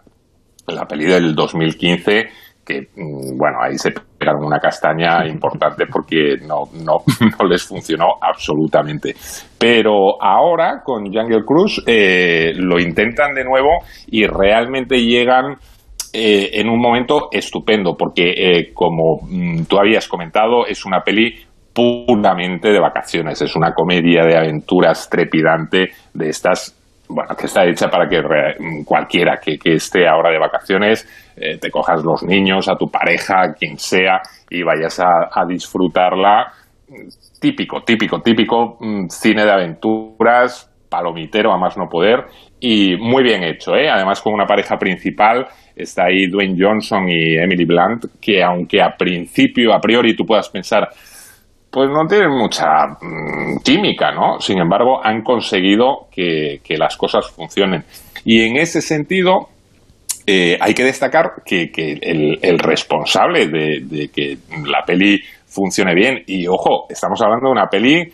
[0.68, 2.28] la peli del 2015,
[2.66, 6.98] que, mm, bueno, ahí se pegaron una castaña importante porque no, no,
[7.40, 9.16] no les funcionó absolutamente.
[9.58, 13.70] Pero ahora, con Jungle Cruise, eh, lo intentan de nuevo
[14.08, 15.58] y realmente llegan
[16.14, 21.36] eh, en un momento estupendo, porque eh, como mm, tú habías comentado, es una peli
[21.74, 26.76] puramente de vacaciones, es una comedia de aventuras trepidante de estas
[27.10, 31.72] bueno, que está hecha para que mm, cualquiera que, esté ahora de vacaciones eh, te
[31.72, 36.54] cojas los niños, a tu pareja, quien sea, y vayas a, disfrutarla.
[37.40, 42.26] Típico, típico, típico mm, cine de aventuras, palomitero a más no poder,
[42.60, 43.90] y muy bien hecho, ¿eh?
[43.90, 48.96] además con una pareja principal está ahí Dwayne Johnson y Emily Blunt, que aunque a
[48.98, 50.90] principio, a priori tú puedas pensar,
[51.72, 52.66] pues no tienen mucha
[53.00, 54.40] mm, química, ¿no?
[54.40, 57.84] Sin embargo, han conseguido que, las cosas funcionen.
[58.26, 59.50] Y en ese sentido,
[60.26, 61.72] eh, hay que destacar que,
[62.02, 68.12] el, responsable de, que la peli funcione bien, y ojo, estamos hablando de una peli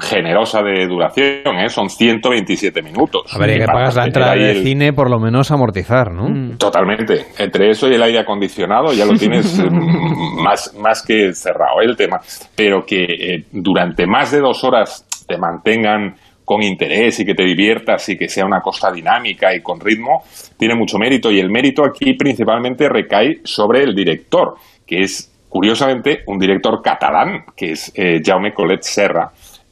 [0.00, 1.68] generosa de duración, ¿eh?
[1.68, 3.22] son 127 minutos.
[3.34, 6.28] A ver, que pagas la entrada de cine, por lo menos amortizar, ¿no?
[6.28, 6.56] Mm.
[6.56, 7.26] Totalmente.
[7.38, 11.84] Entre eso y el aire acondicionado ya lo tienes mm, más, más que cerrado ¿eh?
[11.84, 12.18] el tema.
[12.56, 16.14] Pero que eh, durante más de dos horas te mantengan
[16.46, 20.22] con interés y que te diviertas y que sea una cosa dinámica y con ritmo,
[20.56, 21.30] tiene mucho mérito.
[21.30, 24.54] Y el mérito aquí principalmente recae sobre el director,
[24.86, 27.92] que es curiosamente un director catalán, que es
[28.24, 29.30] Jaume Colet Serra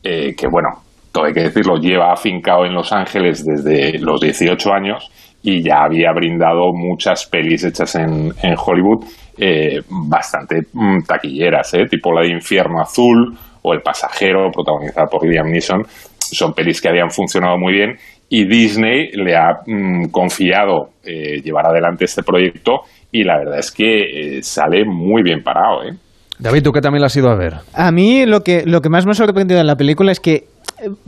[0.09, 0.69] eh, que bueno,
[1.11, 5.11] todo hay que decirlo, lleva afincado en Los Ángeles desde los 18 años
[5.43, 9.05] y ya había brindado muchas pelis hechas en, Hollywood
[9.37, 11.87] eh, bastante mm, taquilleras, ¿eh?
[11.91, 15.83] tipo la de Infierno Azul o El Pasajero, protagonizada por Liam Neeson.
[16.19, 17.97] Son pelis que habían funcionado muy bien
[18.28, 24.39] y Disney le ha mm, confiado llevar adelante este proyecto y la verdad es que
[24.43, 25.83] sale muy bien parado.
[25.83, 25.93] ¿eh?
[26.38, 27.56] David, ¿tú qué también has ido a ver?
[27.72, 30.48] A mí lo que, lo que más me ha sorprendido en la película es que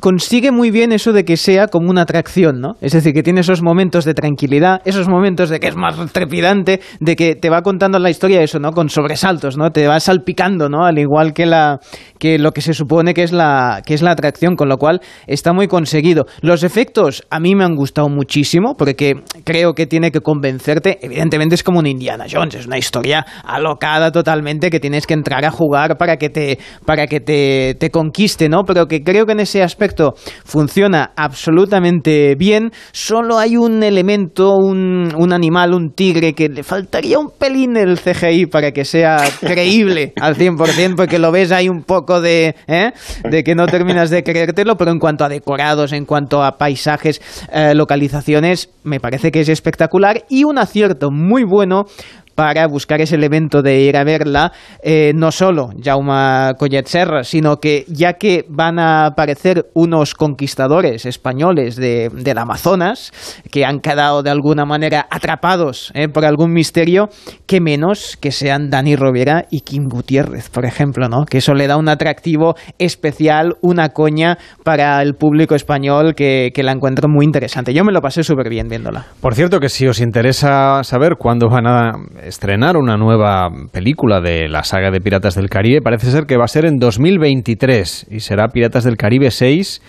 [0.00, 2.76] consigue muy bien eso de que sea como una atracción, ¿no?
[2.80, 6.80] Es decir, que tiene esos momentos de tranquilidad, esos momentos de que es más trepidante,
[7.00, 8.72] de que te va contando la historia eso, ¿no?
[8.72, 9.70] Con sobresaltos, ¿no?
[9.70, 10.84] Te va salpicando, ¿no?
[10.84, 11.80] Al igual que la
[12.18, 15.00] que lo que se supone que es la que es la atracción, con lo cual
[15.26, 16.26] está muy conseguido.
[16.40, 20.98] Los efectos a mí me han gustado muchísimo porque creo que tiene que convencerte.
[21.02, 25.44] Evidentemente es como un Indiana Jones, es una historia alocada totalmente que tienes que entrar
[25.44, 28.64] a jugar para que te para que te, te conquiste, ¿no?
[28.64, 30.14] Pero que creo que en ese aspecto
[30.44, 32.70] funciona absolutamente bien.
[32.92, 37.98] Solo hay un elemento, un, un animal, un tigre, que le faltaría un pelín el
[37.98, 42.92] CGI para que sea creíble al 100%, porque lo ves ahí un poco de, ¿eh?
[43.28, 47.20] de que no terminas de creértelo, pero en cuanto a decorados, en cuanto a paisajes,
[47.52, 51.86] eh, localizaciones, me parece que es espectacular y un acierto muy bueno
[52.38, 57.56] para buscar ese elemento de ir a verla, eh, no solo Jaume Collet Serra, sino
[57.56, 63.10] que ya que van a aparecer unos conquistadores españoles de, del Amazonas,
[63.50, 67.08] que han quedado de alguna manera atrapados eh, por algún misterio,
[67.46, 71.24] que menos que sean Dani Rovira y Kim Gutiérrez, por ejemplo, ¿no?
[71.24, 76.62] Que eso le da un atractivo especial, una coña para el público español que, que
[76.62, 77.74] la encuentro muy interesante.
[77.74, 79.06] Yo me lo pasé súper bien viéndola.
[79.20, 81.92] Por cierto, que si os interesa saber cuándo van a
[82.28, 85.82] estrenar una nueva película de la saga de Piratas del Caribe.
[85.82, 89.80] Parece ser que va a ser en 2023 y será Piratas del Caribe 6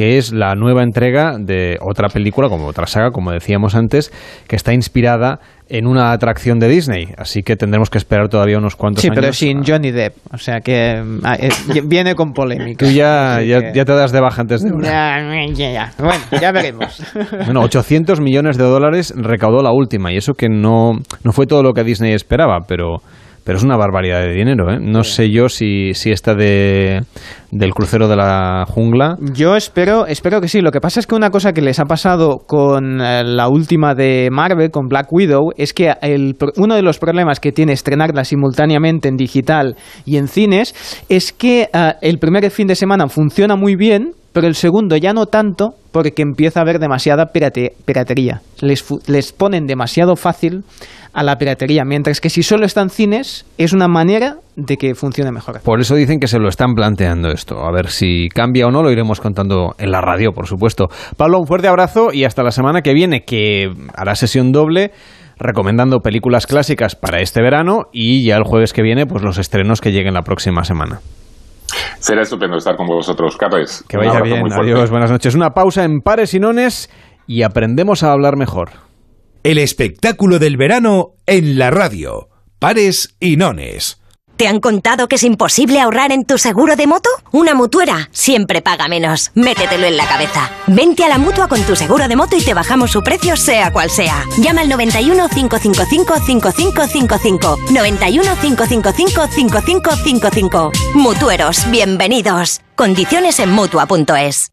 [0.00, 4.10] que es la nueva entrega de otra película, como otra saga, como decíamos antes,
[4.48, 7.08] que está inspirada en una atracción de Disney.
[7.18, 9.20] Así que tendremos que esperar todavía unos cuantos Sí, años.
[9.20, 10.14] pero sin Johnny Depp.
[10.32, 11.50] O sea que ah, eh,
[11.84, 12.82] viene con polémica.
[12.86, 14.70] Tú ya, ya, que- ya te das de baja antes de.
[14.82, 15.18] Ya,
[15.52, 15.92] ya, ya.
[15.98, 17.02] Bueno, ya veremos.
[17.44, 20.92] Bueno, 800 millones de dólares recaudó la última y eso que no,
[21.24, 23.02] no fue todo lo que Disney esperaba, pero,
[23.44, 24.72] pero es una barbaridad de dinero.
[24.72, 24.78] ¿eh?
[24.80, 27.02] No sé yo si, si esta de,
[27.50, 29.16] del crucero de la jungla...
[29.32, 30.60] Yo espero, espero que sí.
[30.60, 33.94] Lo que pasa es que una cosa que les ha pasado con eh, la última
[33.94, 38.24] de Marvel, con Black Widow, es que el uno de los problemas que tiene estrenarla
[38.24, 40.74] simultáneamente en digital y en cines
[41.08, 45.12] es que eh, el primer fin de semana funciona muy bien, pero el segundo ya
[45.12, 48.40] no tanto porque empieza a haber demasiada pirate- piratería.
[48.60, 50.62] Les, les ponen demasiado fácil
[51.12, 54.94] a la piratería, mientras que si solo está en cines es una manera de que
[54.94, 55.60] funcione mejor.
[55.62, 57.64] Por eso dicen que se lo están planteando esto.
[57.64, 60.86] A ver si cambia o no, lo iremos contando en la radio, por supuesto.
[61.16, 64.92] Pablo, un fuerte abrazo y hasta la semana que viene, que hará sesión doble
[65.36, 69.80] recomendando películas clásicas para este verano y ya el jueves que viene, pues los estrenos
[69.80, 71.00] que lleguen la próxima semana.
[71.98, 73.84] Será estupendo estar con vosotros, Carles.
[73.88, 75.34] Que vaya bien, adiós, buenas noches.
[75.34, 76.90] Una pausa en pares y nones
[77.26, 78.70] y aprendemos a hablar mejor.
[79.42, 82.28] El espectáculo del verano en la radio.
[82.58, 83.99] Pares y nones.
[84.40, 87.10] ¿Te han contado que es imposible ahorrar en tu seguro de moto?
[87.30, 89.32] Una mutuera siempre paga menos.
[89.34, 90.50] Métetelo en la cabeza.
[90.66, 93.70] Vente a la mutua con tu seguro de moto y te bajamos su precio, sea
[93.70, 94.24] cual sea.
[94.38, 97.56] Llama al 91 555 5555.
[97.68, 100.72] 91 555 5555.
[100.94, 102.62] Mutueros, bienvenidos.
[102.76, 104.48] Condiciones en mutua.es.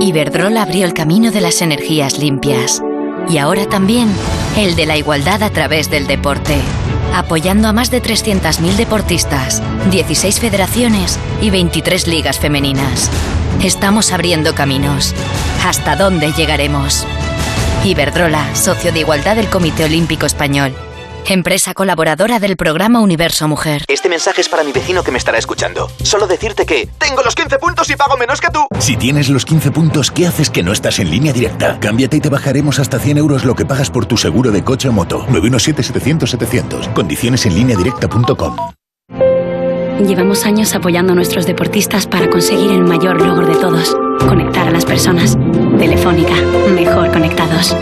[0.00, 2.82] Iberdrola abrió el camino de las energías limpias
[3.28, 4.10] y ahora también
[4.56, 6.56] el de la igualdad a través del deporte,
[7.14, 13.10] apoyando a más de 300.000 deportistas, 16 federaciones y 23 ligas femeninas.
[13.62, 15.14] Estamos abriendo caminos.
[15.64, 17.06] ¿Hasta dónde llegaremos?
[17.84, 20.74] Iberdrola, socio de igualdad del Comité Olímpico Español.
[21.28, 23.84] Empresa colaboradora del programa Universo Mujer.
[23.88, 25.90] Este mensaje es para mi vecino que me estará escuchando.
[26.02, 28.66] Solo decirte que tengo los 15 puntos y pago menos que tú.
[28.78, 31.78] Si tienes los 15 puntos, ¿qué haces que no estás en línea directa?
[31.80, 34.88] Cámbiate y te bajaremos hasta 100 euros lo que pagas por tu seguro de coche
[34.88, 35.24] o moto.
[35.28, 36.92] 917-700-700.
[36.92, 38.56] Condiciones en línea directa.com.
[40.06, 43.94] Llevamos años apoyando a nuestros deportistas para conseguir el mayor logro de todos,
[44.26, 45.36] conectar a las personas.
[45.78, 46.34] Telefónica,
[46.74, 47.76] mejor conectados.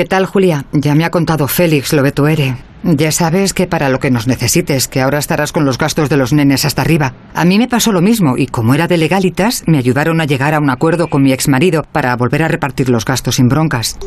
[0.00, 0.64] ¿Qué tal, Julia?
[0.72, 2.56] Ya me ha contado Félix lo de tu ERE.
[2.84, 6.16] Ya sabes que para lo que nos necesites, que ahora estarás con los gastos de
[6.16, 7.12] los nenes hasta arriba.
[7.34, 10.54] A mí me pasó lo mismo y como era de legalitas, me ayudaron a llegar
[10.54, 13.98] a un acuerdo con mi exmarido para volver a repartir los gastos sin broncas.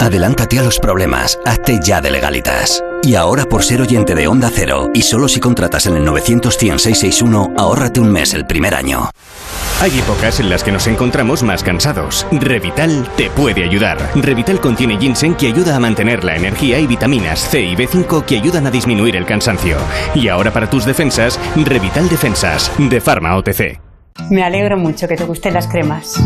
[0.00, 2.82] Adelántate a los problemas, hazte ya de legalitas.
[3.02, 7.52] Y ahora por ser oyente de Onda Cero, y solo si contratas en el 900-100-661,
[7.58, 9.10] ahórrate un mes el primer año.
[9.82, 12.26] Hay épocas en las que nos encontramos más cansados.
[12.32, 13.98] Revital te puede ayudar.
[14.14, 18.38] Revital contiene ginseng que ayuda a mantener la energía y vitaminas C y B5 que
[18.38, 19.76] ayudan a disminuir el cansancio.
[20.14, 23.78] Y ahora para tus defensas, Revital Defensas, de Pharma OTC.
[24.30, 26.18] Me alegro mucho que te gusten las cremas.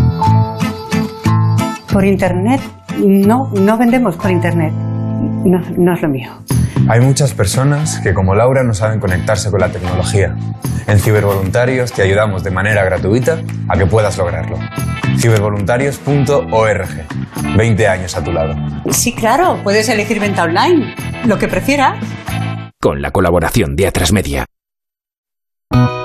[1.92, 2.60] Por internet,
[2.98, 4.72] no, no vendemos por internet.
[4.72, 6.30] No, no es lo mío.
[6.88, 10.36] Hay muchas personas que como Laura no saben conectarse con la tecnología.
[10.86, 13.38] En Cibervoluntarios te ayudamos de manera gratuita
[13.68, 14.58] a que puedas lograrlo.
[15.18, 16.88] Cibervoluntarios.org.
[17.56, 18.54] 20 años a tu lado.
[18.90, 20.94] Sí, claro, puedes elegir venta online,
[21.24, 21.96] lo que prefieras.
[22.80, 24.44] Con la colaboración de Atrasmedia.
[25.70, 26.03] Las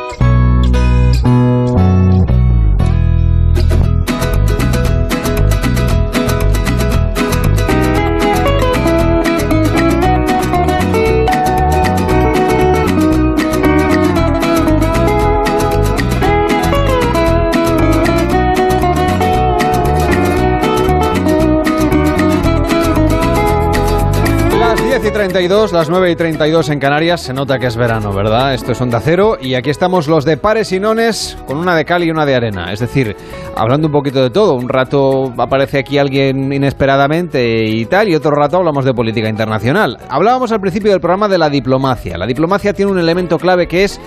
[25.39, 28.53] 32, las 9 y 32 en Canarias, se nota que es verano, ¿verdad?
[28.53, 31.85] Esto es Onda Cero y aquí estamos los de pares y nones con una de
[31.85, 32.73] cal y una de arena.
[32.73, 33.15] Es decir,
[33.55, 34.55] hablando un poquito de todo.
[34.55, 39.97] Un rato aparece aquí alguien inesperadamente y tal, y otro rato hablamos de política internacional.
[40.09, 42.17] Hablábamos al principio del programa de la diplomacia.
[42.17, 44.01] La diplomacia tiene un elemento clave que es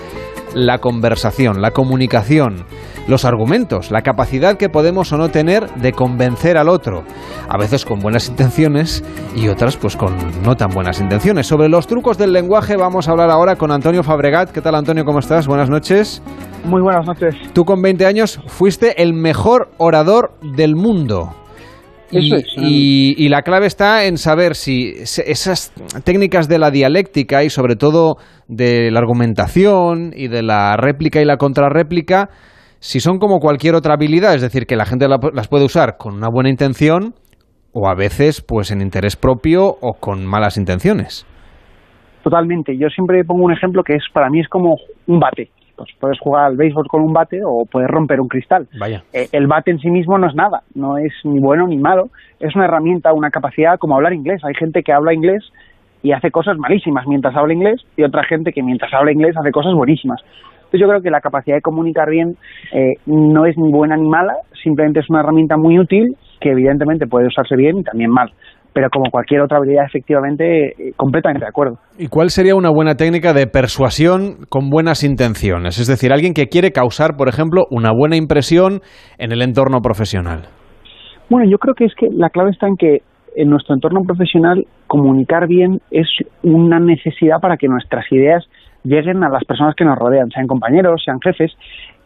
[0.53, 2.65] la conversación, la comunicación,
[3.07, 7.03] los argumentos, la capacidad que podemos o no tener de convencer al otro,
[7.49, 9.03] a veces con buenas intenciones
[9.35, 11.47] y otras pues con no tan buenas intenciones.
[11.47, 14.51] Sobre los trucos del lenguaje vamos a hablar ahora con Antonio Fabregat.
[14.51, 15.05] ¿Qué tal Antonio?
[15.05, 15.47] ¿Cómo estás?
[15.47, 16.21] Buenas noches.
[16.65, 17.35] Muy buenas noches.
[17.53, 21.33] Tú con 20 años fuiste el mejor orador del mundo.
[22.13, 22.45] Y, Eso es.
[22.57, 25.73] y- y la clave está en saber si esas
[26.03, 28.15] técnicas de la dialéctica y sobre todo
[28.47, 32.29] de la argumentación y de la réplica y la contrarréplica,
[32.79, 36.15] si son como cualquier otra habilidad, es decir, que la gente las puede usar con
[36.15, 37.13] una buena intención
[37.71, 41.25] o a veces pues en interés propio o con malas intenciones.
[42.23, 42.77] Totalmente.
[42.77, 44.75] Yo siempre pongo un ejemplo que es para mí es como
[45.07, 45.49] un bate.
[45.83, 48.67] Pues puedes jugar al béisbol con un bate o puedes romper un cristal.
[48.79, 49.03] Vaya.
[49.13, 52.09] Eh, el bate en sí mismo no es nada, no es ni bueno ni malo.
[52.39, 54.41] Es una herramienta, una capacidad como hablar inglés.
[54.43, 55.43] Hay gente que habla inglés
[56.01, 59.51] y hace cosas malísimas mientras habla inglés y otra gente que mientras habla inglés hace
[59.51, 60.21] cosas buenísimas.
[60.55, 62.35] Entonces yo creo que la capacidad de comunicar bien
[62.73, 64.33] eh, no es ni buena ni mala,
[64.63, 68.31] simplemente es una herramienta muy útil que evidentemente puede usarse bien y también mal
[68.73, 71.77] pero como cualquier otra habilidad, efectivamente, eh, completamente de acuerdo.
[71.97, 75.79] ¿Y cuál sería una buena técnica de persuasión con buenas intenciones?
[75.79, 78.81] Es decir, alguien que quiere causar, por ejemplo, una buena impresión
[79.17, 80.47] en el entorno profesional.
[81.29, 82.97] Bueno, yo creo que es que la clave está en que
[83.35, 86.07] en nuestro entorno profesional comunicar bien es
[86.43, 88.43] una necesidad para que nuestras ideas
[88.83, 91.51] lleguen a las personas que nos rodean, sean compañeros, sean jefes.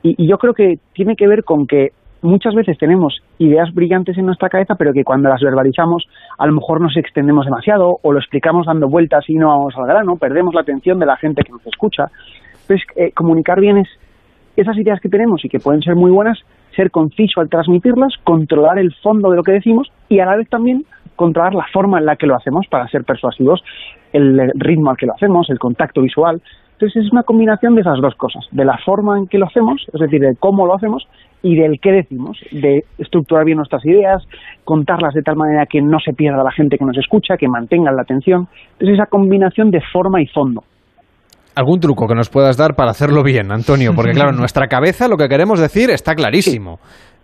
[0.04, 1.90] y yo creo que tiene que ver con que
[2.22, 6.08] muchas veces tenemos ideas brillantes en nuestra cabeza, pero que cuando las verbalizamos
[6.38, 9.88] a lo mejor nos extendemos demasiado o lo explicamos dando vueltas y no vamos al
[9.88, 12.10] grano, perdemos la atención de la gente que nos escucha.
[12.62, 13.88] Entonces, eh, comunicar bien es
[14.56, 16.40] esas ideas que tenemos y que pueden ser muy buenas,
[16.76, 20.50] ser conciso al transmitirlas, controlar el fondo de lo que decimos y a la vez
[20.50, 20.86] también
[21.16, 23.64] controlar la forma en la que lo hacemos para ser persuasivos,
[24.14, 26.42] el ritmo al que lo hacemos, el contacto visual.
[26.80, 29.82] Entonces es una combinación de esas dos cosas, de la forma en que lo hacemos,
[29.92, 31.08] es decir, de cómo lo hacemos
[31.42, 34.24] y del qué decimos, de estructurar bien nuestras ideas,
[34.64, 37.96] contarlas de tal manera que no se pierda la gente que nos escucha, que mantengan
[37.96, 38.48] la atención.
[38.74, 40.64] Entonces esa combinación de forma y fondo.
[41.56, 43.94] ¿Algún truco que nos puedas dar para hacerlo bien, Antonio?
[43.96, 46.78] Porque claro, en nuestra cabeza lo que queremos decir está clarísimo.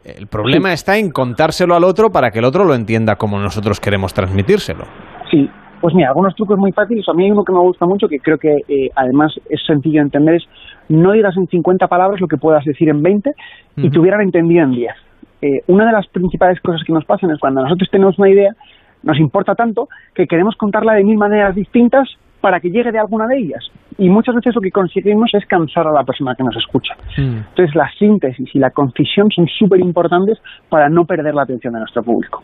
[0.03, 3.79] El problema está en contárselo al otro para que el otro lo entienda como nosotros
[3.79, 4.85] queremos transmitírselo.
[5.29, 5.47] Sí,
[5.83, 7.03] pues mira, algunos trucos muy fáciles.
[7.09, 9.95] A mí hay uno que me gusta mucho, que creo que eh, además es sencillo
[9.95, 10.43] de entender, es
[10.87, 13.33] no digas en 50 palabras lo que puedas decir en 20
[13.75, 14.93] y te hubieran entendido en 10.
[15.41, 18.55] Eh, una de las principales cosas que nos pasan es cuando nosotros tenemos una idea,
[19.03, 22.07] nos importa tanto que queremos contarla de mil maneras distintas
[22.39, 23.69] para que llegue de alguna de ellas.
[23.97, 26.95] Y muchas veces lo que conseguimos es cansar a la persona que nos escucha.
[27.17, 30.39] Entonces la síntesis y la concisión son súper importantes
[30.69, 32.41] para no perder la atención de nuestro público.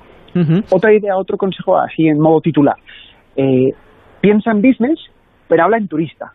[0.71, 2.75] Otra idea, otro consejo así en modo titular
[3.39, 3.73] eh,
[4.19, 4.99] piensa en business,
[5.47, 6.33] pero habla en turista.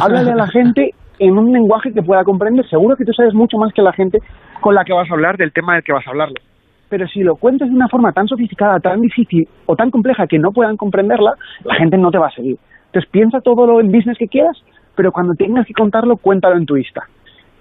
[0.00, 2.68] háblale a la gente en un lenguaje que pueda comprender.
[2.68, 4.18] Seguro que tú sabes mucho más que la gente
[4.60, 6.40] con la que vas a hablar del tema del que vas a hablarle.
[6.88, 10.38] Pero si lo cuentas de una forma tan sofisticada, tan difícil o tan compleja que
[10.38, 11.34] no puedan comprenderla,
[11.64, 12.58] la gente no te va a seguir.
[12.86, 14.56] Entonces piensa todo lo en business que quieras,
[14.94, 17.02] pero cuando tengas que contarlo, cuéntalo en turista.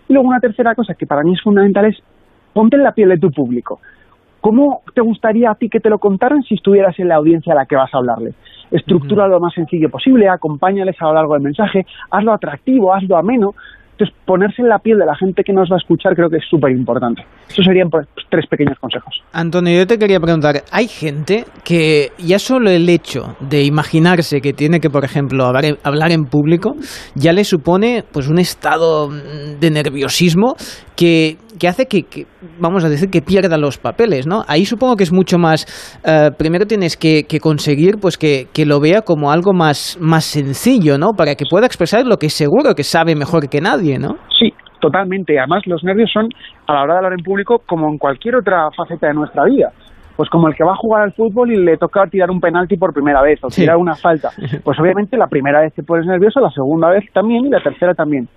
[0.08, 1.98] Y luego una tercera cosa que para mí es fundamental es
[2.54, 3.80] ponte en la piel de tu público.
[4.42, 7.56] ¿Cómo te gustaría a ti que te lo contaran si estuvieras en la audiencia a
[7.56, 8.34] la que vas a hablarle?
[8.72, 13.54] Estructura lo más sencillo posible, acompáñales a lo largo del mensaje, hazlo atractivo, hazlo ameno.
[13.92, 16.38] Entonces, ponerse en la piel de la gente que nos va a escuchar creo que
[16.38, 17.26] es súper importante.
[17.50, 19.14] Esos serían pues, tres pequeños consejos.
[19.34, 24.54] Antonio, yo te quería preguntar, hay gente que ya solo el hecho de imaginarse que
[24.54, 26.76] tiene que, por ejemplo, hablar en público,
[27.16, 30.56] ya le supone pues un estado de nerviosismo
[30.96, 32.26] que que hace que,
[32.58, 34.44] vamos a decir, que pierda los papeles, ¿no?
[34.48, 39.02] Ahí supongo que es mucho más, eh, primero tienes que, conseguir pues que, lo vea
[39.02, 41.12] como algo más, más sencillo, ¿no?
[41.16, 44.18] Para que pueda expresar lo que seguro que sabe mejor que nadie, ¿no?
[44.40, 45.38] Sí, totalmente.
[45.38, 46.30] Además, los nervios son,
[46.68, 49.72] a la hora de hablar en público, como en cualquier otra faceta de nuestra vida
[50.16, 52.76] pues como el que va a jugar al fútbol y le toca tirar un penalti
[52.76, 54.32] por primera vez o tirar una falta.
[54.66, 57.94] Pues obviamente la primera vez te pones nervioso, la segunda vez también y la tercera
[57.94, 58.28] también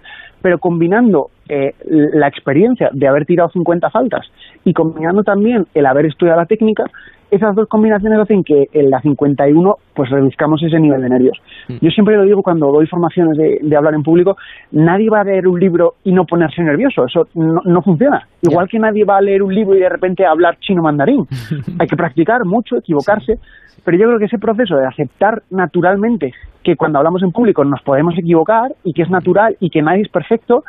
[0.43, 4.27] pero combinando eh, la experiencia de haber tirado 50 faltas
[4.65, 6.85] y combinando también el haber estudiado la técnica,
[7.33, 11.39] esas dos combinaciones hacen que en la 51 pues reduzcamos ese nivel de nervios.
[11.67, 11.77] Mm.
[11.81, 14.37] Yo siempre lo digo cuando doy formaciones de, hablar en público,
[14.71, 18.29] nadie va a leer un libro y no ponerse nervioso, eso no, funciona.
[18.43, 21.27] Igual que nadie va a leer un libro y de repente hablar chino mandarín.
[21.79, 23.39] Hay que practicar mucho, equivocarse,
[23.83, 26.33] pero yo creo que ese proceso de aceptar naturalmente
[26.63, 30.03] que cuando hablamos en público nos podemos equivocar y que es natural y que nadie
[30.03, 30.65] es perfecto,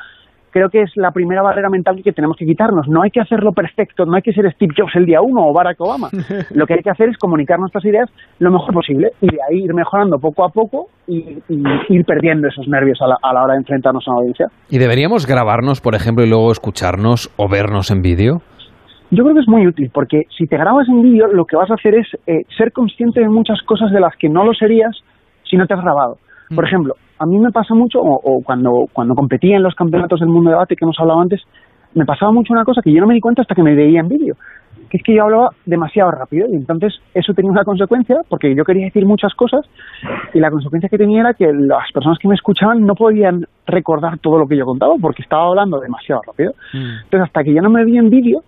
[0.54, 2.88] creo que es la primera barrera mental que tenemos que quitarnos.
[2.88, 5.52] No hay que hacerlo perfecto, no hay que ser Steve Jobs el día uno o
[5.52, 6.10] Barack Obama.
[6.54, 8.10] Lo que hay que hacer es comunicar nuestras ideas
[8.40, 11.42] lo mejor posible y de ahí ir mejorando poco a poco y,
[11.90, 14.48] ir perdiendo esos nervios a la, hora de enfrentarnos a una audiencia.
[14.70, 18.42] ¿Y deberíamos grabarnos, por ejemplo, y luego escucharnos o vernos en vídeo?
[19.10, 21.70] Yo creo que es muy útil porque si te grabas en vídeo lo que vas
[21.72, 24.96] a hacer es eh, ser consciente de muchas cosas de las que no lo serías
[25.50, 26.18] si no te has grabado.
[26.50, 26.68] Por mm.
[26.68, 30.50] ejemplo, a mí me pasa mucho, o, cuando, cuando competía en los campeonatos del mundo
[30.50, 31.42] de debate que hemos hablado antes,
[31.94, 34.02] me pasaba mucho una cosa que yo no me di cuenta hasta que me veía
[34.02, 34.36] en vídeo,
[34.90, 38.66] que es que yo hablaba demasiado rápido y entonces eso tenía una consecuencia porque yo
[38.66, 39.66] quería decir muchas cosas
[40.34, 44.18] y la consecuencia que tenía era que las personas que me escuchaban no podían recordar
[44.20, 46.54] todo lo que yo contaba porque estaba hablando demasiado rápido.
[46.74, 48.42] Entonces hasta que ya no me vi en vídeo,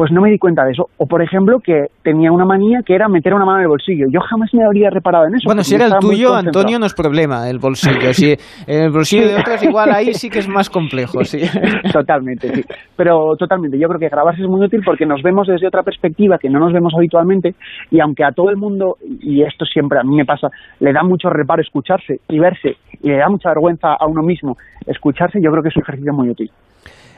[0.00, 0.88] pues no me di cuenta de eso.
[0.96, 4.06] O, por ejemplo, que tenía una manía que era meter una mano en el bolsillo.
[4.10, 5.42] Yo jamás me habría reparado en eso.
[5.44, 6.34] Bueno, si era el tuyo.
[6.34, 8.14] Antonio, no es problema el bolsillo.
[8.14, 8.34] Si
[8.66, 11.42] el bolsillo de otros, igual ahí sí que es más complejo, sí.
[11.92, 12.64] Totalmente, sí.
[12.96, 13.78] Pero totalmente.
[13.78, 16.60] Yo creo que grabarse es muy útil porque nos vemos desde otra perspectiva que no
[16.60, 17.54] nos vemos habitualmente
[17.90, 20.48] y aunque a todo el mundo, y esto siempre a mí me pasa,
[20.78, 24.56] le da mucho reparo escucharse y verse y le da mucha vergüenza a uno mismo
[24.86, 26.50] escucharse, yo creo que es un ejercicio muy útil.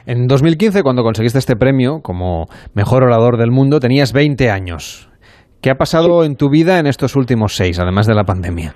[0.05, 5.09] En 2015, cuando conseguiste este premio como mejor orador del mundo, tenías 20 años.
[5.61, 8.73] ¿Qué ha pasado en tu vida en estos últimos seis, además de la pandemia?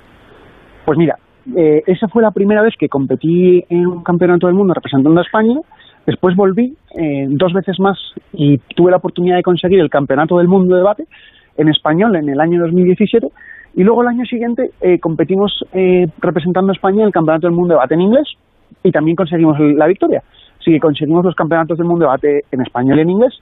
[0.86, 1.18] Pues mira,
[1.54, 5.24] eh, esa fue la primera vez que competí en un campeonato del mundo representando a
[5.24, 5.60] España.
[6.06, 7.98] Después volví eh, dos veces más
[8.32, 11.04] y tuve la oportunidad de conseguir el campeonato del mundo de debate
[11.58, 13.28] en español en el año 2017.
[13.76, 17.56] Y luego el año siguiente eh, competimos eh, representando a España en el campeonato del
[17.56, 18.30] mundo de debate en inglés
[18.82, 20.24] y también conseguimos la victoria.
[20.72, 23.34] Que conseguimos los campeonatos del mundo de debate en español y en inglés.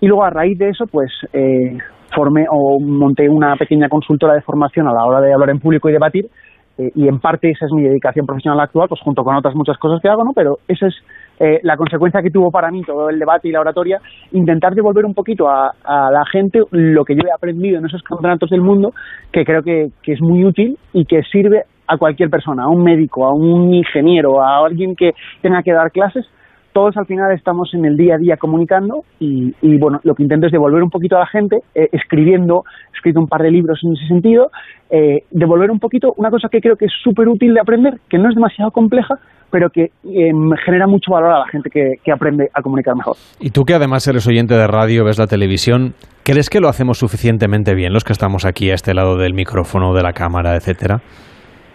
[0.00, 1.76] Y luego a raíz de eso, pues eh,
[2.14, 5.90] formé o monté una pequeña consultora de formación a la hora de hablar en público
[5.90, 6.30] y debatir
[6.78, 9.76] eh, y en parte esa es mi dedicación profesional actual, pues junto con otras muchas
[9.76, 10.30] cosas que hago, ¿no?
[10.34, 10.94] Pero esa es
[11.38, 14.00] eh, la consecuencia que tuvo para mí todo el debate y la oratoria,
[14.32, 18.02] intentar devolver un poquito a, a la gente lo que yo he aprendido en esos
[18.02, 18.94] campeonatos del mundo,
[19.30, 23.26] que creo que es muy útil y que sirve a cualquier persona, a un médico,
[23.26, 25.12] a un ingeniero, a alguien que
[25.42, 26.26] tenga que dar clases,
[26.72, 30.22] todos al final estamos en el día a día comunicando y, y, bueno, lo que
[30.22, 33.50] intento es devolver un poquito a la gente, eh, escribiendo, he escrito un par de
[33.50, 34.50] libros en ese sentido,
[34.90, 38.18] eh, devolver un poquito una cosa que creo que es súper útil de aprender, que
[38.18, 39.16] no es demasiado compleja,
[39.50, 40.32] pero que eh,
[40.64, 43.16] genera mucho valor a la gente que, que aprende a comunicar mejor.
[43.38, 45.94] Y tú que además eres oyente de radio, ves la televisión,
[46.24, 49.94] ¿crees que lo hacemos suficientemente bien los que estamos aquí a este lado del micrófono,
[49.94, 51.00] de la cámara, etcétera?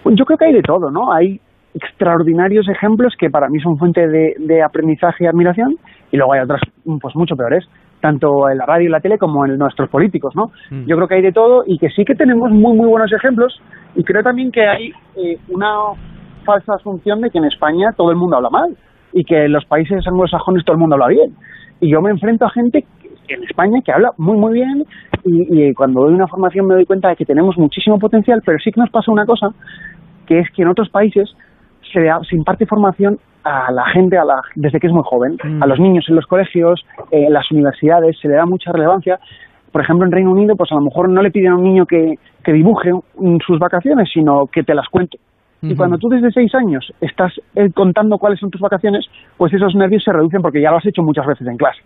[0.01, 1.11] Pues yo creo que hay de todo, ¿no?
[1.11, 1.39] Hay
[1.77, 5.75] extraordinarios ejemplos que para mí son fuente de, de aprendizaje y admiración
[6.11, 6.61] y luego hay otras
[7.01, 7.65] pues mucho peores
[8.01, 10.51] tanto en la radio y la tele como en nuestros políticos, ¿no?
[10.69, 10.85] Mm.
[10.87, 13.59] Yo creo que hay de todo y que sí que tenemos muy muy buenos ejemplos
[13.95, 15.71] y creo también que hay eh, una
[16.45, 18.77] falsa asunción de que en España todo el mundo habla mal
[19.13, 21.33] y que en los países anglosajones todo el mundo habla bien.
[21.79, 22.85] Y yo me enfrento a gente
[23.27, 24.85] en España que habla muy muy bien
[25.23, 28.59] y, y cuando doy una formación me doy cuenta de que tenemos muchísimo potencial, pero
[28.59, 29.47] sí que nos pasa una cosa
[30.27, 31.29] que es que en otros países
[31.91, 35.37] se, da- se imparte formación a la gente a la, desde que es muy joven,
[35.43, 35.63] Mm.
[35.63, 39.19] a los niños en los colegios, eh, en las universidades, se le da mucha relevancia.
[39.71, 41.85] Por ejemplo, en Reino Unido, pues a lo mejor no le piden a un niño
[41.85, 45.17] que, que dibuje mm, sus vacaciones, sino que te las cuente.
[45.61, 49.05] Y cuando tú desde seis años estás eh, contando cuáles son tus vacaciones,
[49.37, 51.81] pues esos nervios se reducen porque ya lo has hecho muchas veces en clase.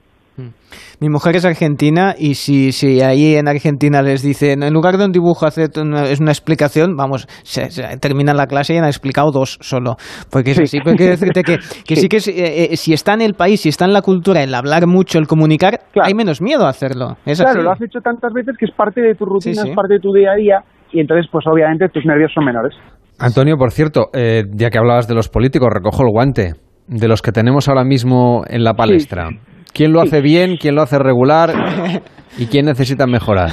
[0.99, 5.05] Mi mujer es argentina y si, si ahí en Argentina les dicen, en lugar de
[5.05, 8.85] un dibujo, haced una, es una explicación, vamos, se, se- terminan la clase y han
[8.85, 9.95] explicado dos solo.
[10.29, 13.13] Porque es así, porque quiero decirte que, que sí, que es, eh, eh, si está
[13.13, 16.41] en el país, si está en la cultura, el hablar mucho, el comunicar, hay menos
[16.41, 17.17] miedo a hacerlo.
[17.25, 17.63] Es claro, así.
[17.63, 19.69] lo has hecho tantas veces que es parte de tu rutina, sí.
[19.69, 22.73] es parte de tu día a día y entonces pues obviamente tus nervios son menores.
[23.19, 26.53] Antonio, por cierto, eh, ya que hablabas de los políticos, recojo el guante
[26.87, 29.29] de los que tenemos ahora mismo en la palestra.
[29.73, 31.49] ¿Quién lo hace bien, quién lo hace regular
[32.37, 33.49] y quién necesita mejorar?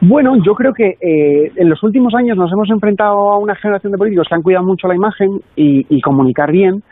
[0.00, 3.90] Bueno, yo creo que eh, en los últimos años nos hemos enfrentado a una generación
[3.90, 6.82] de políticos que han cuidado mucho la imagen y, y comunicar bien.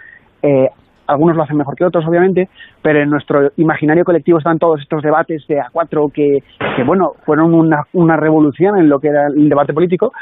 [0.43, 0.69] Eh,
[1.07, 2.49] algunos lo hacen mejor que otros, obviamente,
[2.81, 6.39] pero en nuestro imaginario colectivo están todos estos debates de A4 que,
[6.77, 10.13] que bueno, fueron una, una revolución en lo que era el debate político.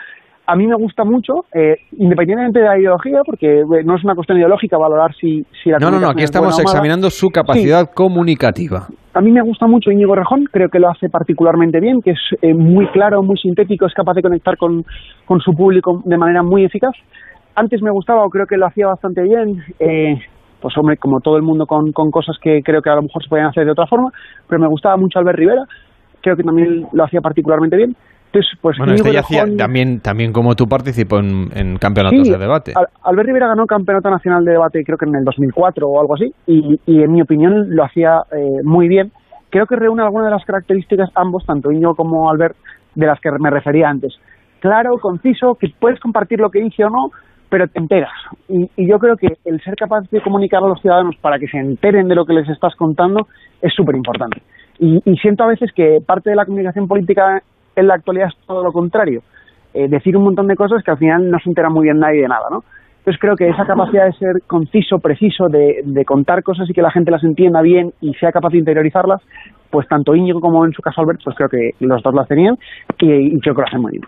[0.46, 4.14] A mí me gusta mucho, eh, independientemente de la ideología, porque eh, no es una
[4.14, 7.90] cuestión ideológica valorar si, si la No, no, no, aquí es estamos examinando su capacidad
[7.94, 8.88] comunicativa.
[9.14, 12.20] A mí me gusta mucho Íñigo Rejón, creo que lo hace particularmente bien, que es
[12.42, 14.84] eh, muy claro, muy sintético, es capaz de conectar con,
[15.24, 16.94] con su público de manera muy eficaz.
[17.54, 20.18] Antes me gustaba, o creo que lo hacía bastante bien, eh,
[20.60, 23.22] pues hombre, como todo el mundo con, con cosas que creo que a lo mejor
[23.22, 24.10] se podían hacer de otra forma,
[24.48, 25.64] pero me gustaba mucho Albert Rivera,
[26.20, 27.96] creo que también lo hacía particularmente bien.
[28.32, 32.30] Entonces, pues Bueno, este ya hacía, también, también como tú participó en, en campeonatos Sí,
[32.32, 32.72] de debate.
[32.76, 36.14] Al- Albert Rivera ganó campeonato nacional de debate creo que en el 2004 o algo
[36.14, 39.10] así y, y en mi opinión lo hacía eh, muy bien.
[39.50, 42.54] Creo que reúne algunas de las características ambos, tanto Íñigo como Albert,
[42.94, 44.14] de las que me refería antes.
[44.60, 47.10] Claro, conciso, que puedes compartir lo que dice o no,
[47.48, 48.12] pero te enteras.
[48.48, 51.48] Y, y yo creo que el ser capaz de comunicar a los ciudadanos para que
[51.48, 53.26] se enteren de lo que les estás contando
[53.60, 54.40] es súper importante.
[54.78, 57.42] Y, y siento a veces que parte de la comunicación política
[57.80, 59.22] en la actualidad es todo lo contrario.
[59.72, 62.22] Eh, decir un montón de cosas que al final no se entera muy bien nadie
[62.22, 62.64] de nada, ¿no?
[62.98, 66.82] Entonces creo que esa capacidad de ser conciso, preciso, de, de contar cosas y que
[66.82, 69.22] la gente las entienda bien y sea capaz de interiorizarlas,
[69.70, 72.56] pues tanto Íñigo como en su caso Albert, pues creo que los dos lo hacían
[72.98, 74.02] y, creo que lo hacen muy bien.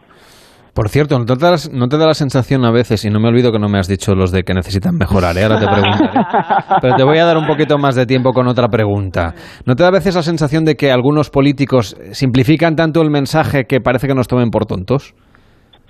[0.75, 3.29] Por cierto, ¿no te, da, ¿no te, da, la sensación a veces, y no me
[3.29, 5.43] olvido que no me has dicho los de que necesitan mejorar, ¿eh?
[5.43, 6.09] ahora te preguntaré,
[6.81, 9.35] pero te voy a dar un poquito más de tiempo con otra pregunta.
[9.67, 13.65] ¿No te da a veces la sensación de que algunos políticos simplifican tanto el mensaje
[13.65, 15.15] que parece que nos tomen por tontos?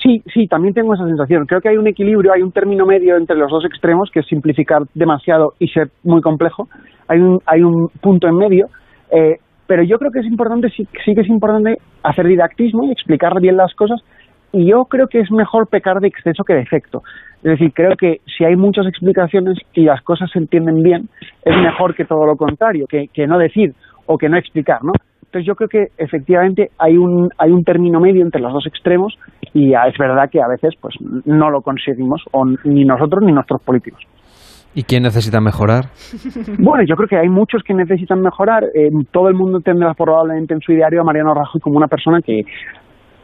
[0.02, 1.46] Sí, sí, también tengo esa sensación.
[1.46, 4.26] Creo que hay un equilibrio, hay un término medio entre los dos extremos, que es
[4.26, 6.66] simplificar demasiado y ser muy complejo.
[7.06, 8.66] Hay un, hay un punto en medio,
[9.12, 9.36] eh,
[9.68, 13.40] pero yo creo que es importante, sí, sí que es importante hacer didactismo y explicar
[13.40, 14.00] bien las cosas,
[14.52, 17.02] y yo creo que es mejor pecar de exceso que de efecto.
[17.42, 21.08] Es decir, creo que si hay muchas explicaciones y las cosas se entienden bien,
[21.44, 23.74] es mejor que todo lo contrario, que, que no decir
[24.06, 24.92] o que no explicar, ¿no?
[25.32, 29.14] Entonces yo creo que efectivamente hay un, hay un término medio entre los dos extremos
[29.54, 33.62] y es verdad que a veces pues no lo conseguimos, o ni nosotros ni nuestros
[33.62, 34.02] políticos.
[34.74, 35.86] ¿Y quién necesita mejorar?
[36.58, 38.64] Bueno, yo creo que hay muchos que necesitan mejorar.
[38.74, 42.20] Eh, todo el mundo tendrá probablemente en su diario a Mariano Rajoy como una persona
[42.20, 42.42] que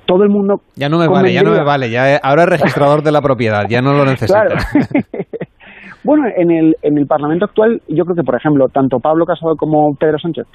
[0.08, 0.62] todo el mundo...
[0.74, 1.90] Ya no me vale, ya no me vale.
[1.90, 4.40] Ya, ahora es registrador de la propiedad, ya no lo necesito.
[6.02, 9.54] bueno, en el, en el Parlamento actual, yo creo que, por ejemplo, tanto Pablo Casado
[9.56, 10.46] como Pedro Sánchez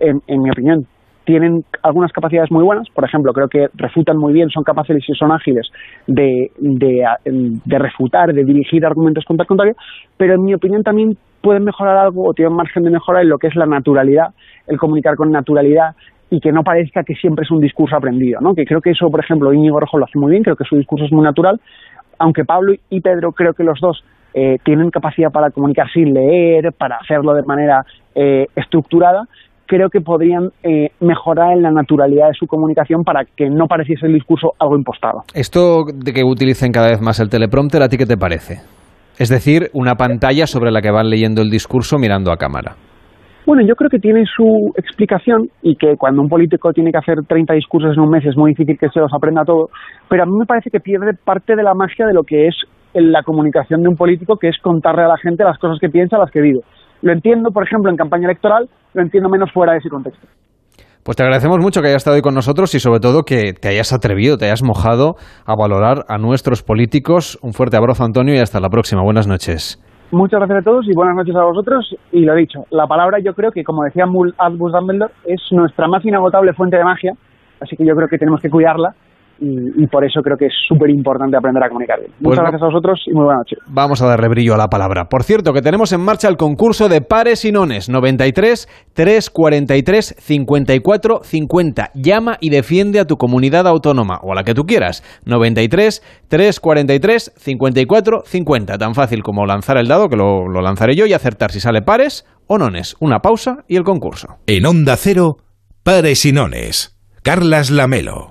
[0.00, 0.84] en, mi opinión,
[1.24, 5.14] tienen algunas capacidades muy buenas, por ejemplo, creo que refutan muy bien, son capaces y
[5.14, 5.66] son ágiles
[6.06, 9.74] de, de, refutar, de dirigir argumentos contra el contrario,
[10.16, 13.38] pero en mi opinión también pueden mejorar algo o tienen margen de mejora en lo
[13.38, 14.28] que es la naturalidad,
[14.66, 15.94] el comunicar con naturalidad
[16.30, 18.54] y que no parezca que siempre es un discurso aprendido, ¿no?
[18.54, 20.76] Que creo que eso, por ejemplo, Íñigo Rojo lo hace muy bien, creo que su
[20.76, 21.60] discurso es muy natural,
[22.18, 26.72] aunque Pablo y Pedro creo que los dos eh, tienen capacidad para comunicar sin leer,
[26.72, 27.84] para hacerlo de manera
[28.14, 29.24] eh, estructurada,
[29.66, 34.06] creo que podrían eh, mejorar en la naturalidad de su comunicación para que no pareciese
[34.06, 35.22] el discurso algo impostado.
[35.34, 38.60] Esto de que utilicen cada vez más el teleprompter, ¿a ti qué te parece?
[39.18, 42.74] Es decir, una pantalla sobre la que van leyendo el discurso mirando a cámara.
[43.46, 47.16] Bueno, yo creo que tiene su explicación y que cuando un político tiene que hacer
[47.26, 49.70] 30 discursos en un mes es muy difícil que se los aprenda todo,
[50.08, 52.54] pero a mí me parece que pierde parte de la magia de lo que es
[52.92, 56.18] la comunicación de un político, que es contarle a la gente las cosas que piensa,
[56.18, 56.60] las que vive.
[57.02, 60.26] Lo entiendo, por ejemplo, en campaña electoral, lo entiendo menos fuera de ese contexto.
[61.02, 63.68] Pues te agradecemos mucho que hayas estado hoy con nosotros y sobre todo que te
[63.68, 65.14] hayas atrevido, te hayas mojado
[65.46, 67.38] a valorar a nuestros políticos.
[67.42, 69.02] Un fuerte abrazo, Antonio, y hasta la próxima.
[69.02, 69.82] Buenas noches.
[70.12, 71.96] Muchas gracias a todos y buenas noches a vosotros.
[72.10, 74.08] Y lo dicho, la palabra yo creo que, como decía
[74.38, 77.14] Albus Dumbledore, es nuestra más inagotable fuente de magia,
[77.60, 78.94] así que yo creo que tenemos que cuidarla
[79.40, 82.12] y, por eso creo que es súper importante aprender a comunicar bien.
[82.20, 83.58] Muchas pues gracias a vosotros y muy buenas noches.
[83.68, 85.06] Vamos a darle brillo a la palabra.
[85.08, 91.20] Por cierto, que tenemos en marcha el concurso de pares y nones 93 343 54
[91.22, 91.90] 50.
[91.94, 95.02] Llama y defiende a tu comunidad autónoma o a la que tú quieras.
[95.24, 98.78] 93 343 54 50.
[98.78, 101.82] Tan fácil como lanzar el dado, que lo, lo lanzaré yo, y acertar si sale
[101.82, 102.96] pares o nones.
[103.00, 104.36] Una pausa y el concurso.
[104.46, 105.36] En Onda Cero,
[105.82, 106.96] pares y nones.
[107.22, 108.30] Carlas Lamelo.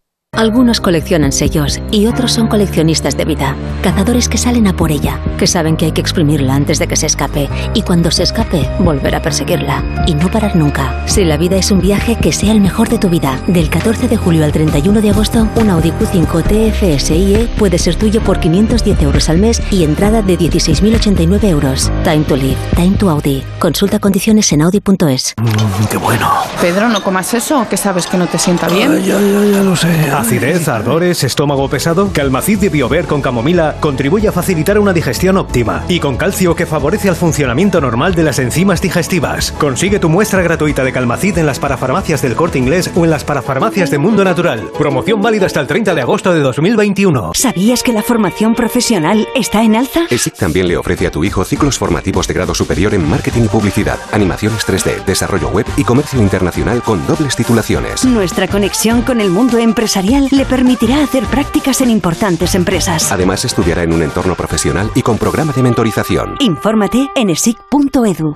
[0.41, 3.53] algunos coleccionan sellos y otros son coleccionistas de vida,
[3.83, 6.95] cazadores que salen a por ella, que saben que hay que exprimirla antes de que
[6.95, 11.03] se escape y cuando se escape volver a perseguirla y no parar nunca.
[11.05, 13.41] Si la vida es un viaje, que sea el mejor de tu vida.
[13.47, 18.21] Del 14 de julio al 31 de agosto, un Audi Q5 TFSIe puede ser tuyo
[18.21, 21.91] por 510 euros al mes y entrada de 16.089 euros.
[22.05, 23.43] Time to live, time to Audi.
[23.59, 25.33] Consulta condiciones en audi.es.
[25.37, 26.31] Mmm, qué bueno.
[26.61, 29.03] Pedro, no comas eso, que sabes que no te sienta bien.
[29.03, 29.91] ya, ya, ya lo sé.
[30.21, 32.11] Acidez, ardores, estómago pesado.
[32.13, 36.67] Calmacid de Biover con camomila contribuye a facilitar una digestión óptima y con calcio que
[36.67, 39.51] favorece el funcionamiento normal de las enzimas digestivas.
[39.53, 43.23] Consigue tu muestra gratuita de Calmacid en las parafarmacias del Corte Inglés o en las
[43.23, 44.69] parafarmacias de Mundo Natural.
[44.77, 47.31] Promoción válida hasta el 30 de agosto de 2021.
[47.33, 50.01] ¿Sabías que la formación profesional está en alza?
[50.07, 53.47] ESIC también le ofrece a tu hijo ciclos formativos de grado superior en marketing y
[53.47, 58.05] publicidad, animaciones 3D, desarrollo web y comercio internacional con dobles titulaciones.
[58.05, 63.11] Nuestra conexión con el mundo empresarial le permitirá hacer prácticas en importantes empresas.
[63.11, 66.35] Además, estudiará en un entorno profesional y con programa de mentorización.
[66.39, 68.35] Infórmate en esic.edu.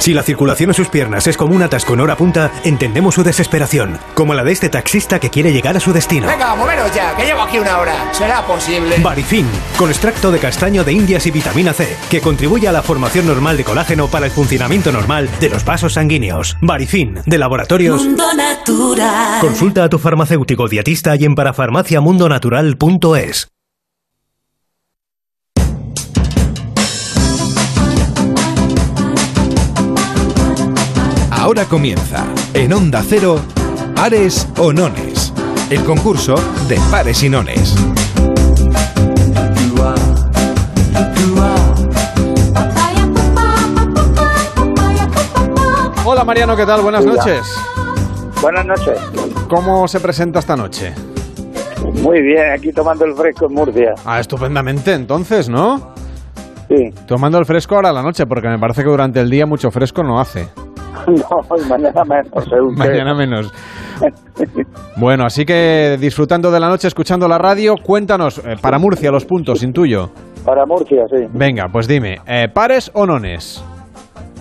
[0.00, 3.22] Si la circulación en sus piernas es como un atasco en hora punta, entendemos su
[3.22, 6.26] desesperación, como la de este taxista que quiere llegar a su destino.
[6.26, 8.10] Venga, moveros ya, que llevo aquí una hora.
[8.14, 8.96] ¿Será posible?
[9.02, 9.46] Barifin,
[9.76, 13.58] con extracto de castaño de indias y vitamina C, que contribuye a la formación normal
[13.58, 16.56] de colágeno para el funcionamiento normal de los vasos sanguíneos.
[16.62, 18.02] Barifin, de laboratorios.
[18.02, 19.38] Mundo Natural.
[19.42, 23.50] Consulta a tu farmacéutico dietista y en parafarmaciamundonatural.es.
[31.40, 33.40] Ahora comienza, en Onda Cero,
[33.96, 35.32] Pares o Nones,
[35.70, 36.34] el concurso
[36.68, 37.74] de pares y nones.
[46.04, 46.82] Hola Mariano, ¿qué tal?
[46.82, 47.14] Buenas Hola.
[47.14, 47.56] noches.
[48.42, 48.98] Buenas noches.
[49.48, 50.92] ¿Cómo se presenta esta noche?
[52.02, 53.94] Muy bien, aquí tomando el fresco en Murcia.
[54.04, 55.94] Ah, estupendamente entonces, ¿no?
[56.68, 56.90] Sí.
[57.06, 59.70] Tomando el fresco ahora a la noche, porque me parece que durante el día mucho
[59.70, 60.46] fresco no hace.
[61.06, 62.44] No, y mañana menos.
[62.44, 62.56] qué.
[62.76, 63.52] Mañana menos.
[64.96, 69.24] Bueno, así que disfrutando de la noche, escuchando la radio, cuéntanos, eh, para Murcia los
[69.24, 70.10] puntos, intuyo.
[70.44, 71.26] Para Murcia, sí.
[71.32, 73.62] Venga, pues dime, eh, ¿pares o nones?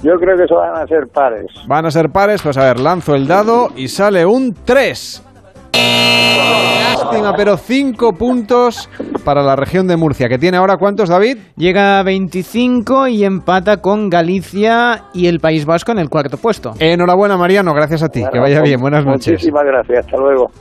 [0.02, 1.48] Yo creo que eso van a ser pares.
[1.68, 5.26] Van a ser pares, pues a ver, lanzo el dado y sale un 3.
[5.74, 8.90] Lástima, pero 5 puntos
[9.24, 11.38] para la región de Murcia, que tiene ahora cuántos, David?
[11.56, 16.74] Llega a 25 y empata con Galicia y el País Vasco en el cuarto puesto.
[16.80, 18.24] Enhorabuena, Mariano, gracias a ti.
[18.32, 19.34] que vaya bien, buenas noches.
[19.34, 20.52] Muchísimas gracias, hasta luego.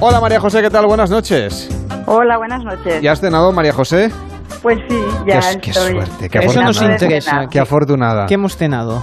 [0.00, 0.86] Hola, María José, ¿qué tal?
[0.86, 1.68] Buenas noches.
[2.06, 3.02] Hola, buenas noches.
[3.02, 4.10] ¿Ya has cenado, María José?
[4.62, 5.92] Pues sí, ya qué, qué estoy.
[5.92, 6.92] suerte, qué Eso nos afortunada.
[6.94, 7.46] interesa.
[7.50, 8.26] Qué afortunada.
[8.26, 9.02] ¿Qué hemos cenado?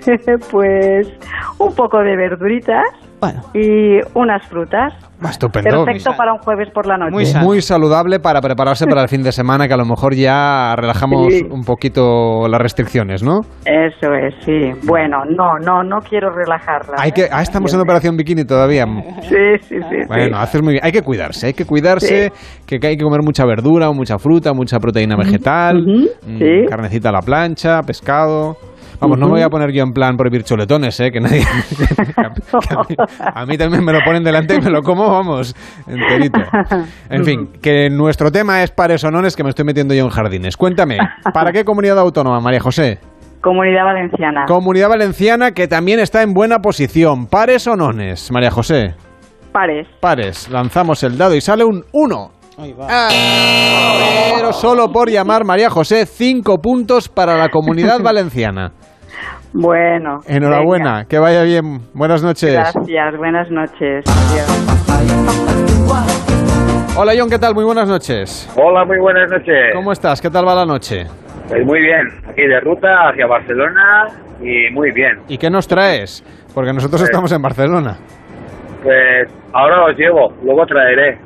[0.50, 1.08] pues
[1.58, 2.84] un poco de verduritas
[3.54, 4.94] y unas frutas.
[5.22, 5.84] Estupendo.
[5.84, 7.38] Perfecto para un jueves por la noche.
[7.42, 11.34] Muy, saludable para prepararse para el fin de semana, que a lo mejor ya relajamos
[11.34, 11.44] Sí.
[11.50, 13.40] un poquito las restricciones, ¿no?
[13.66, 14.72] Eso es, sí.
[14.86, 16.96] Bueno, no, no, no quiero relajarla.
[16.98, 18.86] Hay que, ah, estamos en operación bikini todavía.
[19.20, 19.96] Sí, sí, sí.
[20.08, 20.84] Bueno, haces muy bien.
[20.84, 22.32] Hay que cuidarse, hay que cuidarse,
[22.66, 25.84] que hay que comer mucha verdura, mucha fruta, mucha proteína vegetal,
[26.24, 26.64] sí.
[26.70, 28.56] carnecita a la plancha, pescado.
[29.00, 31.10] Vamos, no me voy a poner yo en plan prohibir choletones, ¿eh?
[31.10, 31.40] Que nadie...
[32.08, 32.96] que a, mí,
[33.34, 35.54] a mí también me lo ponen delante y me lo como, vamos,
[35.86, 36.40] enterito.
[37.08, 40.10] En fin, que nuestro tema es pares o nones, que me estoy metiendo yo en
[40.10, 40.56] jardines.
[40.56, 40.98] Cuéntame,
[41.32, 42.98] ¿para qué comunidad autónoma, María José?
[43.40, 44.44] Comunidad Valenciana.
[44.46, 47.26] Comunidad Valenciana que también está en buena posición.
[47.26, 48.94] ¿Pares o nones, María José?
[49.50, 49.88] Pares.
[50.00, 50.50] Pares.
[50.50, 52.30] Lanzamos el dado y sale un 1.
[54.36, 58.72] Pero solo por llamar María José, 5 puntos para la comunidad valenciana.
[59.52, 60.20] Bueno.
[60.26, 61.80] Enhorabuena, que vaya bien.
[61.94, 62.52] Buenas noches.
[62.54, 64.04] Gracias, buenas noches.
[64.06, 64.66] Adiós.
[66.96, 67.54] Hola John, ¿qué tal?
[67.54, 68.48] Muy buenas noches.
[68.56, 69.72] Hola, muy buenas noches.
[69.74, 70.20] ¿Cómo estás?
[70.20, 71.06] ¿Qué tal va la noche?
[71.48, 74.06] Pues muy bien, aquí de ruta hacia Barcelona
[74.40, 75.18] y muy bien.
[75.28, 76.22] ¿Y qué nos traes?
[76.54, 77.96] Porque nosotros estamos en Barcelona.
[78.82, 81.18] Pues ahora os llevo, luego traeré.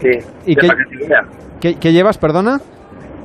[0.00, 0.10] Sí,
[0.46, 1.22] ¿Y qué- paquetería.
[1.60, 2.58] ¿Qué, qué llevas, perdona?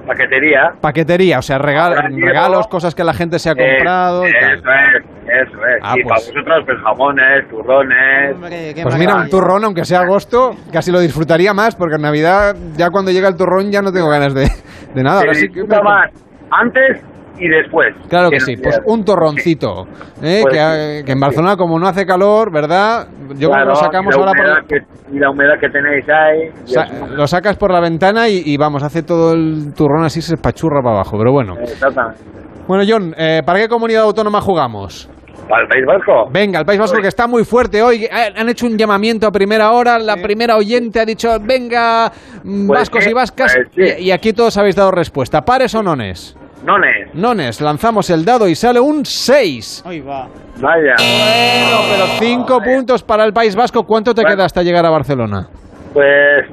[0.07, 0.71] Paquetería.
[0.81, 4.25] Paquetería, o sea, regal- regalos, cosas que la gente se ha comprado.
[4.27, 4.53] y Eh, tal.
[4.57, 5.03] eso es,
[5.49, 5.79] eso es.
[5.84, 6.07] Ah, y pues.
[6.07, 8.35] para vosotros, pues jamones, turrones.
[8.84, 12.89] Pues mira, un turrón, aunque sea agosto, casi lo disfrutaría más, porque en Navidad, ya
[12.89, 14.49] cuando llega el turrón, ya no tengo ganas de,
[14.95, 15.19] de nada.
[15.19, 16.09] Ahora sí que más
[16.49, 17.01] antes
[17.39, 17.95] y después.
[18.09, 19.85] Claro que sí, pues un torroncito.
[20.22, 20.39] ¿eh?
[20.43, 23.07] Pues que, sí, que en Barcelona, como no hace calor, ¿verdad?
[23.09, 24.85] Yo creo que Claro, lo sacamos y ahora por que-
[25.15, 26.49] y la humedad que tenéis ahí.
[26.65, 30.35] Sa- lo sacas por la ventana y, y vamos, hace todo el turrón así, se
[30.35, 31.55] espachurra para abajo, pero bueno.
[31.61, 32.19] Exactamente.
[32.68, 35.09] Bueno, John, eh, ¿para qué comunidad autónoma jugamos?
[35.47, 36.30] ¿Para el País Vasco?
[36.30, 38.03] Venga, el País Vasco que está muy fuerte hoy.
[38.03, 39.97] eh, Han hecho un llamamiento a primera hora.
[39.97, 42.11] La primera oyente ha dicho, venga,
[42.43, 43.55] mm, Pues vascos y vascas.
[43.73, 45.43] pues y aquí todos habéis dado respuesta.
[45.43, 46.35] ¿Pares o nones?
[46.63, 47.13] Nones.
[47.13, 49.84] Nones, lanzamos el dado y sale un 6.
[49.85, 50.27] Ahí va.
[50.59, 50.95] Vaya.
[50.97, 53.85] Bueno, pero 5 puntos para el País Vasco.
[53.85, 55.47] ¿Cuánto te queda hasta llegar a Barcelona?
[55.93, 56.45] Pues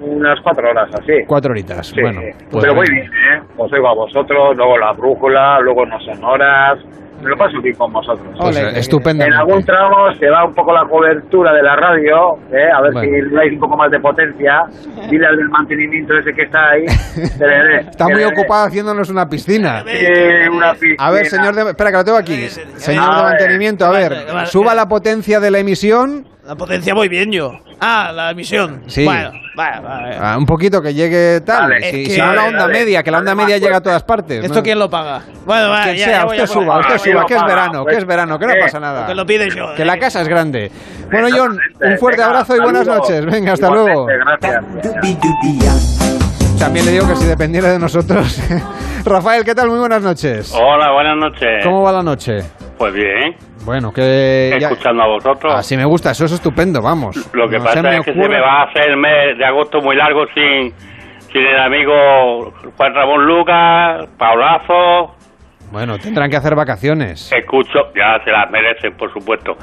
[0.00, 1.12] unas cuatro horas así.
[1.26, 1.86] Cuatro horitas.
[1.88, 2.20] Sí, Bueno,
[2.50, 3.40] pues pero muy bien, ¿eh?
[3.56, 6.78] Os oigo a vosotros, luego la brújula, luego no son horas.
[7.24, 8.28] Me lo paso bien con vosotros.
[8.38, 9.34] Pues, eh, estupendamente.
[9.34, 12.70] En algún tramo se va un poco la cobertura de la radio, ¿eh?
[12.70, 13.00] a ver Bueno.
[13.10, 14.62] si le dais un poco más de potencia.
[15.10, 16.84] Dile al del mantenimiento ese que está ahí.
[17.90, 19.82] Está muy ocupado haciéndonos una piscina.
[19.86, 20.06] Sí,
[20.52, 20.96] una piscina.
[20.98, 21.62] A ver, señor de...
[21.70, 22.48] Espera, que lo tengo aquí.
[22.76, 24.12] Señor de mantenimiento, a ver.
[24.46, 26.26] Suba la potencia de la emisión.
[26.46, 27.52] La potencia muy bien yo.
[27.80, 28.82] Ah, la emisión.
[28.86, 29.04] Sí.
[29.04, 30.16] Bueno, vale, vale.
[30.20, 31.70] Ah, un poquito que llegue tal.
[31.70, 32.72] Vale, si, es si que- no la onda dale.
[32.74, 34.44] media, que la onda media llega a todas partes.
[34.44, 34.62] ¿Esto ¿no?
[34.62, 35.22] quién lo paga?
[35.46, 37.82] Bueno, vale, Quien ya, sea, ya voy usted a suba, usted suba, que es verano,
[37.84, 39.06] pues, que es verano, que no eh, pasa nada.
[39.06, 39.74] Que lo pide yo.
[39.74, 39.98] Que la eh.
[39.98, 40.70] casa es grande.
[41.10, 43.24] Bueno, John, un fuerte Venga, abrazo y buenas noches.
[43.24, 44.06] Venga, hasta luego.
[44.06, 44.64] Gracias.
[46.58, 48.38] También le digo que si dependiera de nosotros.
[49.04, 49.68] Rafael, ¿qué tal?
[49.70, 50.52] Muy buenas noches.
[50.54, 51.64] Hola, buenas noches.
[51.64, 52.38] ¿Cómo va la noche?
[52.76, 53.34] Pues bien.
[53.64, 54.56] Bueno, que...
[54.60, 55.54] ya- Escuchando a vosotros.
[55.54, 57.16] Así me gusta, eso es estupendo, vamos.
[57.34, 59.80] Lo que No pasa es que se me va a hacer el mes de agosto
[59.80, 60.72] muy largo sin,
[61.32, 65.14] sin el amigo Juan Ramón Lucas, Paulazo.
[65.72, 67.32] Bueno, tendrán que hacer vacaciones.
[67.32, 69.56] Escucho, ya se las merecen, por supuesto.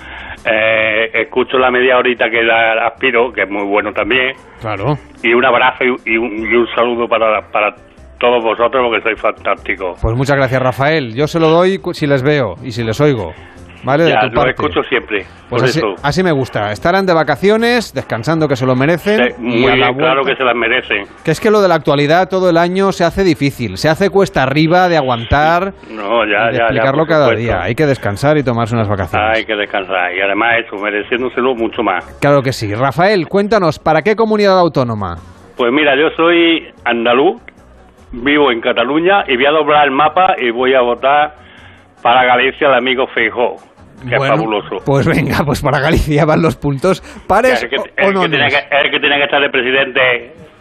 [0.45, 4.33] Eh, escucho la media horita que la aspiro, que es muy bueno también.
[4.59, 4.97] Claro.
[5.23, 7.75] Y un abrazo y, y un, y un saludo para, para
[8.19, 9.99] todos vosotros, porque sois fantásticos.
[10.01, 11.13] Pues muchas gracias, Rafael.
[11.15, 13.33] Yo se lo doy si les veo y si les oigo.
[13.83, 14.03] ¿Vale?
[14.03, 14.49] De ya, tu lo parte.
[14.51, 15.25] escucho siempre.
[15.49, 15.95] Pues por así, eso.
[16.03, 16.71] así me gusta.
[16.71, 19.17] Estarán de vacaciones, descansando que se lo merecen.
[19.17, 21.05] Sí, y muy a la bien, claro que se las merecen.
[21.25, 24.09] Que es que lo de la actualidad todo el año se hace difícil, se hace
[24.09, 27.41] cuesta arriba de aguantar No, ya, de ya, explicarlo cada supuesto.
[27.43, 27.61] día.
[27.63, 29.37] Hay que descansar y tomarse unas vacaciones.
[29.37, 30.15] Hay que descansar.
[30.15, 32.05] Y además eso, mereciéndoselo mucho más.
[32.21, 32.73] Claro que sí.
[32.75, 35.17] Rafael, cuéntanos, ¿para qué comunidad autónoma?
[35.57, 37.41] Pues mira, yo soy andaluz,
[38.11, 41.35] vivo en Cataluña y voy a doblar el mapa y voy a votar
[42.01, 43.57] para Galicia el amigo Feijó,
[44.09, 44.77] que Bueno, fabuloso.
[44.85, 47.01] Pues venga, pues para Galicia van los puntos.
[47.27, 47.81] Pares el que, el
[48.17, 48.55] o que tiene nones.
[48.55, 50.01] que, el que tiene que estar de presidente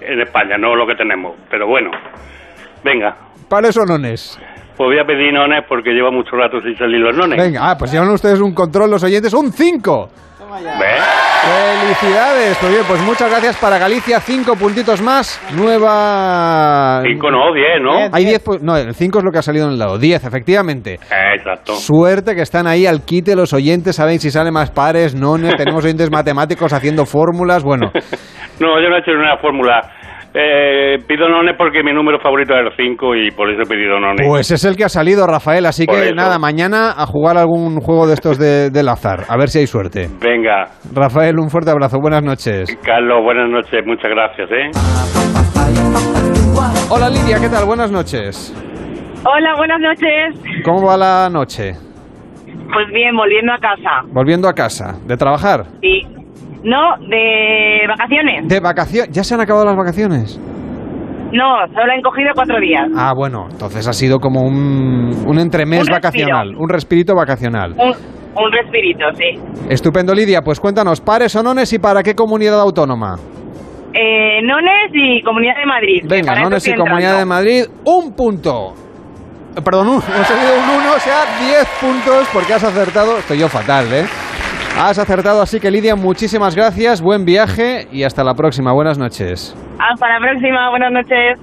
[0.01, 1.37] en España, no lo que tenemos.
[1.51, 1.91] Pero bueno,
[2.85, 3.17] venga,
[3.49, 4.39] Pares o nones.
[4.77, 7.37] pues voy a pedir nones porque lleva mucho rato sin salir los nones.
[7.37, 10.09] Venga, ah, pues llevan ustedes un control los oyentes, un 5.
[11.81, 12.59] Felicidades.
[12.59, 15.41] Pues bien, pues muchas gracias para Galicia, cinco puntitos más.
[15.55, 17.03] Nueva...
[17.07, 18.09] Cinco no, diez, ¿no?
[18.13, 19.99] Hay 10, pu- no, el 5 es lo que ha salido en el lado.
[19.99, 20.99] 10, efectivamente.
[21.35, 21.75] Exacto.
[21.75, 25.85] Suerte que están ahí al quite los oyentes, saben si salen más pares, nones, tenemos
[25.85, 27.91] oyentes matemáticos haciendo fórmulas, bueno.
[28.61, 29.81] No, yo no he hecho una fórmula.
[30.33, 33.99] Eh, pido nones porque mi número favorito es el 5 y por eso he pedido
[33.99, 34.27] nones.
[34.27, 36.15] Pues es el que ha salido, Rafael, así Por que eso.
[36.15, 39.67] nada, mañana a jugar algún juego de estos de, del azar, a ver si hay
[39.67, 40.09] suerte.
[40.21, 42.77] Venga, Rafael, un fuerte abrazo, buenas noches.
[42.85, 44.71] Carlos, buenas noches, muchas gracias, ¿eh?
[46.91, 47.65] Hola Lidia, ¿qué tal?
[47.67, 48.55] Buenas noches.
[49.25, 50.63] Hola, buenas noches.
[50.65, 51.73] ¿Cómo va la noche?
[52.73, 54.03] Pues bien, volviendo a casa.
[54.13, 55.65] Volviendo a casa, ¿de trabajar?
[55.81, 56.20] Sí.
[56.63, 58.49] No, de vacaciones.
[58.49, 59.11] ¿De vacaciones?
[59.15, 60.39] ¿Ya se han acabado las vacaciones?
[61.33, 62.89] No, solo han cogido cuatro días.
[62.97, 67.73] Ah, bueno, entonces ha sido como un, un entremés Un vacacional, un respirito vacacional.
[67.79, 69.39] Un, un respirito, sí.
[69.69, 70.43] Estupendo, Lidia.
[70.43, 73.17] Pues cuéntanos, pares o nones y para qué comunidad autónoma.
[73.93, 76.05] Eh, Nones y Comunidad de Madrid.
[76.09, 77.25] Venga, nones y Comunidad de.
[77.25, 78.73] Madrid, un punto.
[79.65, 83.19] Perdón, un, hemos salido un 1, o sea, 10 puntos porque has acertado.
[83.19, 84.05] Estoy yo fatal, ¿eh?
[84.79, 88.73] Has acertado, así que Lidia, muchísimas gracias, buen viaje y hasta la próxima.
[88.73, 89.55] Buenas noches.
[89.79, 91.39] Hasta la próxima, buenas noches.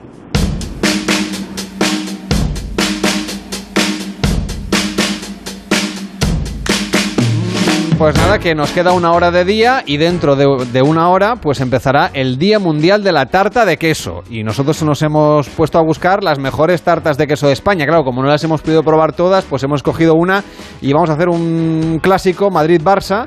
[7.97, 11.35] Pues nada, que nos queda una hora de día y dentro de, de una hora
[11.35, 14.21] pues empezará el Día Mundial de la Tarta de Queso.
[14.29, 17.87] Y nosotros nos hemos puesto a buscar las mejores tartas de queso de España.
[17.87, 20.43] Claro, como no las hemos podido probar todas, pues hemos cogido una
[20.79, 23.25] y vamos a hacer un clásico Madrid-Barça.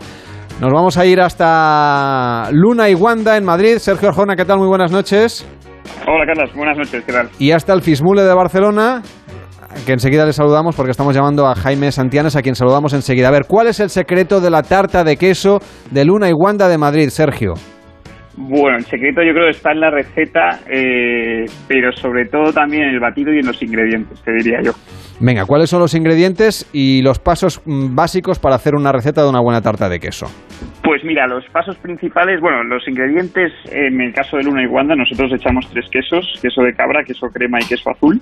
[0.60, 3.78] Nos vamos a ir hasta Luna y Wanda en Madrid.
[3.78, 4.59] Sergio Arjona, ¿qué tal?
[4.59, 5.44] Muy buenas noches.
[6.06, 7.28] Hola Carlos, buenas noches, ¿qué tal?
[7.38, 9.02] Y hasta el Fismule de Barcelona,
[9.86, 13.28] que enseguida le saludamos porque estamos llamando a Jaime Santianes, a quien saludamos enseguida.
[13.28, 15.59] A ver, ¿cuál es el secreto de la tarta de queso
[15.90, 17.55] de Luna y Wanda de Madrid, Sergio?
[18.36, 22.84] Bueno, el secreto yo creo que está en la receta, eh, pero sobre todo también
[22.84, 24.72] en el batido y en los ingredientes, te diría yo.
[25.20, 29.28] Venga, ¿cuáles son los ingredientes y los pasos mm, básicos para hacer una receta de
[29.28, 30.26] una buena tarta de queso?
[30.82, 34.94] Pues mira, los pasos principales, bueno, los ingredientes, en el caso de Luna y Wanda,
[34.94, 38.20] nosotros echamos tres quesos, queso de cabra, queso crema y queso azul.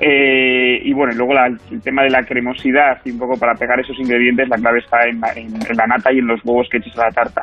[0.00, 3.78] Eh, y bueno, luego la- el tema de la cremosidad y un poco para pegar
[3.80, 7.06] esos ingredientes, la clave está en la, nata y en los huevos que eches a
[7.06, 7.42] la tarta.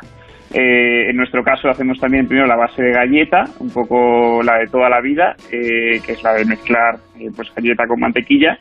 [0.54, 4.68] Eh, en nuestro caso hacemos también primero la base de galleta, un poco la de
[4.68, 8.58] toda la vida, eh, que es la de mezclar eh, pues galleta con mantequilla.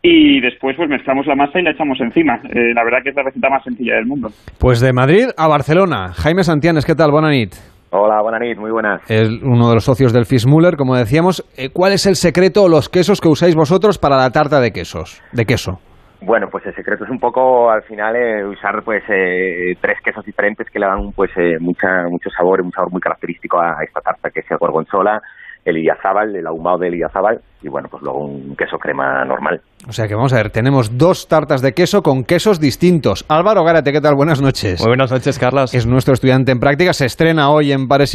[0.00, 2.38] Y después pues mezclamos la masa y la echamos encima.
[2.50, 4.30] Eh, la verdad que es la receta más sencilla del mundo.
[4.58, 6.12] Pues de Madrid a Barcelona.
[6.14, 7.10] Jaime Santianes, ¿qué tal?
[7.10, 7.54] Buenas nit.
[7.96, 9.08] Hola, buenas nit, muy buenas.
[9.08, 11.44] Es uno de los socios del Fismuller, como decíamos.
[11.56, 14.72] Eh, ¿Cuál es el secreto o los quesos que usáis vosotros para la tarta de
[14.72, 15.22] quesos?
[15.30, 15.78] De queso.
[16.20, 20.24] Bueno, pues el secreto es un poco al final eh, usar pues eh, tres quesos
[20.24, 24.00] diferentes que le dan pues eh, mucha mucho sabor, un sabor muy característico a esta
[24.00, 25.20] tarta que es el gorgonzola,
[25.64, 29.60] el idiazábal, el ahumado del idiazábal y bueno, pues luego un queso crema normal.
[29.88, 33.24] O sea que vamos a ver, tenemos dos tartas de queso con quesos distintos.
[33.28, 34.14] Álvaro Gárate, ¿qué tal?
[34.14, 34.80] Buenas noches.
[34.80, 35.74] Muy buenas noches, Carlos.
[35.74, 38.14] Es nuestro estudiante en práctica, se estrena hoy en Pares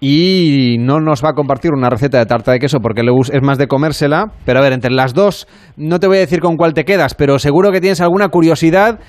[0.00, 3.42] y no nos va a compartir una receta de tarta de queso porque le es
[3.42, 4.32] más de comérsela.
[4.44, 5.46] Pero a ver, entre las dos,
[5.76, 9.00] no te voy a decir con cuál te quedas, pero seguro que tienes alguna curiosidad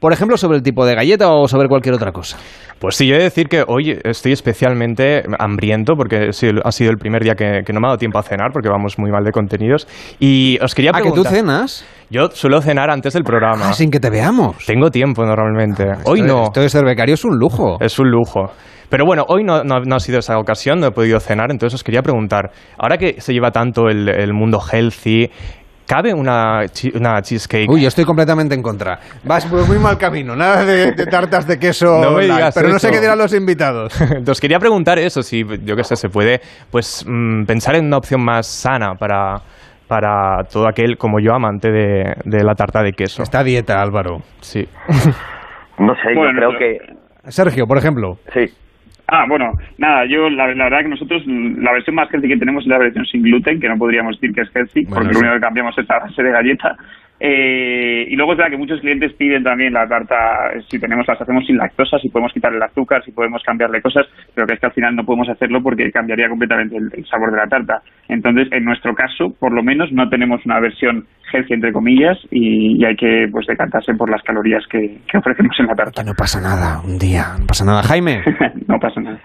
[0.00, 2.36] por ejemplo, sobre el tipo de galleta o sobre cualquier otra cosa.
[2.78, 6.96] Pues sí, yo he de decir que hoy estoy especialmente hambriento porque ha sido el
[6.98, 9.32] primer día que, no me ha dado tiempo a cenar porque vamos muy mal de
[9.32, 9.88] contenidos.
[10.20, 11.20] Y os quería preguntar...
[11.20, 11.84] ¿A que tú cenas?
[12.10, 13.70] Yo suelo cenar antes del programa.
[13.70, 14.64] Ah, sin que te veamos.
[14.66, 15.84] Tengo tiempo normalmente.
[16.04, 16.44] hoy no.
[16.44, 17.78] Esto de ser becario es un lujo.
[17.80, 18.52] Es un lujo.
[18.88, 21.84] Pero bueno, hoy no, no, ha sido esa ocasión, no he podido cenar, entonces os
[21.84, 25.28] quería preguntar, ahora que se lleva tanto el, el mundo healthy,
[25.88, 27.66] ¿Cabe una, una, cheesecake?
[27.66, 28.98] Uy, yo estoy completamente en contra.
[29.24, 30.36] Vas por muy mal camino.
[30.36, 31.86] Nada de, tartas de queso.
[32.02, 33.98] No me digas pero no sé qué dirán los invitados.
[34.28, 36.40] Os quería preguntar eso, si yo qué sé, se puede
[36.70, 39.36] pues mm, pensar en una opción más sana para,
[39.88, 43.22] para todo aquel como yo amante de, de la tarta de queso.
[43.22, 44.18] Esta dieta, Álvaro.
[44.40, 44.68] Sí.
[45.78, 47.30] no sé, yo creo que...
[47.30, 48.16] Sergio, por ejemplo.
[48.34, 48.44] Sí.
[49.10, 52.68] Ah, bueno, nada, yo la, verdad que nosotros la versión más healthy que tenemos es
[52.68, 55.40] la versión sin gluten, que no podríamos decir que es healthy, porque lo único que
[55.40, 56.76] cambiamos es la base de galleta.
[57.20, 60.16] Eh, y luego es verdad que muchos clientes piden también la tarta,
[60.68, 64.06] si tenemos las hacemos sin lactosa, si podemos quitarle el azúcar, si podemos cambiarle cosas,
[64.34, 67.38] pero que es que al final no podemos hacerlo porque cambiaría completamente el, sabor de
[67.38, 67.82] la tarta.
[68.08, 72.84] Entonces, en nuestro caso, por lo menos, no tenemos una versión healthy, entre comillas, y,
[72.84, 76.02] hay que pues decantarse por las calorías que, que ofrecemos en la tarta.
[76.02, 77.82] Que no pasa nada, un día, no pasa nada.
[77.82, 78.22] Jaime.
[78.68, 79.20] no pasa nada.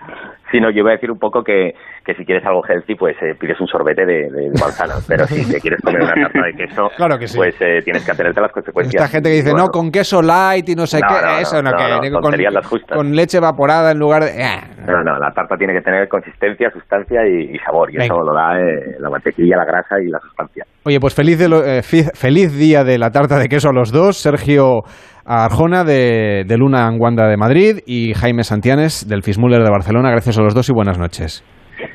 [0.54, 1.74] Sí, no, yo iba a decir un poco que,
[2.06, 4.94] que si quieres algo healthy, pues eh, pides un sorbete de, de, manzana.
[5.08, 7.36] Pero si te quieres comer una tarta de queso, claro que sí.
[7.36, 9.02] pues eh, tienes que atenerte a las consecuencias.
[9.02, 12.12] Esta gente que dice, no, con queso light y no sé qué, eso no, que
[12.12, 12.96] con, las justas.
[12.96, 14.30] con leche evaporada en lugar de...
[14.30, 14.62] Eh.
[14.86, 17.92] No, no, la tarta tiene que tener consistencia, sustancia y, sabor.
[17.92, 20.66] Y eso lo da eh, la mantequilla, la grasa y la sustancia.
[20.86, 24.18] Oye, pues feliz, de feliz día de la tarta de queso a los dos.
[24.18, 24.84] Sergio
[25.26, 30.12] Arjona de, Luna Anguanda de Madrid y Jaime Santianes del Fismuller de Barcelona.
[30.12, 31.44] Gracias a los dos y buenas noches.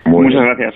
[0.06, 0.74] Muchas gracias.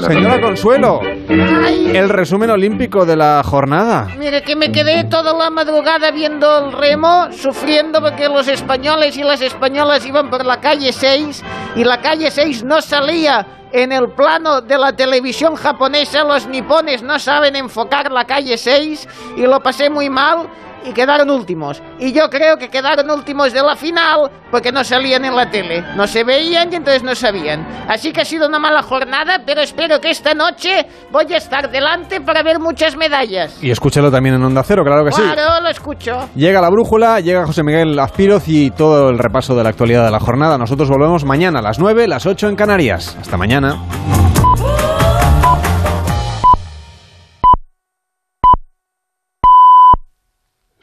[0.00, 4.08] Señora Consuelo, el resumen olímpico de la jornada.
[4.18, 9.22] Mire que me quedé toda la madrugada viendo el remo, sufriendo porque los españoles y
[9.22, 11.44] las españolas iban por la calle 6
[11.76, 16.24] y la calle 6 no salía en el plano de la televisión japonesa.
[16.24, 20.48] Los nipones no saben enfocar la calle 6 y lo pasé muy mal
[20.86, 21.82] y quedaron últimos.
[21.98, 25.82] Y yo creo que quedaron últimos de la final porque no salían en la tele.
[25.96, 27.66] No se veían y entonces no sabían.
[27.88, 31.70] Así que ha sido una mala jornada, pero espero que esta noche voy a estar
[31.70, 33.62] delante para ver muchas medallas.
[33.62, 35.22] Y escúchelo también en Onda Cero, claro que sí.
[35.22, 36.28] Claro, lo escucho.
[36.34, 40.10] Llega la brújula, llega José Miguel Azpiroz y todo el repaso de la actualidad de
[40.10, 40.58] la jornada.
[40.58, 43.16] Nosotros volvemos mañana a las 9, las 8 en Canarias.
[43.20, 43.76] Hasta mañana.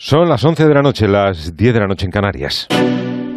[0.06, 2.68] Son las 11 de la noche, las 10 de la noche en Canarias.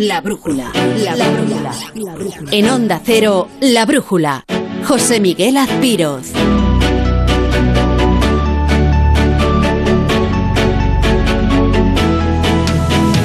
[0.01, 0.73] La brújula,
[1.05, 2.51] la, brújula.
[2.51, 4.45] En Onda Cero, la brújula.
[4.85, 6.33] José Miguel Azpiroz.